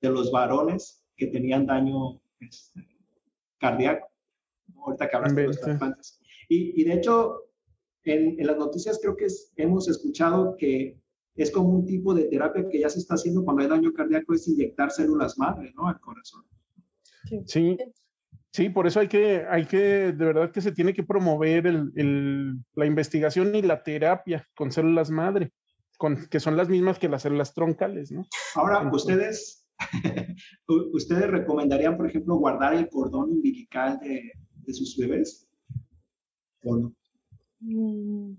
de 0.01 0.09
los 0.09 0.31
varones 0.31 1.03
que 1.15 1.27
tenían 1.27 1.65
daño 1.65 2.21
este, 2.39 2.87
cardíaco. 3.57 4.07
Ahorita 4.77 5.09
que 5.09 5.15
hablas 5.15 5.35
de 5.35 5.47
los 5.47 5.59
trasplantes. 5.59 6.19
Y, 6.49 6.83
de 6.83 6.93
hecho, 6.93 7.43
en, 8.03 8.37
las 8.45 8.57
noticias 8.57 8.99
creo 9.01 9.15
que 9.15 9.27
hemos 9.55 9.87
escuchado 9.87 10.55
que 10.57 10.99
es 11.35 11.51
como 11.51 11.69
un 11.69 11.85
tipo 11.85 12.13
de 12.13 12.25
terapia 12.25 12.67
que 12.69 12.79
ya 12.79 12.89
se 12.89 12.99
está 12.99 13.15
haciendo 13.15 13.43
cuando 13.43 13.63
hay 13.63 13.69
daño 13.69 13.93
cardíaco, 13.93 14.33
es 14.33 14.47
inyectar 14.47 14.91
células 14.91 15.37
madre, 15.37 15.73
¿no? 15.75 15.87
Al 15.87 15.99
corazón. 15.99 16.45
Sí. 17.45 17.77
Sí, 18.55 18.69
por 18.69 18.87
eso 18.87 19.01
hay 19.01 19.09
que, 19.09 19.43
hay 19.49 19.65
que, 19.65 20.13
de 20.13 20.13
verdad 20.13 20.49
que 20.49 20.61
se 20.61 20.71
tiene 20.71 20.93
que 20.93 21.03
promover 21.03 21.67
el, 21.67 22.55
la 22.73 22.85
investigación 22.85 23.53
y 23.53 23.61
la 23.61 23.83
terapia 23.83 24.47
con 24.55 24.71
células 24.71 25.11
madre, 25.11 25.51
con, 25.97 26.27
que 26.27 26.39
son 26.39 26.55
las 26.55 26.69
mismas 26.69 26.97
que 26.97 27.09
las 27.09 27.23
células 27.23 27.53
troncales, 27.53 28.13
¿no? 28.13 28.25
Ahora, 28.53 28.89
ustedes, 28.93 29.67
ustedes 30.93 31.29
recomendarían, 31.29 31.97
por 31.97 32.07
ejemplo, 32.07 32.37
guardar 32.37 32.75
el 32.75 32.87
cordón 32.87 33.31
umbilical 33.31 33.99
de, 33.99 34.31
de 34.53 34.73
sus 34.73 34.95
bebés, 34.97 35.49
¿o 36.65 36.77
no? 36.77 36.95
Mm. 37.59 38.33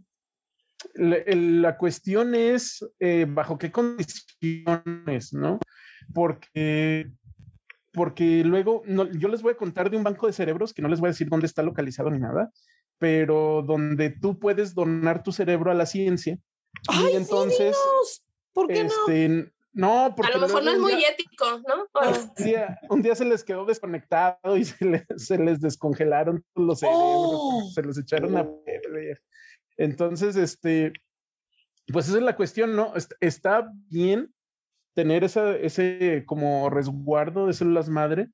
La, 0.95 1.77
cuestión 1.79 2.35
es 2.35 2.87
eh, 3.01 3.27
bajo 3.29 3.59
qué 3.59 3.73
condiciones, 3.73 5.33
¿no? 5.33 5.59
Porque 6.13 7.11
porque 7.93 8.45
luego 8.45 8.83
yo 8.85 9.29
les 9.29 9.41
voy 9.41 9.53
a 9.53 9.57
contar 9.57 9.91
de 9.91 9.97
un 9.97 10.05
banco 10.05 10.27
de 10.27 10.35
cerebros 10.35 10.75
que 10.75 10.83
no 10.83 10.89
les 10.89 11.01
voy 11.01 11.09
a 11.09 11.13
decir 11.13 11.31
dónde 11.31 11.47
está 11.47 11.63
localizado 11.63 12.11
ni 12.11 12.19
nada, 12.19 12.53
pero 12.99 13.65
donde 13.67 14.11
tú 14.11 14.39
puedes 14.39 14.75
donar 14.75 15.23
tu 15.23 15.33
cerebro 15.33 15.71
a 15.71 15.75
la 15.75 15.87
ciencia. 15.87 16.39
¡Ay, 16.89 17.07
y 17.15 17.17
entonces, 17.17 17.75
¿por 18.53 18.69
qué 18.69 18.83
este, 18.83 19.29
no? 19.31 19.47
No, 19.77 20.15
porque 20.17 20.33
a 20.33 20.39
lo 20.39 20.47
mejor 20.47 20.65
no 20.65 20.71
es 20.71 20.79
muy 20.79 21.05
ético, 21.05 21.45
¿no? 21.69 21.87
Un 22.89 23.03
día, 23.03 23.15
se 23.15 23.27
les 23.27 23.45
quedó 23.45 23.67
desconectado 23.67 24.57
y 24.57 24.65
se 24.65 24.87
les, 24.87 25.61
descongelaron 25.61 26.43
los 26.55 26.81
cerebros, 26.81 27.03
¡Oh! 27.05 27.71
se 27.75 27.83
los 27.83 27.99
echaron 27.99 28.39
a 28.39 28.49
perder. 28.65 29.21
Entonces, 29.77 30.35
este, 30.37 30.95
pues 31.93 32.09
esa 32.09 32.17
es 32.17 32.23
la 32.23 32.37
cuestión, 32.37 32.75
¿no? 32.75 32.95
Está 33.21 33.71
bien 33.91 34.33
tener 34.95 35.25
ese 35.25 36.25
como 36.25 36.71
resguardo 36.71 37.47
de 37.47 37.53
células 37.53 37.91
madre, 37.91 38.31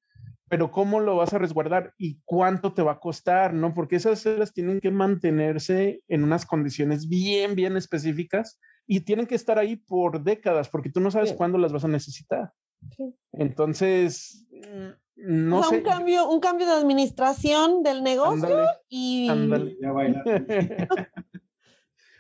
pero 0.49 0.71
¿cómo 0.71 1.01
lo 1.01 1.17
vas 1.17 1.35
a 1.35 1.39
resguardar 1.39 1.93
y 1.99 2.21
cuánto 2.25 2.73
te 2.73 2.83
va 2.83 2.93
a 2.93 3.01
costar? 3.01 3.53
¿no? 3.53 3.75
Porque 3.75 3.97
esas 3.97 4.21
células 4.21 4.53
tienen 4.53 4.79
que 4.79 4.93
mantenerse 4.93 6.03
en 6.07 6.23
unas 6.23 6.47
condiciones 6.47 7.09
bien, 7.09 7.57
bien 7.57 7.77
específicas 7.77 8.61
y 8.87 9.01
tienen 9.01 9.27
que 9.27 9.35
estar 9.35 9.59
ahí 9.59 9.77
por 9.77 10.23
décadas, 10.23 10.69
porque 10.69 10.91
tú 10.91 11.01
no 11.01 11.11
sabes 11.11 11.33
cuándo 11.33 11.59
las 11.59 11.73
vas 11.73 11.85
a 11.85 11.89
necesitar. 11.89 12.53
Entonces, 13.33 14.47
no 15.17 15.63
sé. 15.63 15.79
Un 15.79 15.83
cambio, 15.83 16.29
un 16.29 16.41
cambio 16.41 16.67
de 16.67 16.73
administración 16.73 17.83
del 17.83 18.03
negocio 18.03 18.67
y... 18.89 19.29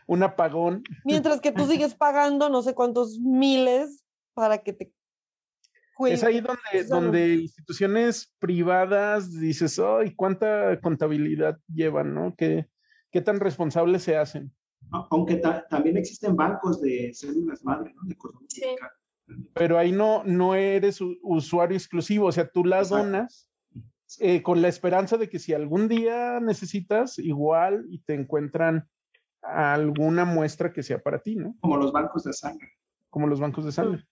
un 0.06 0.22
apagón. 0.22 0.82
Mientras 1.04 1.40
que 1.40 1.52
tú 1.52 1.66
sigues 1.66 1.94
pagando 1.94 2.48
no 2.48 2.62
sé 2.62 2.74
cuántos 2.74 3.18
miles 3.18 4.04
para 4.34 4.58
que 4.58 4.72
te 4.72 4.92
Es 6.06 6.24
ahí 6.24 6.40
donde, 6.40 6.84
donde 6.88 7.34
instituciones 7.34 8.32
privadas 8.38 9.38
dices, 9.38 9.78
ay, 9.78 10.14
cuánta 10.14 10.80
contabilidad 10.80 11.58
llevan, 11.72 12.14
¿no? 12.14 12.34
¿Qué, 12.36 12.66
qué 13.10 13.20
tan 13.20 13.40
responsables 13.40 14.02
se 14.02 14.16
hacen? 14.16 14.52
Aunque 15.11 15.36
también 15.70 15.97
existen 15.97 16.36
bancos 16.36 16.80
de 16.80 17.12
células 17.14 17.64
madre, 17.64 17.95
¿no? 17.95 18.03
De 18.05 18.16
sí. 18.49 18.62
Pero 19.55 19.78
ahí 19.78 19.93
no, 19.93 20.22
no 20.24 20.55
eres 20.55 21.01
usuario 21.22 21.76
exclusivo, 21.76 22.26
o 22.26 22.32
sea, 22.32 22.51
tú 22.51 22.64
las 22.64 22.90
donas 22.90 23.49
eh, 24.18 24.43
con 24.43 24.61
la 24.61 24.68
esperanza 24.68 25.16
de 25.16 25.28
que 25.28 25.38
si 25.38 25.55
algún 25.55 25.88
día 25.88 26.38
necesitas, 26.40 27.18
igual 27.18 27.86
y 27.88 28.01
te 28.01 28.14
encuentran 28.14 28.88
alguna 29.40 30.24
muestra 30.24 30.72
que 30.72 30.82
sea 30.82 31.03
para 31.03 31.20
ti, 31.20 31.36
¿no? 31.36 31.57
Como 31.61 31.76
los 31.76 31.93
bancos 31.93 32.24
de 32.24 32.32
sangre. 32.32 32.72
Como 33.09 33.26
los 33.26 33.40
bancos 33.40 33.64
de 33.64 33.72
sangre. 33.72 34.07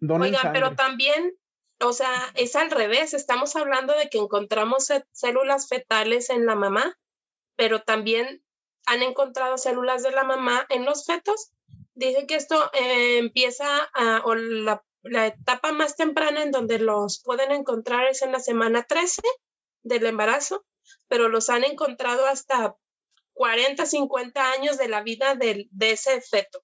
Oigan, 0.00 0.52
pero 0.52 0.74
también, 0.74 1.34
o 1.80 1.92
sea, 1.92 2.10
es 2.34 2.56
al 2.56 2.70
revés. 2.70 3.12
Estamos 3.12 3.56
hablando 3.56 3.96
de 3.96 4.08
que 4.08 4.18
encontramos 4.18 4.88
células 5.12 5.68
fetales 5.68 6.30
en 6.30 6.46
la 6.46 6.54
mamá, 6.54 6.96
pero 7.56 7.82
también 7.82 8.42
han 8.86 9.02
encontrado 9.02 9.58
células 9.58 10.02
de 10.02 10.10
la 10.10 10.24
mamá 10.24 10.66
en 10.68 10.84
los 10.84 11.04
fetos. 11.04 11.52
Dicen 11.94 12.26
que 12.26 12.36
esto 12.36 12.70
eh, 12.72 13.18
empieza 13.18 13.66
a, 13.94 14.22
o 14.24 14.34
la, 14.34 14.82
la 15.02 15.26
etapa 15.26 15.72
más 15.72 15.96
temprana 15.96 16.42
en 16.42 16.50
donde 16.50 16.78
los 16.78 17.22
pueden 17.22 17.52
encontrar 17.52 18.06
es 18.06 18.22
en 18.22 18.32
la 18.32 18.40
semana 18.40 18.84
13 18.84 19.22
del 19.82 20.06
embarazo, 20.06 20.64
pero 21.08 21.28
los 21.28 21.50
han 21.50 21.64
encontrado 21.64 22.26
hasta 22.26 22.76
40, 23.34 23.86
50 23.86 24.52
años 24.52 24.78
de 24.78 24.88
la 24.88 25.02
vida 25.02 25.34
de, 25.34 25.68
de 25.70 25.90
ese 25.92 26.20
feto. 26.20 26.62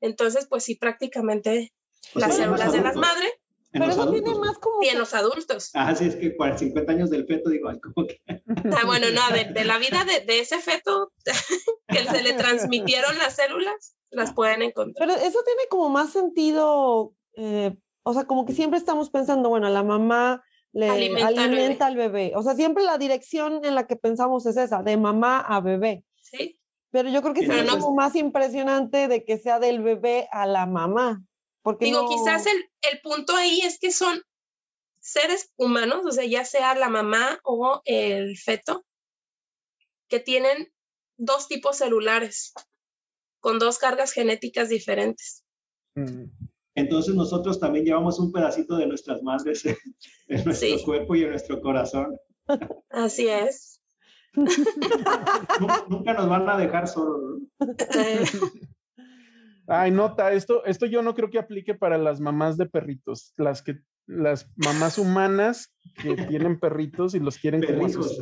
Entonces, 0.00 0.46
pues 0.48 0.64
sí, 0.64 0.74
prácticamente 0.74 1.72
las 2.14 2.36
células 2.36 2.72
de 2.72 2.80
las 2.80 2.96
madres. 2.96 3.32
Pero 3.72 3.86
eso 3.86 4.10
tiene 4.10 4.34
más 4.34 4.58
como... 4.58 4.82
Y 4.82 4.88
en 4.88 4.98
los 4.98 5.14
adultos. 5.14 5.70
Ah, 5.74 5.94
sí, 5.94 6.04
es 6.04 6.16
que 6.16 6.36
50 6.36 6.92
años 6.92 7.10
del 7.10 7.26
feto, 7.26 7.48
digo, 7.48 7.70
como 7.82 8.06
que... 8.06 8.20
Ah, 8.26 8.84
bueno, 8.84 9.06
no, 9.10 9.22
de, 9.34 9.64
la 9.64 9.78
vida 9.78 10.04
de, 10.04 10.20
de, 10.20 10.40
ese 10.40 10.58
feto 10.58 11.12
que 11.88 12.04
se 12.04 12.22
le 12.22 12.32
transmitieron 12.34 13.16
las 13.18 13.36
células, 13.36 13.96
las 14.10 14.34
pueden 14.34 14.62
encontrar. 14.62 15.08
Pero 15.08 15.18
eso 15.18 15.42
tiene 15.44 15.62
como 15.70 15.88
más 15.88 16.12
sentido, 16.12 17.14
eh, 17.36 17.74
o 18.02 18.12
sea, 18.12 18.24
como 18.24 18.44
que 18.44 18.52
siempre 18.52 18.78
estamos 18.78 19.08
pensando, 19.10 19.48
bueno, 19.48 19.70
la 19.70 19.82
mamá 19.82 20.42
le 20.72 20.88
alimenta, 20.88 21.86
al, 21.86 21.96
bebé. 21.96 22.32
O 22.34 22.42
sea, 22.42 22.54
siempre 22.54 22.82
la 22.84 22.98
dirección 22.98 23.64
en 23.64 23.74
la 23.74 23.86
que 23.86 23.96
pensamos 23.96 24.46
es 24.46 24.56
esa, 24.56 24.82
de 24.82 24.96
mamá 24.96 25.40
a 25.40 25.60
bebé. 25.60 26.04
Sí. 26.20 26.58
Pero 26.90 27.08
yo 27.08 27.22
creo 27.22 27.34
que 27.34 27.40
es 27.40 27.70
como 27.70 27.94
más 27.94 28.16
impresionante 28.16 29.08
de 29.08 29.24
que 29.24 29.38
sea 29.38 29.58
del 29.58 29.82
bebé 29.82 30.28
a 30.30 30.46
la 30.46 30.66
mamá. 30.66 31.22
Porque 31.62 31.86
Digo, 31.86 32.08
quizás 32.08 32.46
el, 32.46 32.70
el 32.90 33.00
punto 33.00 33.36
ahí 33.36 33.60
es 33.60 33.78
que 33.78 33.92
son 33.92 34.22
seres 35.00 35.52
humanos, 35.56 36.04
o 36.06 36.12
sea, 36.12 36.24
ya 36.24 36.44
sea 36.44 36.74
la 36.74 36.88
mamá 36.88 37.40
o 37.44 37.82
el 37.84 38.36
feto, 38.36 38.84
que 40.08 40.20
tienen 40.20 40.72
dos 41.16 41.48
tipos 41.48 41.78
celulares 41.78 42.52
con 43.40 43.58
dos 43.58 43.78
cargas 43.78 44.12
genéticas 44.12 44.68
diferentes. 44.68 45.44
Mm. 45.94 46.24
Entonces 46.74 47.14
nosotros 47.14 47.60
también 47.60 47.84
llevamos 47.84 48.18
un 48.18 48.32
pedacito 48.32 48.76
de 48.76 48.86
nuestras 48.86 49.22
madres 49.22 49.64
en 50.28 50.44
nuestro 50.44 50.82
cuerpo 50.84 51.14
y 51.16 51.24
en 51.24 51.30
nuestro 51.30 51.60
corazón. 51.60 52.16
Así 52.88 53.28
es. 53.28 53.80
Nunca 55.88 56.14
nos 56.14 56.28
van 56.28 56.48
a 56.48 56.56
dejar 56.56 56.88
solos. 56.88 57.42
Ay, 59.66 59.90
nota, 59.90 60.32
esto, 60.32 60.64
esto 60.64 60.86
yo 60.86 61.02
no 61.02 61.14
creo 61.14 61.30
que 61.30 61.38
aplique 61.38 61.74
para 61.74 61.98
las 61.98 62.20
mamás 62.20 62.56
de 62.56 62.66
perritos, 62.66 63.32
las 63.36 63.62
que 63.62 63.78
las 64.06 64.50
mamás 64.56 64.98
humanas 64.98 65.74
que 66.02 66.16
tienen 66.28 66.58
perritos 66.58 67.14
y 67.14 67.20
los 67.20 67.38
quieren 67.38 67.60
perrijos. 67.60 68.18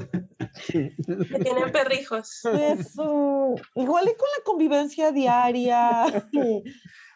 Que 0.71 0.95
tienen 1.43 1.73
perrijos. 1.73 2.45
Eso. 2.45 3.55
Igual 3.75 4.05
y 4.05 4.17
con 4.17 4.29
la 4.37 4.45
convivencia 4.45 5.11
diaria. 5.13 6.07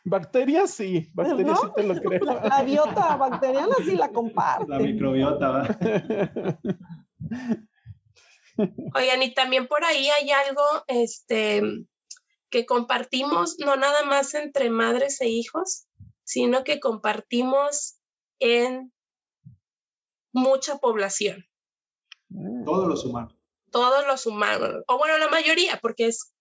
Bacterias 0.05 0.71
sí, 0.71 1.11
bacterias 1.15 1.61
sí 1.61 1.69
te 1.75 1.83
lo 1.83 1.95
creo. 1.95 2.21
La, 2.49 2.63
biota 2.63 3.17
bacteriana 3.17 3.75
sí 3.85 3.97
la 3.97 4.11
comparte. 4.11 4.69
La 4.69 4.79
microbiota, 4.79 5.49
¿va? 5.49 5.79
Oigan, 8.95 9.23
y 9.23 9.35
también 9.35 9.67
por 9.67 9.83
ahí 9.83 10.09
hay 10.09 10.31
algo 10.31 10.63
este, 10.87 11.63
que 12.55 12.67
compartimos, 12.67 13.57
no 13.59 13.75
nada 13.75 14.05
más 14.05 14.33
entre 14.35 14.71
madres 14.71 15.21
e 15.21 15.29
hijos, 15.29 15.89
sino 16.23 16.63
que 16.63 16.79
compartimos 16.79 17.99
en 18.39 18.93
mucha 20.33 20.79
población. 20.79 21.49
Todos 22.65 22.87
los 22.87 23.05
humanos. 23.05 23.35
Todos 23.73 24.07
los 24.07 24.25
humanos, 24.27 24.85
o 24.87 24.99
bueno, 24.99 25.19
la 25.19 25.29
mayoría, 25.31 25.81
porque 25.83 26.07
es, 26.07 26.33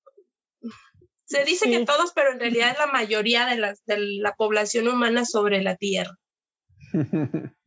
se 1.26 1.44
dice 1.46 1.68
que 1.72 1.84
todos, 1.84 2.12
pero 2.14 2.32
en 2.32 2.40
realidad 2.40 2.74
es 2.74 2.78
la 2.78 2.86
mayoría 2.86 3.48
de 3.48 3.58
la, 3.58 3.74
de 3.88 3.98
la 3.98 4.36
población 4.36 4.88
humana 4.88 5.26
sobre 5.26 5.64
la 5.64 5.78
Tierra. 5.78 6.20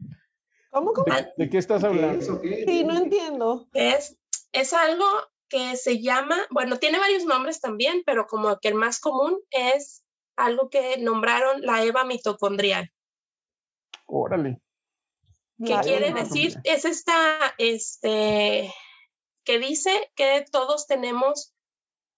¿Cómo, 0.70 0.92
cómo? 0.92 1.12
¿De, 1.36 1.50
qué 1.50 1.58
estás 1.58 1.82
hablando? 1.82 2.40
Sí, 2.42 2.84
no 2.84 2.96
entiendo. 2.96 3.68
Es 3.72 4.16
es 4.56 4.72
algo 4.72 5.04
que 5.48 5.76
se 5.76 6.00
llama, 6.00 6.36
bueno, 6.50 6.78
tiene 6.78 6.98
varios 6.98 7.24
nombres 7.24 7.60
también, 7.60 8.02
pero 8.04 8.26
como 8.26 8.58
que 8.58 8.68
el 8.68 8.74
más 8.74 9.00
común 9.00 9.38
es 9.50 10.04
algo 10.36 10.68
que 10.68 10.98
nombraron 10.98 11.62
la 11.62 11.82
EVA 11.84 12.04
mitocondrial. 12.04 12.92
Órale. 14.06 14.60
¿Qué 15.64 15.74
quiere 15.82 16.12
decir? 16.12 16.60
Es 16.64 16.84
esta, 16.84 17.54
este, 17.56 18.72
que 19.44 19.58
dice 19.58 20.10
que 20.14 20.44
todos 20.50 20.86
tenemos, 20.86 21.54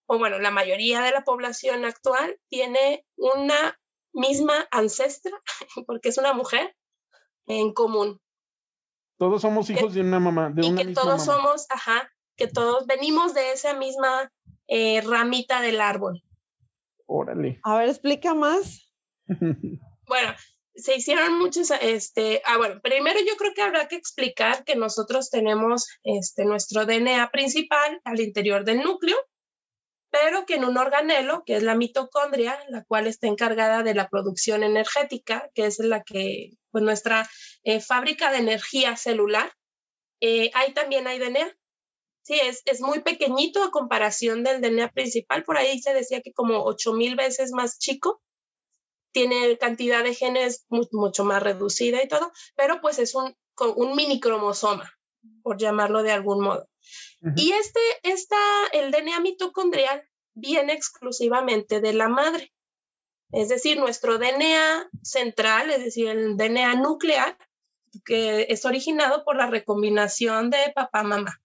o 0.06 0.18
bueno, 0.18 0.40
la 0.40 0.50
mayoría 0.50 1.02
de 1.02 1.12
la 1.12 1.22
población 1.22 1.84
actual 1.84 2.40
tiene 2.48 3.06
una 3.16 3.78
misma 4.12 4.66
ancestra, 4.72 5.40
porque 5.86 6.08
es 6.08 6.18
una 6.18 6.32
mujer, 6.32 6.74
en 7.46 7.72
común. 7.72 8.20
Todos 9.18 9.42
somos 9.42 9.70
hijos 9.70 9.94
de 9.94 10.00
una 10.00 10.18
mamá, 10.18 10.50
de 10.50 10.66
y 10.66 10.74
que 10.74 10.92
todos 10.92 11.24
somos, 11.24 11.66
ajá, 11.70 12.10
que 12.38 12.46
todos 12.46 12.86
venimos 12.86 13.34
de 13.34 13.52
esa 13.52 13.74
misma 13.74 14.32
eh, 14.68 15.02
ramita 15.02 15.60
del 15.60 15.80
árbol. 15.80 16.22
Órale. 17.06 17.60
A 17.64 17.78
ver, 17.78 17.88
explica 17.88 18.32
más. 18.32 18.90
bueno, 20.06 20.34
se 20.74 20.96
hicieron 20.96 21.38
muchos, 21.38 21.72
este, 21.82 22.40
ah, 22.44 22.56
bueno, 22.56 22.80
primero 22.80 23.18
yo 23.26 23.36
creo 23.36 23.52
que 23.54 23.62
habrá 23.62 23.88
que 23.88 23.96
explicar 23.96 24.64
que 24.64 24.76
nosotros 24.76 25.30
tenemos 25.30 25.88
este, 26.04 26.44
nuestro 26.44 26.86
DNA 26.86 27.30
principal 27.30 28.00
al 28.04 28.20
interior 28.20 28.64
del 28.64 28.82
núcleo, 28.82 29.16
pero 30.10 30.46
que 30.46 30.54
en 30.54 30.64
un 30.64 30.78
organelo, 30.78 31.42
que 31.44 31.56
es 31.56 31.64
la 31.64 31.74
mitocondria, 31.74 32.58
la 32.68 32.84
cual 32.84 33.08
está 33.08 33.26
encargada 33.26 33.82
de 33.82 33.94
la 33.94 34.08
producción 34.08 34.62
energética, 34.62 35.50
que 35.54 35.66
es 35.66 35.80
la 35.80 36.02
que, 36.04 36.52
pues 36.70 36.84
nuestra 36.84 37.28
eh, 37.64 37.80
fábrica 37.80 38.30
de 38.30 38.38
energía 38.38 38.96
celular, 38.96 39.52
eh, 40.20 40.50
ahí 40.54 40.72
también 40.72 41.06
hay 41.08 41.18
DNA. 41.18 41.52
Sí, 42.28 42.38
es, 42.42 42.60
es 42.66 42.82
muy 42.82 43.00
pequeñito 43.00 43.62
a 43.62 43.70
comparación 43.70 44.44
del 44.44 44.60
DNA 44.60 44.92
principal, 44.92 45.44
por 45.44 45.56
ahí 45.56 45.80
se 45.80 45.94
decía 45.94 46.20
que 46.20 46.34
como 46.34 46.62
8000 46.62 47.16
veces 47.16 47.52
más 47.52 47.78
chico, 47.78 48.20
tiene 49.12 49.56
cantidad 49.56 50.04
de 50.04 50.12
genes 50.12 50.66
mucho 50.68 51.24
más 51.24 51.42
reducida 51.42 52.02
y 52.02 52.06
todo, 52.06 52.30
pero 52.54 52.82
pues 52.82 52.98
es 52.98 53.14
un, 53.14 53.34
un 53.76 53.96
mini 53.96 54.20
cromosoma, 54.20 54.92
por 55.42 55.56
llamarlo 55.56 56.02
de 56.02 56.12
algún 56.12 56.44
modo. 56.44 56.68
Y 57.34 57.52
este, 57.52 57.80
esta, 58.02 58.36
el 58.74 58.90
DNA 58.90 59.20
mitocondrial 59.20 60.06
viene 60.34 60.74
exclusivamente 60.74 61.80
de 61.80 61.94
la 61.94 62.08
madre. 62.08 62.52
Es 63.32 63.48
decir, 63.48 63.78
nuestro 63.78 64.18
DNA 64.18 64.90
central, 65.02 65.70
es 65.70 65.82
decir, 65.82 66.08
el 66.08 66.36
DNA 66.36 66.74
nuclear, 66.74 67.38
que 68.04 68.48
es 68.50 68.66
originado 68.66 69.24
por 69.24 69.36
la 69.36 69.46
recombinación 69.46 70.50
de 70.50 70.58
papá-mamá. 70.74 71.40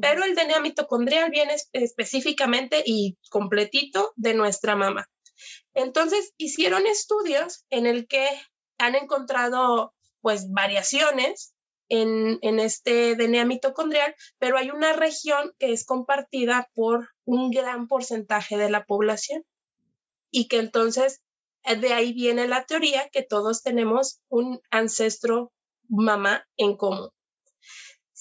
Pero 0.00 0.24
el 0.24 0.34
DNA 0.34 0.60
mitocondrial 0.60 1.30
viene 1.30 1.56
específicamente 1.72 2.82
y 2.84 3.18
completito 3.30 4.12
de 4.16 4.34
nuestra 4.34 4.74
mamá. 4.74 5.06
Entonces, 5.74 6.32
hicieron 6.36 6.86
estudios 6.86 7.64
en 7.70 7.86
el 7.86 8.06
que 8.06 8.26
han 8.78 8.94
encontrado 8.94 9.94
pues 10.20 10.50
variaciones 10.50 11.54
en, 11.88 12.38
en, 12.42 12.58
este 12.58 13.16
DNA 13.16 13.44
mitocondrial, 13.44 14.14
pero 14.38 14.56
hay 14.56 14.70
una 14.70 14.92
región 14.92 15.52
que 15.58 15.72
es 15.72 15.84
compartida 15.84 16.70
por 16.74 17.10
un 17.24 17.50
gran 17.50 17.86
porcentaje 17.86 18.56
de 18.56 18.70
la 18.70 18.84
población 18.84 19.44
y 20.30 20.48
que 20.48 20.58
entonces 20.58 21.22
eh, 21.64 21.76
de 21.76 21.92
ahí 21.92 22.12
viene 22.12 22.48
la 22.48 22.64
teoría 22.64 23.08
que 23.10 23.22
todos 23.22 23.62
tenemos 23.62 24.20
un 24.28 24.60
ancestro 24.70 25.52
mamá 25.88 26.46
en 26.56 26.76
común. 26.76 27.10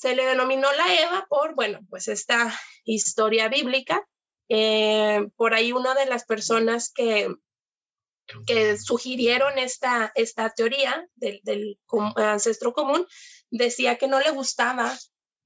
Se 0.01 0.15
le 0.15 0.25
denominó 0.25 0.67
la 0.73 0.95
Eva 0.95 1.27
por, 1.29 1.53
bueno, 1.53 1.79
pues 1.87 2.07
esta 2.07 2.51
historia 2.85 3.49
bíblica. 3.49 4.03
Eh, 4.49 5.27
por 5.35 5.53
ahí 5.53 5.73
una 5.73 5.93
de 5.93 6.07
las 6.07 6.25
personas 6.25 6.91
que, 6.91 7.29
que 8.47 8.79
sugirieron 8.79 9.59
esta, 9.59 10.11
esta 10.15 10.49
teoría 10.49 11.07
del, 11.13 11.77
ancestro 12.15 12.73
común 12.73 13.05
decía 13.51 13.97
que 13.97 14.07
no 14.07 14.19
le 14.19 14.31
gustaba 14.31 14.97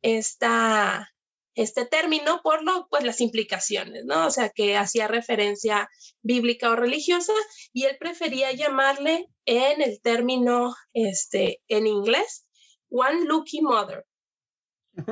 esta, 0.02 1.14
este 1.56 1.86
término 1.86 2.40
por 2.42 2.64
lo, 2.64 2.88
pues, 2.90 3.04
las 3.04 3.20
implicaciones, 3.20 4.06
¿no? 4.06 4.26
O 4.26 4.32
sea, 4.32 4.52
que 4.52 4.78
hacía 4.78 5.10
referencia 5.10 5.90
bíblica 6.22 6.72
o 6.72 6.78
religiosa 6.78 7.34
y 7.74 7.84
él 7.88 7.98
prefería 8.00 8.54
llamarle 8.54 9.28
en 9.44 9.82
el 9.82 10.00
término, 10.00 10.74
este, 10.94 11.62
en 11.68 11.88
inglés, 11.88 12.48
one 12.90 13.26
lucky 13.26 13.62
mother. 13.62 14.06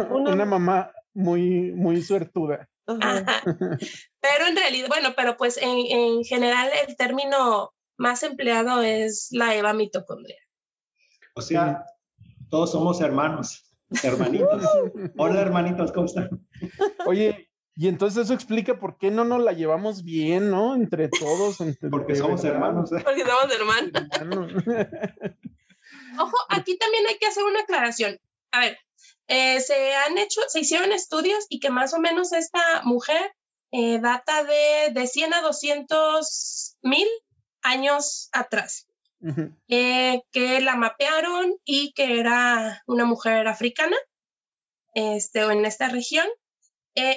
Una, 0.09 0.45
mamá 0.45 0.91
muy, 1.13 1.71
muy 1.71 2.01
suertuda. 2.01 2.69
Pero 2.85 4.47
en 4.47 4.55
realidad, 4.55 4.87
bueno, 4.87 5.09
pero 5.15 5.37
pues 5.37 5.57
en, 5.57 5.69
en 5.69 6.23
general 6.23 6.69
el 6.87 6.95
término 6.97 7.73
más 7.97 8.23
empleado 8.23 8.81
es 8.81 9.29
la 9.31 9.55
Eva 9.55 9.73
mitocondrial. 9.73 10.39
O 11.35 11.41
sea, 11.41 11.83
todos 12.49 12.71
somos 12.71 13.01
hermanos, 13.01 13.73
hermanitos. 14.03 14.63
Hola, 15.17 15.41
hermanitos, 15.41 15.91
¿cómo 15.91 16.05
están? 16.05 16.29
Oye, 17.05 17.49
y 17.75 17.87
entonces 17.87 18.25
eso 18.25 18.33
explica 18.33 18.79
por 18.79 18.97
qué 18.97 19.09
no 19.09 19.25
nos 19.25 19.41
la 19.41 19.53
llevamos 19.53 20.03
bien, 20.03 20.51
¿no? 20.51 20.75
Entre 20.75 21.09
todos. 21.09 21.57
Porque 21.89 22.15
somos 22.15 22.43
hermanos. 22.43 22.91
¿eh? 22.91 23.01
Porque 23.03 23.23
somos 23.25 23.55
hermanos. 23.55 24.53
Ojo, 26.19 26.37
aquí 26.49 26.77
también 26.77 27.07
hay 27.07 27.17
que 27.17 27.25
hacer 27.25 27.43
una 27.43 27.61
aclaración. 27.61 28.19
A 28.51 28.59
ver, 28.59 28.77
eh, 29.27 29.59
se 29.61 29.95
han 29.95 30.17
hecho, 30.17 30.41
se 30.47 30.59
hicieron 30.59 30.91
estudios 30.91 31.45
y 31.49 31.59
que 31.59 31.69
más 31.69 31.93
o 31.93 31.99
menos 31.99 32.33
esta 32.33 32.81
mujer 32.83 33.33
eh, 33.71 33.99
data 33.99 34.43
de, 34.43 34.91
de 34.91 35.07
100 35.07 35.33
a 35.33 35.41
200 35.41 36.77
mil 36.81 37.07
años 37.61 38.29
atrás. 38.31 38.87
Eh, 39.69 40.21
que 40.33 40.59
la 40.59 40.75
mapearon 40.75 41.55
y 41.63 41.93
que 41.93 42.19
era 42.19 42.83
una 42.87 43.05
mujer 43.05 43.47
africana 43.47 43.95
este, 44.93 45.45
o 45.45 45.51
en 45.51 45.63
esta 45.63 45.87
región. 45.87 46.27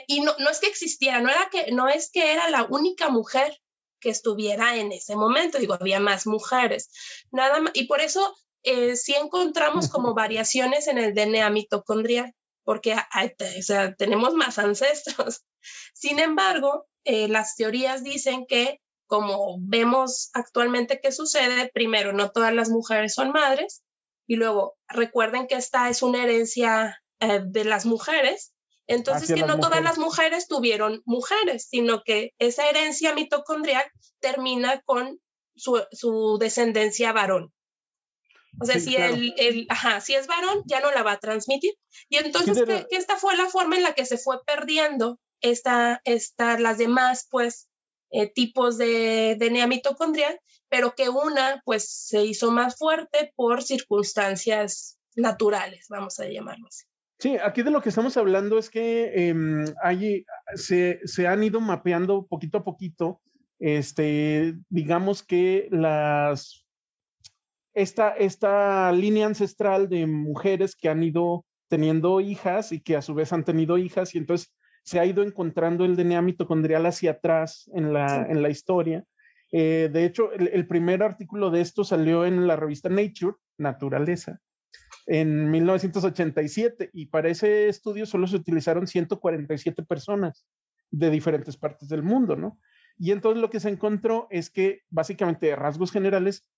Y 0.07 0.21
no, 0.21 0.33
no 0.39 0.49
es 0.49 0.61
que 0.61 0.69
existiera, 0.69 1.21
no, 1.21 1.29
era 1.29 1.49
que, 1.51 1.73
no 1.73 1.89
es 1.89 2.11
que 2.13 2.33
era 2.33 2.49
la 2.49 2.63
única 2.63 3.09
mujer 3.09 3.61
que 3.99 4.11
estuviera 4.11 4.77
en 4.77 4.93
ese 4.93 5.17
momento, 5.17 5.59
digo, 5.59 5.75
había 5.75 5.99
más 5.99 6.27
mujeres, 6.27 6.91
nada 7.33 7.61
más, 7.61 7.73
y 7.75 7.85
por 7.85 8.01
eso 8.01 8.37
eh, 8.67 8.97
sí 8.97 9.15
encontramos 9.15 9.89
como 9.89 10.15
variaciones 10.15 10.89
en 10.89 10.99
el 10.99 11.15
DNA 11.15 11.49
mitocondrial, 11.51 12.35
porque 12.65 12.95
o 12.95 13.63
sea, 13.63 13.95
tenemos 13.95 14.35
más 14.35 14.59
ancestros. 14.59 15.45
Sin 15.95 16.19
embargo, 16.19 16.87
las 17.05 17.55
teorías 17.55 18.03
dicen 18.03 18.47
que 18.47 18.81
como 19.07 19.59
vemos 19.61 20.31
actualmente 20.35 21.01
que 21.01 21.13
sucede, 21.13 21.71
primero, 21.73 22.13
no 22.13 22.31
todas 22.31 22.53
las 22.53 22.69
mujeres 22.69 23.15
son 23.15 23.31
madres 23.31 23.83
y 24.27 24.37
luego 24.37 24.77
recuerden 24.89 25.47
que 25.47 25.55
esta 25.55 25.89
es 25.89 26.03
una 26.03 26.25
herencia 26.25 27.01
eh, 27.21 27.41
de 27.45 27.65
las 27.65 27.87
mujeres, 27.87 28.53
entonces 28.89 29.33
que 29.33 29.47
no 29.47 29.59
todas 29.59 29.83
las 29.83 29.99
mujeres 29.99 30.47
tuvieron 30.49 31.03
mujeres, 31.07 31.67
sino 31.69 32.03
que 32.05 32.35
esa 32.39 32.69
herencia 32.69 33.15
mitocondrial 33.15 33.85
termina 34.21 34.81
con 34.83 35.21
su, 35.55 36.39
descendencia 36.39 37.13
varón. 37.13 37.53
O 38.61 38.65
sea, 38.65 38.81
si, 38.81 38.97
el, 38.97 39.35
el, 39.37 39.67
ajá, 39.69 40.01
si 40.01 40.15
es 40.15 40.27
varón, 40.27 40.63
ya 40.67 40.81
no 40.81 40.91
la 40.91 41.03
va 41.03 41.13
a 41.13 41.21
transmitir. 41.21 41.75
Y 42.09 42.17
entonces 42.17 42.63
que, 42.65 42.87
esta 42.91 43.17
fue 43.17 43.37
la 43.37 43.47
forma 43.47 43.77
en 43.77 43.83
la 43.83 43.93
que 43.93 44.07
se 44.07 44.19
fue 44.19 44.39
perdiendo 44.45 45.21
esta, 45.41 46.01
esta, 46.05 46.59
las 46.59 46.79
demás, 46.79 47.27
pues, 47.31 47.69
eh, 48.11 48.33
tipos 48.33 48.79
de 48.79 49.37
DNA 49.39 49.67
mitocondrial, 49.67 50.41
pero 50.69 50.95
que 50.95 51.09
una 51.09 51.61
pues 51.65 51.89
se 51.89 52.25
hizo 52.25 52.51
más 52.53 52.77
fuerte 52.77 53.33
por 53.35 53.63
circunstancias 53.63 54.99
naturales, 55.17 55.87
vamos 55.89 56.19
a 56.21 56.27
llamarlo 56.27 56.67
así. 56.69 56.85
Sí, 57.19 57.37
aquí 57.43 57.63
de 57.63 57.71
lo 57.71 57.81
que 57.81 57.89
estamos 57.89 58.17
hablando 58.17 58.59
es 58.59 58.69
que 58.69 59.29
em, 59.29 59.65
se, 60.55 61.01
se, 61.05 61.27
han 61.27 61.43
ido 61.43 61.61
mapeando 61.61 62.27
poquito 62.27 62.59
a 62.59 62.65
poquito, 62.65 63.23
este, 63.59 64.55
digamos 64.69 65.23
que 65.23 65.69
las, 65.71 66.66
esta, 67.77 68.09
esta 68.17 68.91
línea 68.91 69.27
ancestral 69.27 69.89
de 69.91 70.07
mujeres 70.07 70.75
que 70.75 70.89
han 70.89 71.03
ido 71.03 71.45
teniendo 71.69 72.21
hijas 72.23 72.73
y 72.73 72.81
que 72.81 72.97
a 72.97 73.03
su 73.03 73.13
vez 73.13 73.35
han 73.35 73.45
tenido 73.45 73.77
hijas 73.77 74.15
y 74.15 74.19
entonces 74.19 74.55
se 74.83 74.99
ha 74.99 75.05
ido 75.05 75.23
encontrando 75.23 75.85
el 75.85 75.95
DNA 75.95 76.23
mitocondrial 76.23 76.87
hacia 76.87 77.13
atrás 77.13 77.71
en 77.75 77.93
la, 77.93 78.27
en 78.31 78.41
la 78.41 78.49
historia. 78.49 79.05
Eh, 79.53 79.91
de 79.93 80.07
hecho, 80.07 80.33
el, 80.33 80.67
primer 80.67 81.03
artículo 81.03 81.51
de 81.51 81.61
esto 81.61 81.85
salió 81.85 82.25
en 82.25 82.47
la 82.47 82.57
revista 82.57 82.89
Nature, 82.89 83.37
Naturaleza, 83.59 84.41
en 85.07 85.51
1987, 85.51 86.91
y 86.95 87.07
para 87.07 87.29
ese 87.29 87.69
estudio 87.69 88.07
solo 88.07 88.27
se 88.27 88.37
utilizaron 88.37 88.87
147 88.87 89.83
personas 89.83 90.47
de 90.91 91.11
diferentes 91.11 91.59
partes 91.59 91.89
del 91.91 92.03
mundo, 92.03 92.37
¿no? 92.37 92.59
Y 92.99 93.11
entonces 93.11 93.43
lo 93.43 93.51
que 93.51 93.61
se 93.61 93.69
encontró 93.69 94.29
es 94.31 94.49
que 94.49 94.81
básicamente 94.89 95.55
rasgos 95.55 95.93
generales, 95.93 96.49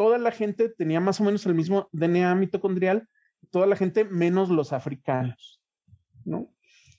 toda 0.00 0.16
la 0.16 0.30
gente 0.30 0.70
tenía 0.70 0.98
más 0.98 1.20
o 1.20 1.24
menos 1.24 1.44
el 1.44 1.54
mismo 1.54 1.90
DNA 1.92 2.34
mitocondrial, 2.34 3.06
toda 3.50 3.66
la 3.66 3.76
gente 3.76 4.06
menos 4.06 4.48
los 4.48 4.72
africanos, 4.72 5.60
¿no? 6.24 6.54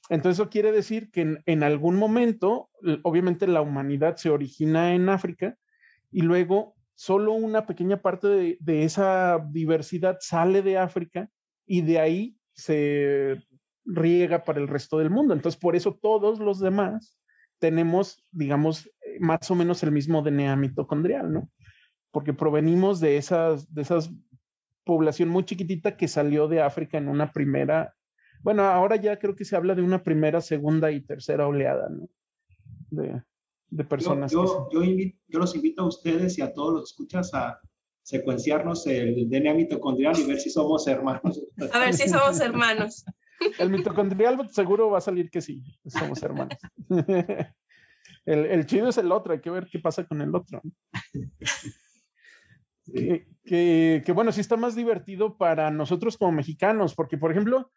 Entonces 0.09 0.39
eso 0.39 0.51
quiere 0.51 0.71
decir 0.71 1.09
que 1.09 1.39
en, 1.43 1.63
algún 1.63 1.95
momento, 1.95 2.69
obviamente 3.01 3.47
la 3.47 3.63
humanidad 3.63 4.17
se 4.17 4.29
origina 4.29 4.93
en 4.93 5.09
África 5.09 5.57
y 6.11 6.21
luego 6.21 6.75
solo 6.93 7.33
una 7.33 7.65
pequeña 7.65 8.03
parte 8.03 8.27
de, 8.59 8.83
esa 8.83 9.43
diversidad 9.49 10.17
sale 10.19 10.61
de 10.61 10.77
África 10.77 11.27
y 11.65 11.81
de 11.81 11.99
ahí 11.99 12.37
se 12.53 13.41
riega 13.83 14.43
para 14.43 14.59
el 14.59 14.67
resto 14.67 14.99
del 14.99 15.09
mundo. 15.09 15.33
Entonces 15.33 15.59
por 15.59 15.75
eso 15.75 15.97
todos 15.99 16.37
los 16.37 16.59
demás 16.59 17.17
tenemos, 17.57 18.23
digamos, 18.29 18.91
más 19.19 19.49
o 19.49 19.55
menos 19.55 19.81
el 19.81 19.91
mismo 19.91 20.21
DNA 20.21 20.55
mitocondrial, 20.55 21.33
¿no? 21.33 21.49
Porque 22.11 22.33
provenimos 22.33 22.99
de 22.99 23.17
esas, 23.17 23.73
de 23.73 23.81
esas 23.81 24.11
población 24.83 25.29
muy 25.29 25.45
chiquitita 25.45 25.95
que 25.95 26.07
salió 26.07 26.47
de 26.47 26.61
África 26.61 26.97
en 26.97 27.07
una 27.07 27.31
primera 27.31 27.95
bueno, 28.43 28.63
ahora 28.63 28.95
ya 28.95 29.19
creo 29.19 29.35
que 29.35 29.45
se 29.45 29.55
habla 29.55 29.75
de 29.75 29.81
una 29.81 30.03
primera, 30.03 30.41
segunda 30.41 30.91
y 30.91 31.01
tercera 31.01 31.47
oleada, 31.47 31.89
¿no? 31.89 32.09
De, 32.89 33.23
personas. 33.85 34.31
Yo, 34.31 34.67
yo, 34.71 34.81
yo, 34.83 35.39
los 35.39 35.55
invito 35.55 35.83
a 35.83 35.87
ustedes 35.87 36.37
y 36.37 36.41
a 36.41 36.53
todos 36.53 36.73
los 36.73 36.91
escuchas 36.91 37.33
a, 37.33 37.59
secuenciarnos 38.03 38.87
el 38.87 39.29
DNA 39.29 39.53
mitocondrial 39.53 40.17
y 40.19 40.25
ver 40.25 40.39
si 40.39 40.49
somos 40.49 40.87
hermanos. 40.87 41.39
A 41.71 41.79
ver 41.79 41.93
si 41.93 42.09
somos 42.09 42.39
hermanos. 42.39 43.05
El 43.59 43.69
mitocondrial 43.69 44.49
seguro 44.49 44.89
va 44.89 44.97
a 44.97 45.01
salir 45.01 45.29
que 45.29 45.41
sí, 45.41 45.63
somos 45.85 46.21
hermanos. 46.23 46.57
El, 48.25 48.45
el 48.45 48.67
chido 48.67 48.89
es 48.89 48.97
el 48.99 49.11
otro, 49.11 49.33
hay 49.33 49.41
que 49.41 49.49
ver 49.49 49.67
qué 49.71 49.79
pasa 49.79 50.03
con 50.03 50.21
el 50.21 50.35
otro. 50.35 50.61
Que, 52.93 53.27
que, 53.43 54.03
que, 54.05 54.11
bueno, 54.11 54.31
sí 54.31 54.41
está 54.41 54.57
más 54.57 54.75
divertido 54.75 55.37
para 55.37 55.71
nosotros 55.71 56.17
como 56.17 56.31
mexicanos, 56.31 56.95
porque 56.95 57.17
por 57.17 57.31
ejemplo, 57.31 57.71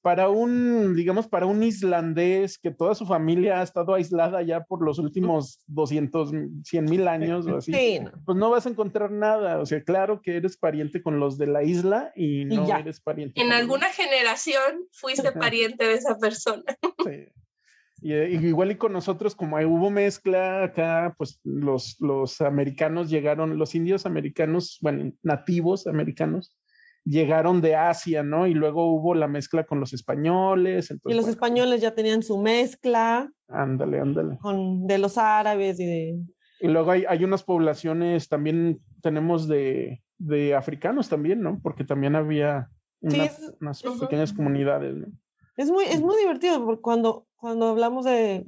para 0.00 0.28
un, 0.28 0.94
digamos, 0.94 1.26
para 1.26 1.46
un 1.46 1.62
islandés 1.62 2.58
que 2.58 2.70
toda 2.70 2.94
su 2.94 3.04
familia 3.04 3.60
ha 3.60 3.62
estado 3.62 3.94
aislada 3.94 4.42
ya 4.42 4.64
por 4.64 4.82
los 4.82 4.98
últimos 4.98 5.62
200, 5.66 6.30
100 6.64 6.84
mil 6.84 7.08
años 7.08 7.46
o 7.46 7.56
así, 7.56 7.72
pues 8.24 8.38
no 8.38 8.50
vas 8.50 8.66
a 8.66 8.70
encontrar 8.70 9.10
nada. 9.10 9.58
O 9.58 9.66
sea, 9.66 9.82
claro 9.82 10.22
que 10.22 10.36
eres 10.36 10.56
pariente 10.56 11.02
con 11.02 11.18
los 11.18 11.36
de 11.36 11.48
la 11.48 11.64
isla 11.64 12.12
y 12.14 12.44
no 12.44 12.66
y 12.66 12.70
eres 12.70 13.00
pariente. 13.00 13.40
En 13.40 13.52
alguna 13.52 13.88
generación 13.88 14.86
fuiste 14.92 15.32
pariente 15.32 15.84
de 15.84 15.94
esa 15.94 16.16
persona. 16.18 16.64
Sí. 17.04 17.26
Y, 18.00 18.14
y, 18.14 18.46
igual 18.46 18.70
y 18.70 18.76
con 18.76 18.92
nosotros, 18.92 19.34
como 19.34 19.56
hubo 19.56 19.90
mezcla 19.90 20.64
acá, 20.64 21.14
pues 21.18 21.40
los, 21.44 22.00
los 22.00 22.40
americanos 22.40 23.10
llegaron, 23.10 23.58
los 23.58 23.74
indios 23.74 24.06
americanos, 24.06 24.78
bueno, 24.80 25.12
nativos 25.22 25.86
americanos, 25.86 26.56
llegaron 27.04 27.60
de 27.60 27.74
Asia, 27.74 28.22
¿no? 28.22 28.46
Y 28.46 28.54
luego 28.54 28.92
hubo 28.92 29.14
la 29.14 29.28
mezcla 29.28 29.64
con 29.64 29.80
los 29.80 29.92
españoles. 29.92 30.90
Entonces, 30.90 31.14
y 31.14 31.16
los 31.16 31.24
bueno, 31.24 31.32
españoles 31.32 31.80
ya 31.80 31.94
tenían 31.94 32.22
su 32.22 32.38
mezcla. 32.38 33.30
Ándale, 33.48 34.00
ándale. 34.00 34.38
Con, 34.38 34.86
de 34.86 34.98
los 34.98 35.18
árabes 35.18 35.80
y 35.80 35.86
de... 35.86 36.18
Y 36.60 36.68
luego 36.68 36.90
hay, 36.90 37.04
hay 37.08 37.24
unas 37.24 37.44
poblaciones, 37.44 38.28
también 38.28 38.80
tenemos 39.00 39.46
de, 39.46 40.02
de, 40.18 40.56
africanos 40.56 41.08
también, 41.08 41.40
¿no? 41.40 41.60
Porque 41.62 41.84
también 41.84 42.16
había 42.16 42.68
una, 43.00 43.14
sí, 43.14 43.20
es, 43.20 43.54
unas 43.60 43.82
pequeñas 44.00 44.32
comunidades, 44.32 44.96
¿no? 44.96 45.06
Es 45.56 45.70
muy, 45.70 45.84
es 45.84 46.00
muy 46.00 46.16
divertido 46.18 46.64
porque 46.64 46.82
cuando, 46.82 47.27
cuando 47.38 47.68
hablamos 47.68 48.04
de, 48.04 48.44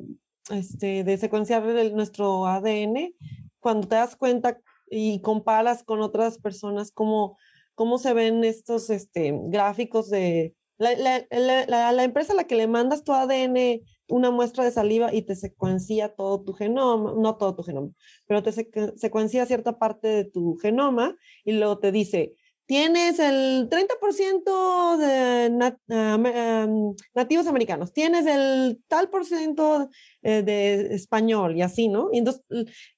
este, 0.50 1.04
de 1.04 1.16
secuenciar 1.16 1.64
el, 1.64 1.94
nuestro 1.94 2.46
ADN, 2.46 3.14
cuando 3.60 3.88
te 3.88 3.94
das 3.94 4.16
cuenta 4.16 4.60
y 4.90 5.20
comparas 5.22 5.84
con 5.84 6.00
otras 6.00 6.38
personas 6.38 6.90
cómo, 6.92 7.38
cómo 7.74 7.98
se 7.98 8.12
ven 8.12 8.44
estos 8.44 8.90
este, 8.90 9.32
gráficos 9.44 10.10
de... 10.10 10.54
La, 10.78 10.94
la, 10.96 11.26
la, 11.66 11.92
la, 11.92 12.04
empresa 12.04 12.32
a 12.32 12.36
la 12.36 12.44
que 12.44 12.54
le 12.54 12.66
mandas 12.66 13.04
tu 13.04 13.12
ADN 13.12 13.82
una 14.08 14.30
muestra 14.30 14.64
de 14.64 14.70
saliva 14.70 15.14
y 15.14 15.22
te 15.22 15.36
secuencia 15.36 16.14
todo 16.14 16.42
tu 16.42 16.54
genoma, 16.54 17.14
no 17.16 17.36
todo 17.36 17.54
tu 17.54 17.62
genoma, 17.62 17.90
pero 18.26 18.42
te 18.42 18.52
secuencia 18.96 19.44
cierta 19.44 19.78
parte 19.78 20.08
de 20.08 20.24
tu 20.24 20.56
genoma 20.56 21.16
y 21.44 21.52
luego 21.52 21.78
te 21.78 21.92
dice, 21.92 22.34
tienes 22.70 23.18
el 23.18 23.68
30% 23.68 24.96
de 24.96 25.50
nat 25.50 25.76
uh, 25.88 26.94
nativos 27.16 27.48
americanos, 27.48 27.92
tienes 27.92 28.26
el 28.26 28.80
tal 28.86 29.10
por 29.10 29.24
ciento 29.24 29.90
eh, 30.22 30.44
de 30.44 30.94
español 30.94 31.56
y 31.56 31.62
así, 31.62 31.88
¿no? 31.88 32.10
Y 32.12 32.18
entonces, 32.18 32.44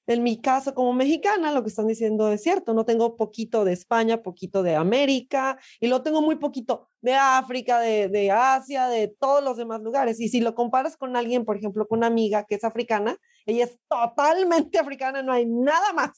en 0.05 0.21
mi 0.21 0.39
caso 0.39 0.75
como 0.75 0.93
mexicana, 0.93 1.51
lo 1.51 1.63
que 1.63 1.69
están 1.69 1.87
diciendo 1.87 2.31
es 2.31 2.43
cierto, 2.43 2.75
no 2.75 2.85
tengo 2.85 3.15
poquito 3.15 3.65
de 3.65 3.73
España, 3.73 4.21
poquito 4.21 4.61
de 4.61 4.75
América, 4.75 5.57
y 5.79 5.87
lo 5.87 6.03
tengo 6.03 6.21
muy 6.21 6.35
poquito 6.35 6.91
de 7.01 7.15
África, 7.15 7.79
de, 7.79 8.09
de 8.09 8.29
Asia, 8.29 8.87
de 8.89 9.07
todos 9.07 9.43
los 9.43 9.57
demás 9.57 9.81
lugares. 9.81 10.19
Y 10.19 10.29
si 10.29 10.39
lo 10.39 10.53
comparas 10.53 10.97
con 10.97 11.15
alguien, 11.15 11.45
por 11.45 11.57
ejemplo, 11.57 11.87
con 11.87 11.97
una 11.97 12.07
amiga 12.07 12.45
que 12.47 12.53
es 12.53 12.63
africana, 12.63 13.17
ella 13.45 13.65
es 13.65 13.77
totalmente 13.89 14.79
africana, 14.79 15.21
no 15.21 15.33
hay 15.33 15.45
nada 15.45 15.91
más. 15.93 16.11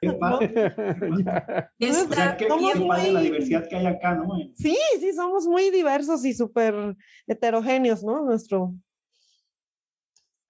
Qué 0.00 0.12
padre. 0.12 0.46
Entonces, 1.78 2.10
o 2.10 2.14
sea, 2.14 2.36
qué 2.36 2.48
somos 2.48 2.72
bien 2.72 2.86
muy... 2.86 3.10
la 3.10 3.20
diversidad 3.20 3.68
que 3.68 3.76
hay 3.76 3.86
acá, 3.86 4.14
¿no? 4.14 4.28
Sí, 4.54 4.76
sí, 4.98 5.12
somos 5.12 5.46
muy 5.46 5.70
diversos 5.70 6.24
y 6.24 6.32
súper 6.32 6.96
heterogéneos, 7.26 8.02
¿no? 8.02 8.24
Nuestro... 8.24 8.74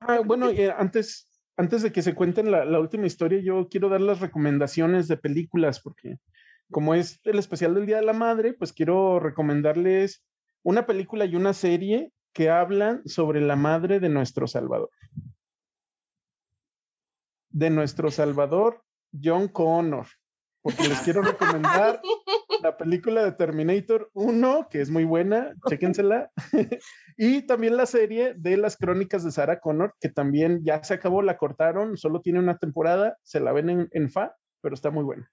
Ah, 0.00 0.20
bueno, 0.24 0.50
eh, 0.50 0.72
antes, 0.76 1.28
antes 1.56 1.82
de 1.82 1.90
que 1.90 2.02
se 2.02 2.14
cuenten 2.14 2.50
la, 2.50 2.64
la, 2.64 2.78
última 2.78 3.06
historia, 3.06 3.40
yo 3.40 3.68
quiero 3.68 3.88
dar 3.88 4.00
las 4.00 4.20
recomendaciones 4.20 5.08
de 5.08 5.16
películas, 5.16 5.80
porque 5.80 6.18
como 6.70 6.94
es 6.94 7.20
el 7.24 7.38
especial 7.38 7.74
del 7.74 7.86
Día 7.86 7.96
de 7.96 8.04
la 8.04 8.12
Madre, 8.12 8.52
pues 8.52 8.72
quiero 8.72 9.18
recomendarles 9.18 10.22
una 10.62 10.86
película 10.86 11.24
y 11.24 11.34
una 11.36 11.54
serie 11.54 12.12
que 12.32 12.50
hablan 12.50 13.02
sobre 13.06 13.40
la 13.40 13.56
madre 13.56 14.00
de 14.00 14.08
nuestro 14.08 14.46
Salvador 14.46 14.90
de 17.54 17.70
nuestro 17.70 18.10
Salvador, 18.10 18.82
John 19.22 19.46
Connor, 19.46 20.06
porque 20.60 20.88
les 20.88 21.00
quiero 21.02 21.22
recomendar 21.22 22.02
la 22.62 22.76
película 22.76 23.24
de 23.24 23.30
Terminator 23.32 24.10
1, 24.12 24.68
que 24.68 24.80
es 24.80 24.90
muy 24.90 25.04
buena, 25.04 25.54
chéquensela, 25.68 26.30
y 27.16 27.42
también 27.46 27.76
la 27.76 27.86
serie 27.86 28.34
de 28.34 28.56
las 28.56 28.76
crónicas 28.76 29.22
de 29.22 29.30
Sarah 29.30 29.60
Connor, 29.60 29.94
que 30.00 30.08
también 30.08 30.64
ya 30.64 30.82
se 30.82 30.94
acabó, 30.94 31.22
la 31.22 31.38
cortaron, 31.38 31.96
solo 31.96 32.20
tiene 32.20 32.40
una 32.40 32.58
temporada, 32.58 33.16
se 33.22 33.38
la 33.38 33.52
ven 33.52 33.70
en, 33.70 33.88
en 33.92 34.10
FA, 34.10 34.34
pero 34.60 34.74
está 34.74 34.90
muy 34.90 35.04
buena. 35.04 35.30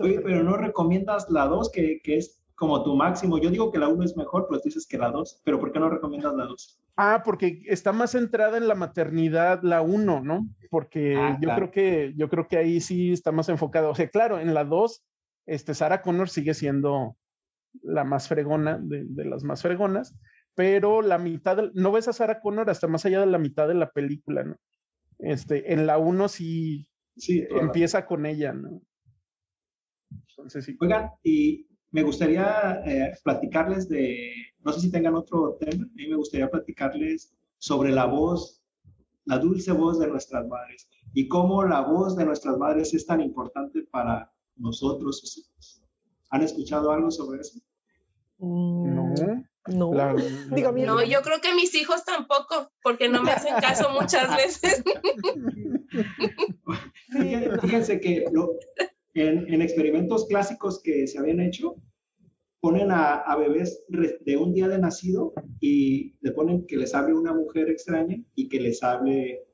Oye, 0.00 0.20
pero 0.20 0.42
no 0.42 0.58
recomiendas 0.58 1.30
la 1.30 1.46
2, 1.46 1.70
que, 1.72 2.00
que 2.02 2.18
es 2.18 2.43
como 2.54 2.82
tu 2.82 2.94
máximo. 2.94 3.38
Yo 3.38 3.50
digo 3.50 3.70
que 3.70 3.78
la 3.78 3.88
1 3.88 4.04
es 4.04 4.16
mejor, 4.16 4.46
pero 4.48 4.60
tú 4.60 4.68
dices 4.68 4.86
que 4.86 4.98
la 4.98 5.10
2, 5.10 5.42
pero 5.44 5.58
¿por 5.58 5.72
qué 5.72 5.80
no 5.80 5.88
recomiendas 5.88 6.34
la 6.34 6.44
2? 6.44 6.80
Ah, 6.96 7.22
porque 7.24 7.62
está 7.66 7.92
más 7.92 8.12
centrada 8.12 8.56
en 8.56 8.68
la 8.68 8.74
maternidad 8.74 9.60
la 9.62 9.82
1, 9.82 10.20
¿no? 10.20 10.48
Porque 10.70 11.16
ah, 11.16 11.36
yo 11.40 11.46
claro. 11.48 11.56
creo 11.56 11.70
que 11.70 12.14
yo 12.16 12.28
creo 12.28 12.46
que 12.46 12.56
ahí 12.56 12.80
sí 12.80 13.12
está 13.12 13.32
más 13.32 13.48
enfocado. 13.48 13.90
O 13.90 13.94
sea, 13.94 14.08
claro, 14.08 14.38
en 14.38 14.54
la 14.54 14.64
2 14.64 15.04
este 15.46 15.74
Sarah 15.74 16.02
Connor 16.02 16.28
sigue 16.28 16.54
siendo 16.54 17.16
la 17.82 18.04
más 18.04 18.28
fregona 18.28 18.78
de, 18.78 19.04
de, 19.04 19.24
las 19.24 19.44
más 19.44 19.62
fregonas, 19.62 20.16
pero 20.54 21.02
la 21.02 21.18
mitad 21.18 21.56
de, 21.56 21.70
no 21.74 21.92
ves 21.92 22.08
a 22.08 22.12
Sarah 22.12 22.40
Connor 22.40 22.70
hasta 22.70 22.86
más 22.86 23.04
allá 23.04 23.20
de 23.20 23.26
la 23.26 23.38
mitad 23.38 23.68
de 23.68 23.74
la 23.74 23.90
película, 23.90 24.44
¿no? 24.44 24.56
Este, 25.18 25.72
en 25.72 25.86
la 25.86 25.98
1 25.98 26.28
sí, 26.28 26.88
sí 27.16 27.44
empieza 27.50 28.06
con 28.06 28.26
ella, 28.26 28.52
¿no? 28.52 28.80
Entonces 30.28 30.64
sí. 30.64 30.76
Oigan, 30.80 31.10
y 31.22 31.66
me 31.94 32.02
gustaría 32.02 32.82
eh, 32.84 33.16
platicarles 33.22 33.88
de, 33.88 34.32
no 34.64 34.72
sé 34.72 34.80
si 34.80 34.90
tengan 34.90 35.14
otro 35.14 35.56
tema, 35.60 35.84
a 35.84 35.94
mí 35.94 36.08
me 36.08 36.16
gustaría 36.16 36.50
platicarles 36.50 37.32
sobre 37.58 37.92
la 37.92 38.06
voz, 38.06 38.60
la 39.26 39.38
dulce 39.38 39.70
voz 39.70 40.00
de 40.00 40.08
nuestras 40.08 40.44
madres 40.48 40.88
y 41.12 41.28
cómo 41.28 41.62
la 41.62 41.82
voz 41.82 42.16
de 42.16 42.24
nuestras 42.24 42.58
madres 42.58 42.92
es 42.94 43.06
tan 43.06 43.20
importante 43.20 43.82
para 43.92 44.28
nosotros, 44.56 45.20
sus 45.20 45.38
hijos. 45.38 45.84
¿Han 46.30 46.42
escuchado 46.42 46.90
algo 46.90 47.12
sobre 47.12 47.42
eso? 47.42 47.60
No. 48.38 49.14
No. 49.68 49.94
La, 49.94 50.14
Digo, 50.50 50.72
no, 50.72 51.04
yo 51.04 51.22
creo 51.22 51.40
que 51.40 51.54
mis 51.54 51.76
hijos 51.76 52.04
tampoco, 52.04 52.72
porque 52.82 53.08
no 53.08 53.22
me 53.22 53.30
hacen 53.30 53.54
caso 53.60 53.90
muchas 53.90 54.36
veces. 54.36 54.82
Fíjense, 57.12 57.58
fíjense 57.62 58.00
que 58.00 58.26
lo, 58.32 58.50
en, 59.14 59.52
en, 59.52 59.62
experimentos 59.62 60.26
clásicos 60.26 60.82
que 60.82 61.06
se 61.06 61.18
habían 61.18 61.40
hecho, 61.40 61.76
ponen 62.60 62.90
a, 62.90 63.14
a, 63.14 63.36
bebés 63.36 63.84
de 63.88 64.36
un 64.36 64.52
día 64.52 64.68
de 64.68 64.78
nacido 64.78 65.32
y 65.60 66.16
le 66.20 66.32
ponen 66.32 66.66
que 66.66 66.76
les 66.76 66.94
hable 66.94 67.14
una 67.14 67.32
mujer 67.32 67.68
extraña 67.68 68.16
y 68.34 68.48
que 68.48 68.60
les 68.60 68.82
hable 68.82 69.44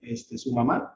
este, 0.00 0.38
su 0.38 0.52
mamá. 0.52 0.94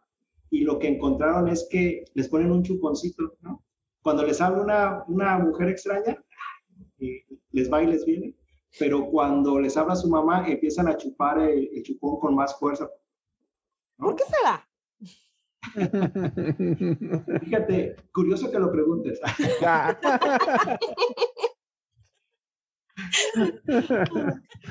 Y 0.50 0.60
lo 0.60 0.78
que 0.78 0.88
encontraron 0.88 1.48
es 1.48 1.66
que 1.70 2.04
les 2.14 2.28
ponen 2.28 2.52
un 2.52 2.62
chuponcito, 2.62 3.36
¿no? 3.40 3.64
Cuando 4.02 4.24
les 4.24 4.40
habla 4.40 4.62
una, 4.62 5.04
una 5.08 5.38
mujer 5.38 5.68
extraña, 5.70 6.22
les 7.52 7.72
va 7.72 7.82
y 7.82 7.86
les 7.86 8.04
viene, 8.04 8.34
pero 8.78 9.08
cuando 9.10 9.58
les 9.58 9.76
habla 9.76 9.96
su 9.96 10.08
mamá, 10.08 10.46
empiezan 10.48 10.88
a 10.88 10.96
chupar 10.96 11.38
el, 11.40 11.70
el 11.72 11.82
chupón 11.82 12.18
con 12.18 12.34
más 12.34 12.58
fuerza. 12.58 12.88
¿no? 13.98 14.06
¿Por 14.06 14.16
qué 14.16 14.24
será? 14.24 14.68
Fíjate, 17.42 17.96
curioso 18.12 18.50
que 18.50 18.58
lo 18.58 18.70
preguntes. 18.70 19.20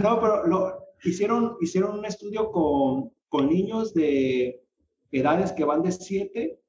no, 0.01 0.19
pero 0.19 0.45
lo, 0.47 0.87
hicieron, 1.03 1.55
hicieron 1.61 1.99
un 1.99 2.05
estudio 2.05 2.51
con, 2.51 3.11
con 3.29 3.47
niños 3.49 3.93
de 3.93 4.63
edades 5.11 5.51
que 5.53 5.63
van 5.65 5.81
de 5.81 5.91
7 5.91 6.59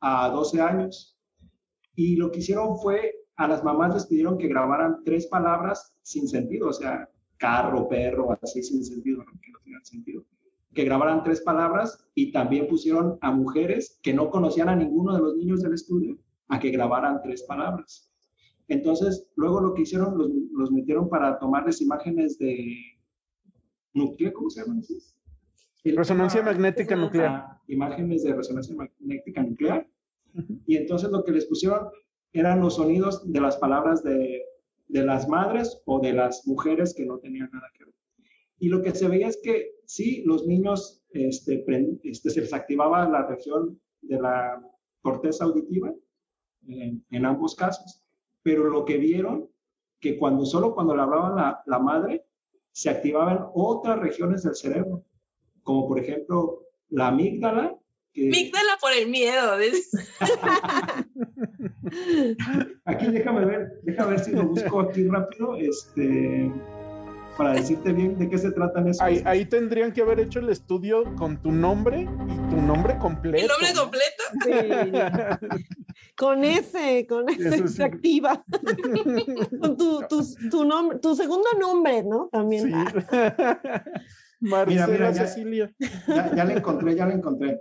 a 0.00 0.28
12 0.30 0.60
años. 0.60 1.18
Y 1.94 2.16
lo 2.16 2.30
que 2.30 2.40
hicieron 2.40 2.78
fue, 2.78 3.14
a 3.36 3.46
las 3.48 3.62
mamás 3.62 3.94
les 3.94 4.06
pidieron 4.06 4.38
que 4.38 4.48
grabaran 4.48 5.02
tres 5.04 5.26
palabras 5.26 5.94
sin 6.02 6.26
sentido, 6.28 6.68
o 6.68 6.72
sea, 6.72 7.08
carro, 7.36 7.88
perro, 7.88 8.38
así 8.40 8.62
sin 8.62 8.84
sentido, 8.84 9.24
que 9.42 9.50
no 9.50 9.58
tenían 9.62 9.84
sentido 9.84 10.24
que 10.74 10.84
grabaran 10.84 11.22
tres 11.22 11.40
palabras 11.42 12.06
y 12.14 12.32
también 12.32 12.66
pusieron 12.66 13.18
a 13.20 13.30
mujeres 13.30 13.98
que 14.02 14.14
no 14.14 14.30
conocían 14.30 14.68
a 14.68 14.76
ninguno 14.76 15.14
de 15.14 15.20
los 15.20 15.36
niños 15.36 15.62
del 15.62 15.74
estudio 15.74 16.18
a 16.48 16.58
que 16.58 16.70
grabaran 16.70 17.20
tres 17.22 17.42
palabras. 17.42 18.10
Entonces, 18.68 19.28
luego 19.36 19.60
lo 19.60 19.74
que 19.74 19.82
hicieron, 19.82 20.16
los, 20.16 20.30
los 20.52 20.70
metieron 20.70 21.08
para 21.08 21.38
tomarles 21.38 21.80
imágenes 21.80 22.38
de 22.38 22.76
nucleo, 23.92 24.32
¿cómo 24.32 24.50
se 24.50 24.62
llama? 24.62 24.80
Resonancia 25.84 26.40
ah, 26.40 26.44
magnética 26.44 26.96
nuclear. 26.96 27.58
Imágenes 27.66 28.22
de 28.22 28.34
resonancia 28.34 28.74
magnética 28.74 29.42
nuclear. 29.42 29.86
Y 30.66 30.76
entonces 30.76 31.10
lo 31.10 31.24
que 31.24 31.32
les 31.32 31.46
pusieron 31.46 31.88
eran 32.32 32.60
los 32.60 32.76
sonidos 32.76 33.30
de 33.30 33.40
las 33.40 33.56
palabras 33.56 34.02
de, 34.02 34.42
de 34.88 35.04
las 35.04 35.28
madres 35.28 35.82
o 35.84 36.00
de 36.00 36.12
las 36.12 36.46
mujeres 36.46 36.94
que 36.94 37.04
no 37.04 37.18
tenían 37.18 37.50
nada 37.52 37.68
que 37.76 37.84
ver. 37.84 37.94
Y 38.62 38.68
lo 38.68 38.80
que 38.80 38.94
se 38.94 39.08
veía 39.08 39.26
es 39.26 39.40
que 39.42 39.74
sí, 39.86 40.22
los 40.24 40.46
niños 40.46 41.02
este, 41.10 41.64
este, 42.04 42.30
se 42.30 42.42
les 42.42 42.52
activaba 42.52 43.08
la 43.08 43.26
región 43.26 43.80
de 44.02 44.20
la 44.20 44.64
corteza 45.00 45.46
auditiva 45.46 45.92
en, 46.68 47.04
en, 47.10 47.26
ambos 47.26 47.56
casos, 47.56 48.04
pero 48.40 48.70
lo 48.70 48.84
que 48.84 48.98
vieron 48.98 49.50
que 49.98 50.16
cuando 50.16 50.46
solo 50.46 50.76
cuando 50.76 50.94
le 50.94 51.02
hablaba 51.02 51.34
la, 51.34 51.60
la 51.66 51.80
madre 51.80 52.24
se 52.70 52.88
activaban 52.88 53.46
otras 53.52 53.98
regiones 53.98 54.44
del 54.44 54.54
cerebro, 54.54 55.04
como 55.64 55.88
por 55.88 55.98
ejemplo 55.98 56.68
la 56.88 57.08
amígdala. 57.08 57.76
Que... 58.12 58.28
Amígdala 58.28 58.78
por 58.80 58.92
el 58.92 59.08
miedo. 59.08 59.56
aquí 62.84 63.06
déjame 63.08 63.44
ver, 63.44 63.80
déjame 63.82 64.10
ver 64.12 64.20
si 64.20 64.30
lo 64.30 64.46
busco 64.46 64.82
aquí 64.82 65.08
rápido. 65.08 65.56
Este, 65.56 66.48
para 67.36 67.54
decirte 67.54 67.92
bien 67.92 68.18
de 68.18 68.28
qué 68.28 68.38
se 68.38 68.50
tratan 68.52 68.88
esos. 68.88 69.00
Ahí, 69.00 69.22
ahí, 69.24 69.44
tendrían 69.44 69.92
que 69.92 70.02
haber 70.02 70.20
hecho 70.20 70.40
el 70.40 70.48
estudio 70.48 71.04
con 71.16 71.40
tu 71.40 71.50
nombre 71.50 72.02
y 72.02 72.50
tu 72.50 72.60
nombre 72.60 72.98
completo. 72.98 73.44
¿El 73.44 73.48
nombre 73.48 73.72
completo? 73.74 74.22
Sí. 74.44 75.62
con 76.16 76.44
ese, 76.44 77.06
con 77.06 77.28
ese 77.28 77.68
se 77.68 77.84
activa. 77.84 78.44
con 79.60 79.76
tu, 79.76 80.02
tu, 80.08 80.22
tu, 80.50 80.64
nombre, 80.64 80.98
tu 80.98 81.14
segundo 81.14 81.48
nombre, 81.58 82.02
¿no? 82.02 82.28
También. 82.30 82.66
Sí. 82.66 82.72
Marcela 84.40 84.86
mira, 84.86 85.10
mira, 85.10 85.14
Cecilia. 85.14 85.72
Ya, 86.08 86.34
ya, 86.34 86.44
le 86.44 86.54
encontré, 86.54 86.96
ya 86.96 87.06
le 87.06 87.14
encontré. 87.14 87.60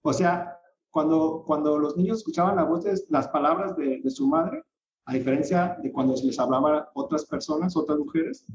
O 0.00 0.12
sea, 0.12 0.58
cuando, 0.90 1.44
cuando 1.46 1.78
los 1.78 1.96
niños 1.96 2.18
escuchaban 2.18 2.56
las 2.56 2.66
voces, 2.66 3.06
las 3.10 3.28
palabras 3.28 3.76
de, 3.76 4.00
de 4.02 4.10
su 4.10 4.26
madre, 4.26 4.62
a 5.06 5.12
diferencia 5.12 5.76
de 5.82 5.92
cuando 5.92 6.16
se 6.16 6.26
les 6.26 6.38
hablaba 6.38 6.90
otras 6.94 7.26
personas, 7.26 7.76
otras 7.76 7.98
mujeres, 7.98 8.46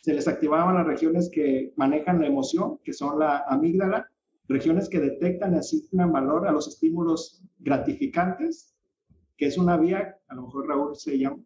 se 0.00 0.14
les 0.14 0.26
activaban 0.28 0.74
las 0.74 0.86
regiones 0.86 1.30
que 1.32 1.72
manejan 1.76 2.20
la 2.20 2.26
emoción, 2.26 2.78
que 2.84 2.92
son 2.92 3.18
la 3.18 3.44
amígdala, 3.48 4.10
regiones 4.48 4.88
que 4.88 4.98
detectan 4.98 5.54
y 5.54 5.58
asignan 5.58 6.12
valor 6.12 6.48
a 6.48 6.52
los 6.52 6.66
estímulos 6.68 7.42
gratificantes, 7.58 8.74
que 9.36 9.46
es 9.46 9.58
una 9.58 9.76
vía, 9.76 10.16
a 10.28 10.34
lo 10.34 10.42
mejor 10.42 10.68
Raúl 10.68 10.96
se 10.96 11.18
llama, 11.18 11.38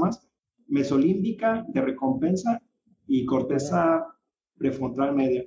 más, 0.00 0.28
mesolímbica 0.68 1.64
de 1.68 1.80
recompensa 1.80 2.60
y 3.06 3.24
corteza 3.26 4.06
prefrontal 4.56 5.14
media. 5.14 5.44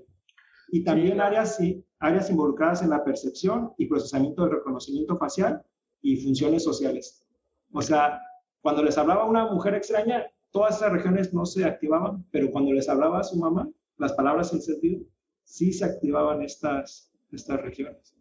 Y 0.70 0.84
también 0.84 1.22
áreas, 1.22 1.59
áreas 1.99 2.30
involucradas 2.30 2.82
en 2.82 2.89
la 2.89 3.03
percepción 3.03 3.74
y 3.78 3.86
procesamiento 3.86 4.43
de 4.43 4.55
reconocimiento 4.55 5.16
facial 5.18 5.61
y 6.01 6.18
funciones 6.18 6.64
sociales. 6.64 7.24
O 7.72 7.82
sea, 7.82 8.20
cuando 8.61 8.84
les 8.84 8.97
hablaba 8.97 9.26
una 9.26 9.51
mujer 9.51 9.76
extraña, 9.76 10.26
todas 10.54 10.78
esas 10.78 10.91
regiones 10.91 11.34
no 11.34 11.45
se 11.45 11.66
activaban, 11.66 12.24
pero 12.32 12.51
cuando 12.51 12.72
les 12.72 12.88
hablaba 12.88 13.20
a 13.20 13.24
su 13.24 13.38
mamá, 13.38 13.68
las 13.97 14.14
palabras 14.14 14.54
en 14.54 14.62
sentido, 14.62 15.01
sí 15.43 15.74
se 15.74 15.84
activaban 15.84 16.41
estas, 16.43 17.12
estas 17.32 17.60
regiones. 17.60 18.16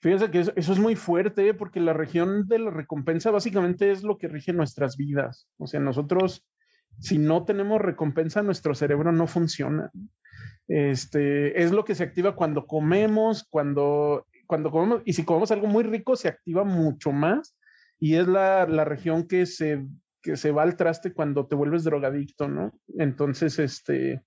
Fíjense 0.00 0.30
que 0.30 0.40
eso, 0.40 0.52
es 0.54 0.78
muy 0.78 0.96
fuerte, 0.96 1.48
¿eh? 1.48 1.54
porque 1.54 1.80
la 1.80 1.92
región 1.92 2.48
de 2.48 2.58
la 2.58 2.70
recompensa 2.70 3.30
básicamente 3.30 3.90
es 3.90 4.02
lo 4.02 4.18
que 4.18 4.28
rige 4.28 4.52
nuestras 4.52 4.96
vidas. 4.96 5.48
O 5.58 5.66
sea, 5.66 5.80
nosotros, 5.80 6.46
si 6.98 7.18
no 7.18 7.44
tenemos 7.44 7.80
recompensa, 7.80 8.42
nuestro 8.42 8.74
cerebro 8.74 9.12
no 9.12 9.26
funciona. 9.26 9.90
Este, 10.66 11.62
es 11.62 11.72
lo 11.72 11.84
que 11.84 11.94
se 11.94 12.04
activa 12.04 12.36
cuando 12.36 12.66
comemos, 12.66 13.46
cuando, 13.48 14.26
cuando 14.46 14.70
comemos, 14.70 15.02
y 15.04 15.12
si 15.12 15.24
comemos 15.24 15.50
algo 15.52 15.66
muy 15.66 15.84
rico, 15.84 16.16
se 16.16 16.28
activa 16.28 16.64
mucho 16.64 17.12
más. 17.12 17.56
Y 17.98 18.16
es 18.16 18.26
la, 18.28 18.66
la 18.66 18.84
región 18.84 19.26
que 19.26 19.46
se 19.46 19.86
que 20.24 20.36
se 20.38 20.50
va 20.50 20.62
al 20.62 20.76
traste 20.76 21.12
cuando 21.12 21.46
te 21.46 21.54
vuelves 21.54 21.84
drogadicto, 21.84 22.48
¿no? 22.48 22.72
Entonces, 22.98 23.58
este, 23.58 24.24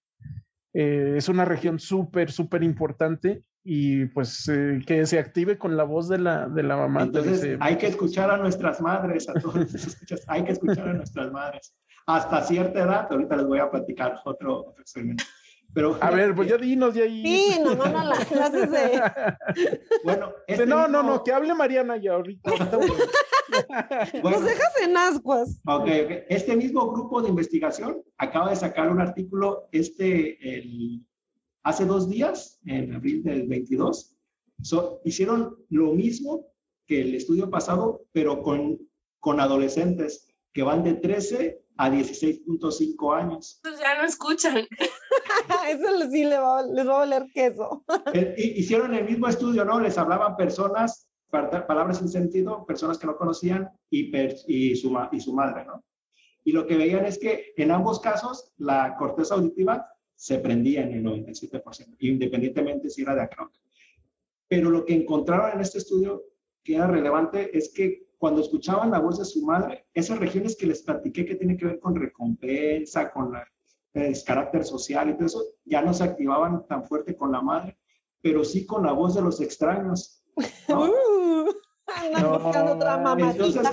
eh, 0.74 1.16
es 1.18 1.28
una 1.28 1.44
región 1.44 1.80
súper, 1.80 2.32
súper 2.32 2.62
importante 2.62 3.44
y 3.64 4.06
pues 4.06 4.48
eh, 4.48 4.80
que 4.86 5.08
se 5.08 5.18
active 5.18 5.58
con 5.58 5.76
la 5.76 5.84
voz 5.84 6.08
de 6.08 6.20
la, 6.20 6.48
de 6.48 6.62
la 6.62 6.78
mamá. 6.78 7.02
Entonces, 7.02 7.58
hay 7.60 7.78
que 7.78 7.88
escuchar 7.88 8.30
a 8.30 8.38
nuestras 8.38 8.80
madres, 8.80 9.28
a 9.28 9.34
todos 9.34 9.98
hay 10.28 10.44
que 10.44 10.52
escuchar 10.52 10.88
a 10.88 10.94
nuestras 10.94 11.32
madres. 11.32 11.74
Hasta 12.06 12.44
cierta 12.44 12.84
edad, 12.84 13.08
ahorita 13.10 13.36
les 13.36 13.46
voy 13.48 13.60
a 13.60 13.70
platicar 13.72 14.22
otro, 14.24 14.68
otro 14.68 14.82
experimento. 14.82 15.24
Pero, 15.78 15.96
a 16.02 16.10
ver, 16.10 16.34
pues 16.34 16.50
ya 16.50 16.58
dinos 16.58 16.96
de 16.96 17.04
ahí. 17.04 17.22
Sí, 17.22 17.60
no, 17.64 17.76
no, 17.76 17.86
no, 17.86 18.04
las 18.04 18.26
clases 18.26 18.72
de. 18.72 19.00
Bueno, 20.04 20.34
este 20.48 20.66
no, 20.66 20.88
no, 20.88 21.04
no, 21.04 21.24
que 21.24 21.32
hable 21.32 21.54
Mariana 21.54 21.98
ya 21.98 22.14
ahorita. 22.14 22.50
Nos 24.24 24.44
dejas 24.44 24.74
en 24.82 24.98
ascuas. 24.98 25.62
Ok, 25.68 25.86
Este 26.30 26.56
mismo 26.56 26.92
grupo 26.92 27.22
de 27.22 27.30
investigación 27.30 28.02
acaba 28.18 28.50
de 28.50 28.56
sacar 28.56 28.90
un 28.90 29.00
artículo 29.00 29.70
este, 29.72 30.58
el, 30.58 31.06
hace 31.62 31.86
dos 31.86 32.10
días, 32.10 32.60
en 32.66 32.96
abril 32.96 33.22
del 33.22 33.48
22. 33.48 34.18
hicieron 35.04 35.64
lo 35.70 35.94
mismo 35.94 36.48
que 36.88 37.02
el 37.02 37.14
estudio 37.14 37.52
pasado, 37.52 38.08
pero 38.14 38.42
con, 38.42 38.80
con 39.20 39.40
adolescentes 39.40 40.28
que 40.54 40.64
van 40.64 40.84
de 40.84 40.96
13 40.96 41.62
a 41.78 41.92
16.5 41.92 43.16
años. 43.16 43.60
Pues 43.62 43.80
ya 43.80 43.96
no 44.02 44.08
escuchan. 44.08 44.68
Eso 45.70 46.10
sí 46.12 46.24
les 46.24 46.40
va, 46.40 46.64
les 46.64 46.88
va 46.88 46.96
a 46.96 46.98
valer 47.00 47.26
queso. 47.34 47.84
Eh, 48.14 48.36
hicieron 48.38 48.94
el 48.94 49.06
mismo 49.06 49.28
estudio, 49.28 49.66
¿no? 49.66 49.80
Les 49.80 49.98
hablaban 49.98 50.36
personas, 50.36 51.10
palabras 51.30 51.98
sin 51.98 52.10
sentido, 52.10 52.66
personas 52.66 52.98
que 52.98 53.08
no 53.08 53.18
conocían 53.18 53.70
y, 53.90 54.12
y, 54.48 54.76
su, 54.76 54.98
y 55.12 55.20
su 55.20 55.34
madre, 55.34 55.66
¿no? 55.66 55.84
Y 56.44 56.54
lo 56.54 56.66
que 56.66 56.78
veían 56.78 57.06
es 57.06 57.20
que 57.20 57.54
en 57.58 57.72
ambos 57.72 58.00
casos 58.00 58.54
la 58.58 58.96
corteza 58.98 59.36
auditiva 59.36 59.86
se 60.16 60.40
prendía 60.40 60.84
en 60.84 60.94
el 60.94 61.04
97%, 61.04 61.98
independientemente 62.00 62.90
si 62.90 63.02
era 63.02 63.14
de 63.14 63.22
acrónimo. 63.22 63.66
Pero 64.48 64.70
lo 64.70 64.86
que 64.86 64.96
encontraron 64.96 65.52
en 65.52 65.60
este 65.60 65.80
estudio 65.80 66.24
que 66.64 66.76
era 66.76 66.88
relevante 66.88 67.56
es 67.58 67.74
que 67.74 68.08
cuando 68.18 68.42
escuchaban 68.42 68.92
la 68.92 69.00
voz 69.00 69.20
de 69.20 69.26
su 69.26 69.46
madre, 69.46 69.86
esas 69.94 70.20
regiones 70.20 70.56
que 70.56 70.68
les 70.68 70.82
platiqué 70.82 71.26
que 71.26 71.36
tienen 71.36 71.58
que 71.58 71.66
ver 71.66 71.80
con 71.80 71.96
recompensa, 71.96 73.12
con 73.12 73.32
el 73.94 74.16
carácter 74.26 74.64
social 74.64 75.10
y 75.10 75.14
todo 75.14 75.26
eso, 75.26 75.44
ya 75.66 75.82
no 75.82 75.94
se 75.94 76.04
activaban 76.04 76.66
tan 76.68 76.84
fuerte 76.84 77.16
con 77.16 77.32
la 77.32 77.42
madre, 77.42 77.78
pero 78.22 78.44
sí 78.44 78.66
con 78.66 78.84
la 78.84 78.92
voz 78.92 79.16
de 79.16 79.22
los 79.22 79.42
extraños. 79.42 80.24
Uh, 81.88 82.44
buscando 82.44 82.74
otra 82.74 83.16
entonces, 83.18 83.68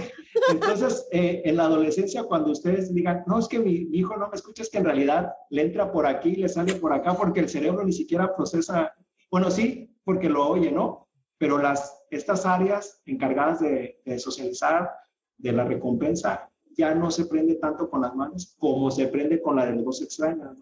entonces 0.50 1.08
eh, 1.10 1.42
en 1.44 1.56
la 1.56 1.64
adolescencia, 1.64 2.22
cuando 2.22 2.52
ustedes 2.52 2.94
digan, 2.94 3.24
no, 3.26 3.40
es 3.40 3.48
que 3.48 3.58
mi, 3.58 3.86
mi, 3.86 3.98
hijo 3.98 4.16
no 4.16 4.28
me 4.28 4.36
escucha, 4.36 4.62
es 4.62 4.70
que 4.70 4.78
en 4.78 4.84
realidad 4.84 5.32
le 5.50 5.62
entra 5.62 5.90
por 5.90 6.06
aquí, 6.06 6.36
le 6.36 6.48
sale 6.48 6.74
por 6.74 6.92
acá, 6.92 7.14
porque 7.14 7.40
el 7.40 7.48
cerebro 7.48 7.84
ni 7.84 7.92
siquiera 7.92 8.34
procesa, 8.34 8.94
bueno, 9.30 9.50
sí, 9.50 9.94
porque 10.04 10.28
lo 10.28 10.46
oye, 10.48 10.70
¿no? 10.70 11.08
Pero 11.38 11.58
las, 11.58 12.04
estas 12.10 12.46
áreas 12.46 13.02
encargadas 13.06 13.60
de, 13.60 14.00
socializar, 14.18 14.90
de 15.36 15.52
la 15.52 15.64
recompensa, 15.64 16.50
ya 16.76 16.94
no 16.94 17.10
se 17.10 17.26
prende 17.26 17.54
tanto 17.56 17.88
con 17.88 18.02
las 18.02 18.14
manos 18.14 18.54
como 18.58 18.90
se 18.90 19.08
prende 19.08 19.40
con 19.40 19.56
la 19.56 19.66
de 19.66 19.82
voz 19.82 20.02
extraña. 20.02 20.54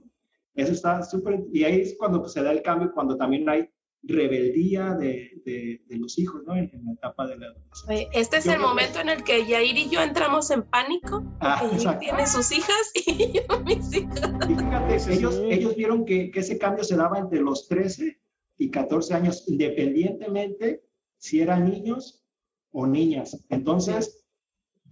Eso 0.54 0.72
está 0.72 1.02
súper, 1.02 1.44
y 1.52 1.64
ahí 1.64 1.80
es 1.80 1.96
cuando 1.98 2.28
se 2.28 2.42
da 2.42 2.52
el 2.52 2.62
cambio, 2.62 2.92
cuando 2.92 3.16
también 3.16 3.48
hay 3.48 3.68
rebeldía 4.04 4.94
de, 4.94 5.40
de, 5.44 5.96
los 5.96 6.18
hijos, 6.18 6.42
¿no? 6.44 6.56
En, 6.56 6.70
la 6.84 6.92
etapa 6.92 7.26
de 7.26 7.38
la 7.38 7.46
adolescencia. 7.46 8.08
Este 8.12 8.38
es 8.38 8.46
el 8.46 8.58
momento 8.58 9.00
en 9.00 9.08
el 9.08 9.22
que 9.22 9.46
Yair 9.46 9.76
y 9.78 9.88
yo 9.88 10.02
entramos 10.02 10.50
en 10.50 10.64
pánico. 10.64 11.22
Ah, 11.40 11.62
tiene 12.00 12.26
sus 12.26 12.50
hijas 12.50 12.92
y 13.06 13.32
yo 13.32 13.60
mis 13.60 13.94
hijas. 13.94 14.30
Y 14.48 14.54
fíjate, 14.54 15.14
ellos, 15.14 15.40
ellos 15.48 15.76
vieron 15.76 16.04
que, 16.04 16.30
que, 16.30 16.40
ese 16.40 16.58
cambio 16.58 16.84
se 16.84 16.96
daba 16.96 17.18
entre 17.18 17.40
los 17.40 17.68
13 17.68 18.20
y 18.58 18.70
14 18.70 19.14
años, 19.14 19.44
independientemente 19.48 20.84
si 21.18 21.40
eran 21.40 21.70
niños 21.70 22.24
o 22.72 22.86
niñas. 22.86 23.46
Entonces, 23.50 24.21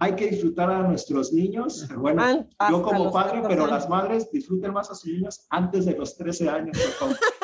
hay 0.03 0.17
que 0.17 0.29
disfrutar 0.29 0.71
a 0.71 0.89
nuestros 0.89 1.31
niños. 1.31 1.87
Bueno, 1.95 2.49
yo 2.71 2.83
como 2.83 3.13
padre, 3.13 3.43
pero 3.47 3.67
las 3.67 3.87
madres 3.87 4.31
disfruten 4.31 4.73
más 4.73 4.91
a 4.91 4.95
sus 4.95 5.13
niños 5.13 5.47
antes 5.51 5.85
de 5.85 5.95
los 5.95 6.17
13 6.17 6.49
años. 6.49 6.79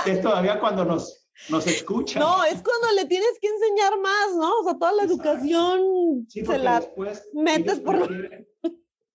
es 0.07 0.23
todavía 0.23 0.59
cuando 0.59 0.87
nos, 0.87 1.29
nos 1.51 1.67
escuchan. 1.67 2.23
No, 2.23 2.45
es 2.45 2.63
cuando 2.63 2.95
le 2.97 3.05
tienes 3.05 3.39
que 3.43 3.49
enseñar 3.49 4.01
más, 4.01 4.37
¿no? 4.37 4.61
O 4.61 4.65
sea, 4.65 4.79
toda 4.79 4.93
la 4.95 5.03
educación 5.03 6.27
se 6.29 6.59
la 6.59 6.83
metes 7.35 7.79
por... 7.81 8.09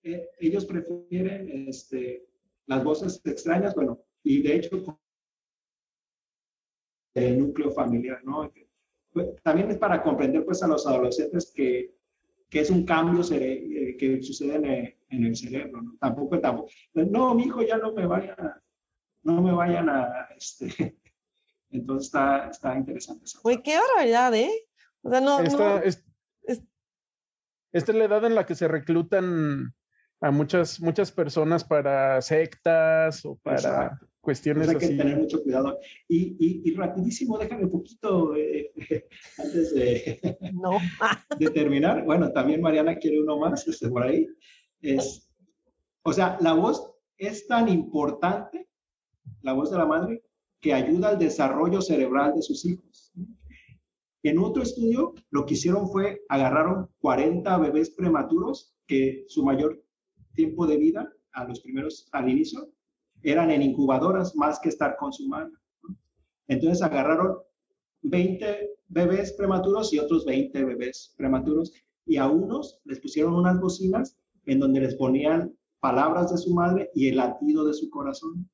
Eh, 0.03 0.29
ellos 0.39 0.65
prefieren 0.65 1.67
este, 1.67 2.27
las 2.67 2.83
voces 2.83 3.21
extrañas, 3.25 3.73
bueno, 3.73 4.03
y 4.23 4.41
de 4.43 4.55
hecho 4.55 4.99
el 7.15 7.39
núcleo 7.39 7.71
familiar, 7.71 8.23
¿no? 8.23 8.51
También 9.43 9.69
es 9.71 9.77
para 9.77 10.01
comprender 10.01 10.45
pues 10.45 10.63
a 10.63 10.67
los 10.67 10.87
adolescentes 10.87 11.51
que, 11.53 12.00
que 12.51 12.59
es 12.59 12.69
un 12.69 12.85
cambio 12.85 13.23
eh, 13.31 13.95
que 13.97 14.21
sucede 14.21 14.99
en 15.09 15.25
el, 15.25 15.35
cerebro, 15.37 15.81
¿no? 15.81 15.95
Tampoco, 15.99 16.39
tampoco, 16.39 16.69
no, 16.93 17.33
mi 17.33 17.45
hijo 17.45 17.61
ya 17.61 17.77
no 17.77 17.93
me 17.93 18.05
vayan 18.05 18.39
a, 18.39 18.61
no 19.23 19.41
me 19.41 19.53
vayan 19.53 19.89
a, 19.89 20.27
este, 20.37 20.97
entonces 21.71 22.07
está, 22.07 22.49
está 22.49 22.77
interesante. 22.77 23.25
Uy, 23.43 23.63
qué 23.63 23.77
barbaridad, 23.79 24.35
¿eh? 24.35 24.51
O 25.01 25.09
sea, 25.09 25.21
no, 25.21 25.41
no 25.41 25.81
esta 27.73 27.93
es 27.93 27.97
la 27.97 28.03
edad 28.03 28.25
en 28.25 28.35
la 28.35 28.45
que 28.45 28.53
se 28.53 28.67
reclutan 28.67 29.73
a 30.19 30.29
muchas, 30.29 30.81
muchas 30.81 31.09
personas 31.13 31.63
para 31.63 32.21
sectas 32.21 33.25
o 33.25 33.37
para 33.37 33.97
cuestiones 34.21 34.69
hay 34.69 34.77
que 34.77 34.85
así. 34.85 34.97
tener 34.97 35.17
mucho 35.17 35.43
cuidado. 35.43 35.79
Y, 36.07 36.35
y, 36.39 36.61
y 36.63 36.75
rapidísimo, 36.75 37.37
déjame 37.37 37.65
un 37.65 37.71
poquito 37.71 38.35
eh, 38.35 38.71
antes 39.37 39.73
de, 39.73 40.37
no. 40.53 40.77
de 41.39 41.49
terminar. 41.49 42.05
Bueno, 42.05 42.31
también 42.31 42.61
Mariana 42.61 42.95
quiere 42.95 43.21
uno 43.21 43.37
más 43.37 43.67
este, 43.67 43.89
por 43.89 44.03
ahí. 44.03 44.27
Es, 44.81 45.29
o 46.03 46.13
sea, 46.13 46.37
la 46.41 46.53
voz 46.53 46.93
es 47.17 47.47
tan 47.47 47.67
importante, 47.67 48.69
la 49.41 49.53
voz 49.53 49.71
de 49.71 49.77
la 49.77 49.85
madre, 49.85 50.23
que 50.61 50.73
ayuda 50.73 51.09
al 51.09 51.19
desarrollo 51.19 51.81
cerebral 51.81 52.35
de 52.35 52.41
sus 52.41 52.65
hijos. 52.65 53.11
En 54.23 54.37
otro 54.37 54.61
estudio, 54.61 55.15
lo 55.31 55.45
que 55.45 55.55
hicieron 55.55 55.89
fue 55.89 56.21
agarraron 56.29 56.89
40 56.99 57.57
bebés 57.57 57.89
prematuros 57.89 58.75
que 58.85 59.25
su 59.27 59.43
mayor 59.43 59.83
tiempo 60.35 60.67
de 60.67 60.77
vida 60.77 61.11
a 61.31 61.45
los 61.45 61.61
primeros, 61.61 62.07
al 62.11 62.29
inicio, 62.29 62.71
eran 63.23 63.51
en 63.51 63.61
incubadoras 63.61 64.35
más 64.35 64.59
que 64.59 64.69
estar 64.69 64.97
con 64.97 65.13
su 65.13 65.27
madre. 65.27 65.53
Entonces 66.47 66.81
agarraron 66.81 67.37
20 68.03 68.71
bebés 68.87 69.33
prematuros 69.33 69.93
y 69.93 69.99
otros 69.99 70.25
20 70.25 70.65
bebés 70.65 71.13
prematuros 71.17 71.73
y 72.05 72.17
a 72.17 72.27
unos 72.27 72.81
les 72.85 72.99
pusieron 72.99 73.35
unas 73.35 73.59
bocinas 73.59 74.17
en 74.45 74.59
donde 74.59 74.81
les 74.81 74.95
ponían 74.95 75.55
palabras 75.79 76.31
de 76.31 76.37
su 76.37 76.53
madre 76.53 76.89
y 76.93 77.09
el 77.09 77.17
latido 77.17 77.65
de 77.65 77.73
su 77.73 77.89
corazón. 77.89 78.49